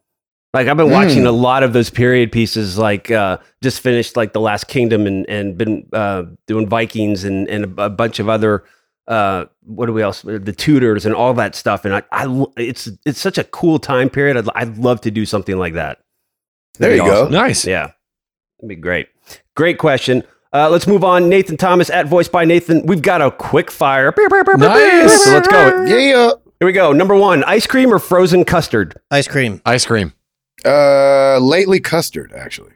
[0.54, 1.28] Like I've been watching Mm.
[1.28, 2.78] a lot of those period pieces.
[2.78, 7.46] Like uh, just finished like the Last Kingdom and and been uh, doing Vikings and
[7.48, 8.64] and a, bunch of other
[9.06, 11.84] uh, what do we else the Tudors and all that stuff.
[11.84, 14.36] And I, I it's it's such a cool time period.
[14.38, 15.98] I'd, I'd love to do something like that.
[16.78, 17.28] There That'd you be go.
[17.28, 17.66] Nice.
[17.66, 17.90] Yeah,
[18.60, 19.08] it'd be great.
[19.56, 20.22] Great question.
[20.56, 21.28] Uh, let's move on.
[21.28, 22.86] Nathan Thomas at Voice by Nathan.
[22.86, 24.14] We've got a quick fire.
[24.16, 25.24] Nice.
[25.24, 25.84] So let's go.
[25.84, 26.30] Yeah.
[26.58, 26.92] Here we go.
[26.92, 28.98] Number one: ice cream or frozen custard.
[29.10, 29.60] Ice cream.
[29.66, 30.14] Ice cream.
[30.64, 32.72] Uh, lately custard actually.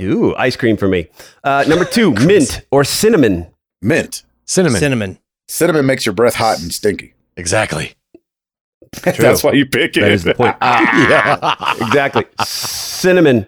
[0.00, 1.06] Ooh, ice cream for me.
[1.44, 3.46] Uh, number two: mint or cinnamon.
[3.80, 4.24] Mint.
[4.44, 4.80] Cinnamon.
[4.80, 5.18] Cinnamon.
[5.46, 7.14] Cinnamon makes your breath hot and stinky.
[7.36, 7.94] Exactly.
[9.04, 10.00] That's why you pick it.
[10.00, 10.56] That is the point.
[10.62, 11.74] yeah.
[11.86, 12.24] exactly.
[12.44, 13.46] Cinnamon.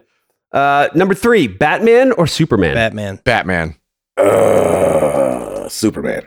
[0.52, 2.74] Uh, number three: Batman or Superman.
[2.74, 3.20] Batman.
[3.24, 3.76] Batman.
[4.16, 6.26] Uh, Superman.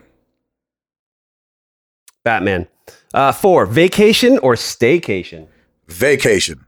[2.24, 2.68] Batman.
[3.14, 5.48] Uh, four: vacation or staycation.
[5.88, 6.66] Vacation.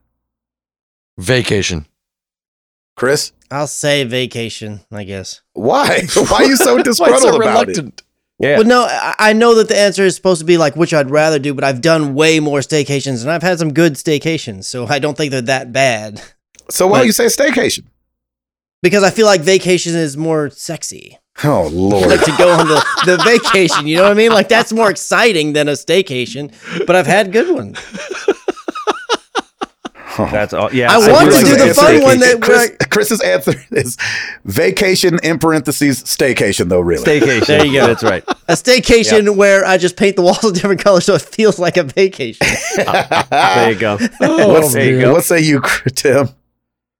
[1.17, 1.85] Vacation.
[2.95, 5.41] Chris, I'll say vacation, I guess.
[5.53, 6.01] why?
[6.15, 8.01] Why are you so Why disgruntled so about it?
[8.39, 8.57] Yeah.
[8.57, 11.09] But no, I I know that the answer is supposed to be like which I'd
[11.09, 14.85] rather do, but I've done way more staycations and I've had some good staycations, so
[14.87, 16.21] I don't think they're that bad.
[16.69, 17.83] So why But- do you say staycation?
[18.81, 21.17] Because I feel like vacation is more sexy.
[21.43, 22.09] Oh Lord.
[22.09, 24.31] Like to go on the, the vacation, you know what I mean?
[24.31, 26.51] Like that's more exciting than a staycation.
[26.85, 27.79] But I've had good ones.
[30.15, 30.71] That's all.
[30.71, 30.91] Yeah.
[30.91, 31.75] I do want to like do the that.
[31.75, 33.97] fun one that Chris, where- Chris's answer is
[34.45, 37.03] vacation in parentheses staycation though really.
[37.03, 37.47] Staycation.
[37.47, 37.87] There you go.
[37.87, 38.23] That's right.
[38.47, 41.77] a staycation where I just paint the walls a different color so it feels like
[41.77, 42.45] a vacation.
[42.75, 43.97] There you go.
[44.19, 45.13] What's, there you go.
[45.13, 45.61] what say you,
[45.95, 46.29] Tim?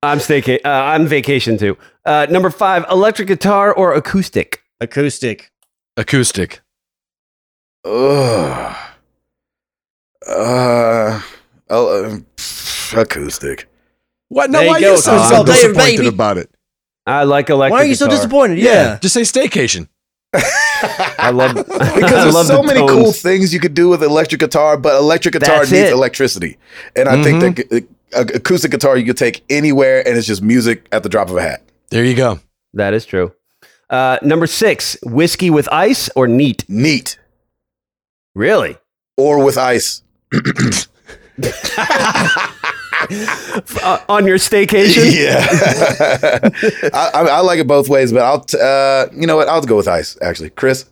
[0.04, 1.78] I'm stayca- uh, I'm vacation too.
[2.06, 4.62] Uh, number five: electric guitar or acoustic.
[4.82, 5.52] Acoustic.
[5.98, 6.62] Acoustic.
[7.86, 8.76] Ugh.
[10.28, 11.22] Uh,
[11.70, 13.68] oh, uh, acoustic.
[14.30, 14.50] What?
[14.50, 14.92] No, There you why are go.
[14.92, 16.08] you so Consult later, disappointed baby.
[16.08, 16.50] about it?
[17.06, 17.72] I like electric.
[17.74, 18.18] Why are you so guitar.
[18.18, 18.60] disappointed?
[18.60, 18.98] Yeah.
[19.02, 19.88] Just say staycation.
[20.34, 22.92] I love because I there's love so the many tones.
[22.92, 25.94] cool things you could do with electric guitar, but electric guitar That's needs it.
[25.94, 26.58] electricity,
[26.96, 30.41] and I think that uh, a- acoustic guitar you could take anywhere, and it's just
[30.41, 31.64] music at the drop of a hat.
[31.90, 32.40] There you go.
[32.73, 33.34] That is true.
[33.90, 36.65] Uh, number six: whiskey with ice or neat.
[36.68, 37.18] Neat
[38.35, 38.77] Really?
[39.18, 40.02] or with ice.
[43.84, 45.11] Uh, on your staycation?
[45.14, 45.45] Yeah,
[46.94, 49.49] I, I, I like it both ways, but I'll t- uh, you know what?
[49.49, 50.18] I'll go with ice.
[50.22, 50.85] Actually, Chris.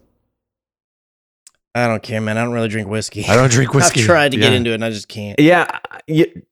[1.74, 2.38] I don't care, man.
[2.38, 3.26] I don't really drink whiskey.
[3.26, 4.02] I don't drink whiskey.
[4.02, 5.40] I've tried to get into it and I just can't.
[5.40, 5.80] Yeah.
[6.06, 6.44] you-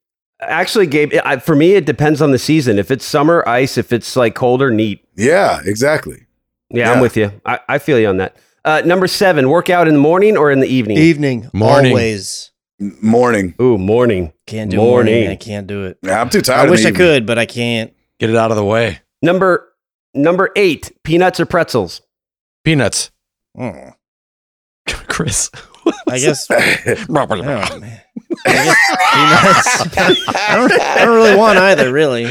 [0.41, 2.80] actually, Gabe, I, for me, it depends on the season.
[2.80, 3.78] If it's summer, ice.
[3.78, 5.06] If it's like cold or neat.
[5.16, 6.26] Yeah, exactly.
[6.70, 7.32] Yeah, I'm with you.
[7.45, 8.38] I, I feel you on that.
[8.64, 10.98] Uh, number seven: workout in the morning or in the evening.
[10.98, 11.49] Evening.
[11.53, 11.91] Morning.
[11.91, 12.52] Always.
[12.80, 13.56] Morning.
[13.61, 14.32] Ooh, morning.
[14.45, 15.14] Can't do Morning.
[15.14, 15.30] morning.
[15.32, 15.98] I can't do it.
[16.02, 16.68] Yeah, I'm too tired.
[16.68, 17.94] I wish the I could, but I can't.
[18.20, 18.99] Get it out of the way.
[19.22, 19.74] Number
[20.14, 22.02] number eight: peanuts or pretzels.
[22.64, 23.11] Peanuts.
[23.57, 23.94] Mm.
[25.07, 25.49] Chris.
[26.07, 26.48] I guess.
[27.10, 28.02] Oh, man.
[28.45, 30.28] I guess peanuts.
[30.30, 32.28] I don't, I don't really want either, really.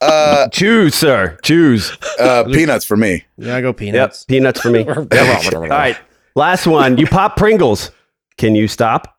[0.00, 1.38] Uh, Choose, sir.
[1.42, 1.96] Choose.
[2.20, 3.24] uh, peanuts for me.
[3.38, 4.24] Yeah, I go Yep, peanuts.
[4.24, 4.84] peanuts for me.
[4.88, 5.06] All
[5.68, 5.96] right,
[6.34, 6.98] last one.
[6.98, 7.90] You pop Pringles.
[8.36, 9.16] Can you stop?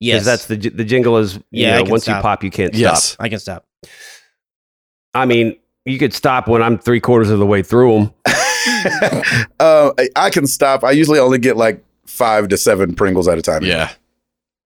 [0.00, 0.24] Yes.
[0.24, 1.38] That's the the jingle is.
[1.50, 3.04] Yeah, I know, can once you pop, you can't Yes.
[3.10, 3.16] stop.
[3.24, 3.66] I can stop.
[5.12, 8.14] I mean, you could stop when I'm three quarters of the way through them.
[9.60, 10.84] uh, I- I can stop.
[10.84, 13.62] I usually only get like five to seven Pringles at a time.
[13.62, 13.90] Yeah.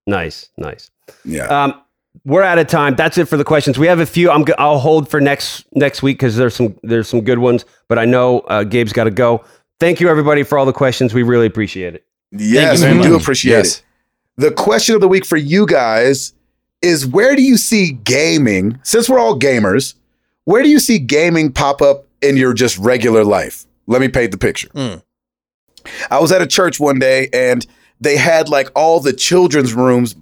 [0.06, 0.90] Nice, nice.
[1.24, 1.44] Yeah.
[1.46, 1.80] Um,
[2.24, 2.94] we're out of time.
[2.94, 3.78] That's it for the questions.
[3.78, 4.30] We have a few.
[4.30, 4.42] I'm.
[4.44, 7.64] go- I'll hold for next next week because there's some there's some good ones.
[7.88, 9.44] But I know uh, Gabe's got to go.
[9.80, 11.12] Thank you everybody for all the questions.
[11.12, 12.04] We really appreciate it.
[12.30, 13.78] yes, very we do appreciate Yes.
[13.78, 13.82] it.
[14.36, 16.32] The question of the week for you guys
[16.82, 19.94] is where do you see gaming, since we're all gamers,
[20.44, 23.64] where do you see gaming pop up in your just regular life?
[23.86, 24.68] Let me paint the picture.
[24.68, 25.02] Mm.
[26.10, 27.66] I was at a church one day and
[28.04, 30.14] they had like all the children's rooms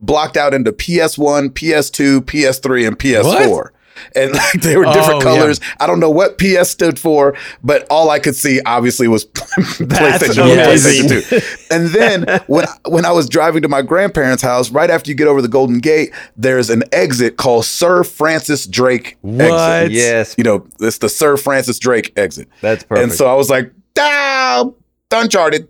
[0.00, 3.68] blocked out into PS1, PS2, PS3, and PS4.
[4.14, 5.38] And like they were different Oh, yeah.
[5.38, 5.58] colors.
[5.80, 7.34] I don't know what PS stood for,
[7.64, 9.24] but all I could see obviously was
[9.80, 11.08] PlayStation, one, amazing.
[11.08, 11.74] PlayStation 2.
[11.74, 15.28] And then when when I was driving to my grandparents' house, right after you get
[15.28, 19.50] over the Golden Gate, there's an exit called Sir Francis Drake exit.
[19.50, 19.90] What?
[19.90, 22.48] Yes, You know, it's the Sir Francis Drake exit.
[22.60, 23.02] that's perfect.
[23.02, 24.66] And so I was like, ah,
[25.10, 25.68] Uncharted.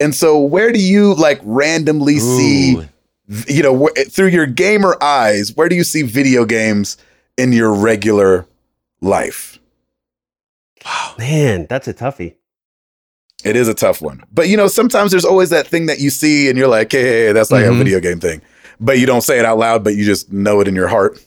[0.00, 2.76] And so where do you like randomly see,
[3.46, 6.96] you know, wh- through your gamer eyes, where do you see video games
[7.38, 8.46] in your regular
[9.00, 9.58] life?
[10.84, 11.14] Wow.
[11.18, 12.34] Man, that's a toughie.
[13.44, 14.22] It is a tough one.
[14.32, 17.02] But you know, sometimes there's always that thing that you see and you're like, hey,
[17.02, 17.78] hey, hey, that's like a Mhm.
[17.78, 18.42] video game thing.
[18.80, 21.22] But you don't say it out loud, but you just know it in your heart.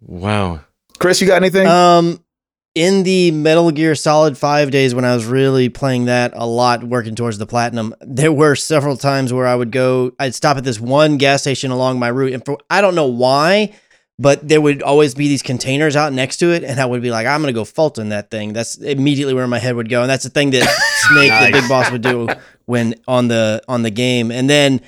[0.00, 0.60] Wow.
[0.98, 1.66] Chris, you got anything?
[1.66, 2.21] Um,
[2.74, 6.84] in the Metal Gear Solid 5 days when I was really playing that a lot,
[6.84, 10.64] working towards the platinum, there were several times where I would go, I'd stop at
[10.64, 12.32] this one gas station along my route.
[12.32, 13.74] And for, I don't know why,
[14.18, 17.10] but there would always be these containers out next to it, and I would be
[17.10, 18.52] like, I'm gonna go Fulton that thing.
[18.52, 20.62] That's immediately where my head would go, and that's the thing that
[21.10, 22.28] Snake, the big boss, would do
[22.66, 24.30] when on the on the game.
[24.30, 24.80] And then,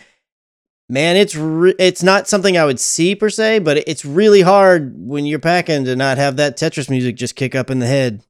[0.88, 4.94] man, it's re- it's not something I would see per se, but it's really hard
[4.96, 8.22] when you're packing to not have that Tetris music just kick up in the head.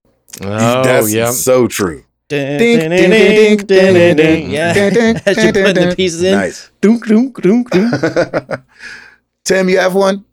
[0.42, 1.30] Oh, That's yeah.
[1.30, 2.04] so true.
[4.50, 4.72] Yeah,
[5.26, 6.32] as you're putting the pieces in.
[6.34, 6.70] Nice.
[6.80, 8.60] Dunk, dunk, dunk, dunk.
[9.44, 10.24] Tim, you have one?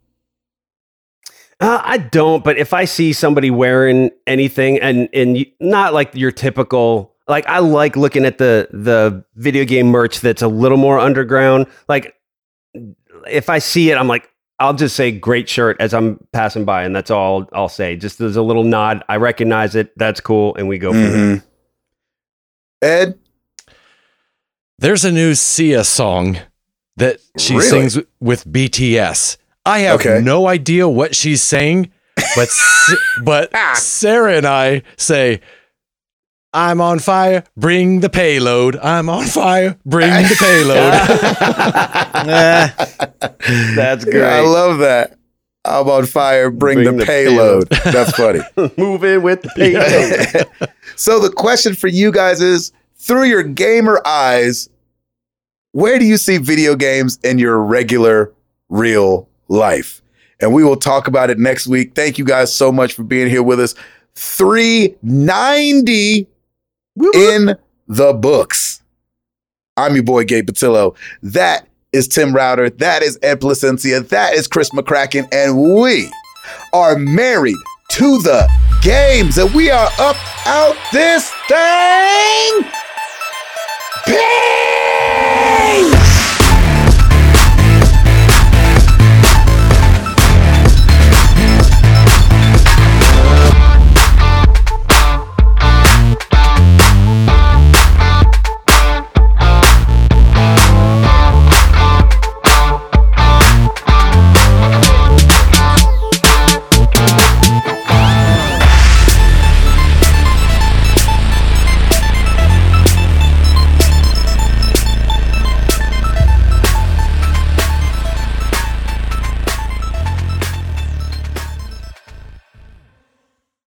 [1.60, 6.16] Uh, I don't, but if I see somebody wearing anything and and you, not like
[6.16, 10.78] your typical like I like looking at the the video game merch that's a little
[10.78, 11.66] more underground.
[11.90, 12.14] Like
[13.28, 14.30] if I see it, I'm like
[14.60, 17.96] I'll just say great shirt as I'm passing by, and that's all I'll say.
[17.96, 19.98] Just as a little nod, I recognize it.
[19.98, 20.92] That's cool, and we go.
[20.92, 21.12] from there.
[21.38, 21.44] Mhm.
[22.84, 23.20] Ed?
[24.78, 26.40] There's a new Sia song
[26.98, 27.68] that she Really?
[27.68, 29.38] sings with BTS.
[29.66, 30.20] I have Okay.
[30.22, 31.92] no idea what she's saying,
[32.36, 32.50] but
[33.24, 35.42] but Sarah and I say,
[36.54, 38.76] "I'm on fire, bring the payload.
[38.78, 40.94] I'm on fire, bring the payload."
[43.76, 45.18] That's Yeah, I love that.
[45.64, 46.50] I'm on fire.
[46.50, 47.70] Bring, Bring the, the payload.
[47.86, 48.40] That's funny.
[48.78, 50.48] Moving with the payload.
[50.96, 54.70] so the question for you guys is through your gamer eyes,
[55.72, 58.34] where do you see video games in your regular
[58.70, 60.02] real life?
[60.40, 61.94] And we will talk about it next week.
[61.94, 63.76] Thank you guys so much for being here with us.
[64.16, 66.28] 390
[67.14, 67.56] in
[67.88, 68.82] the books.
[69.78, 70.96] I'm your boy Gabe Patillo.
[71.24, 72.70] That is Tim Ryder.
[72.70, 74.08] That is Ed Placencia.
[74.10, 75.28] That is Chris McCracken.
[75.34, 76.12] And we
[76.74, 77.56] are married
[77.92, 78.50] to the
[78.82, 79.38] games.
[79.38, 82.72] And we are up out this thing.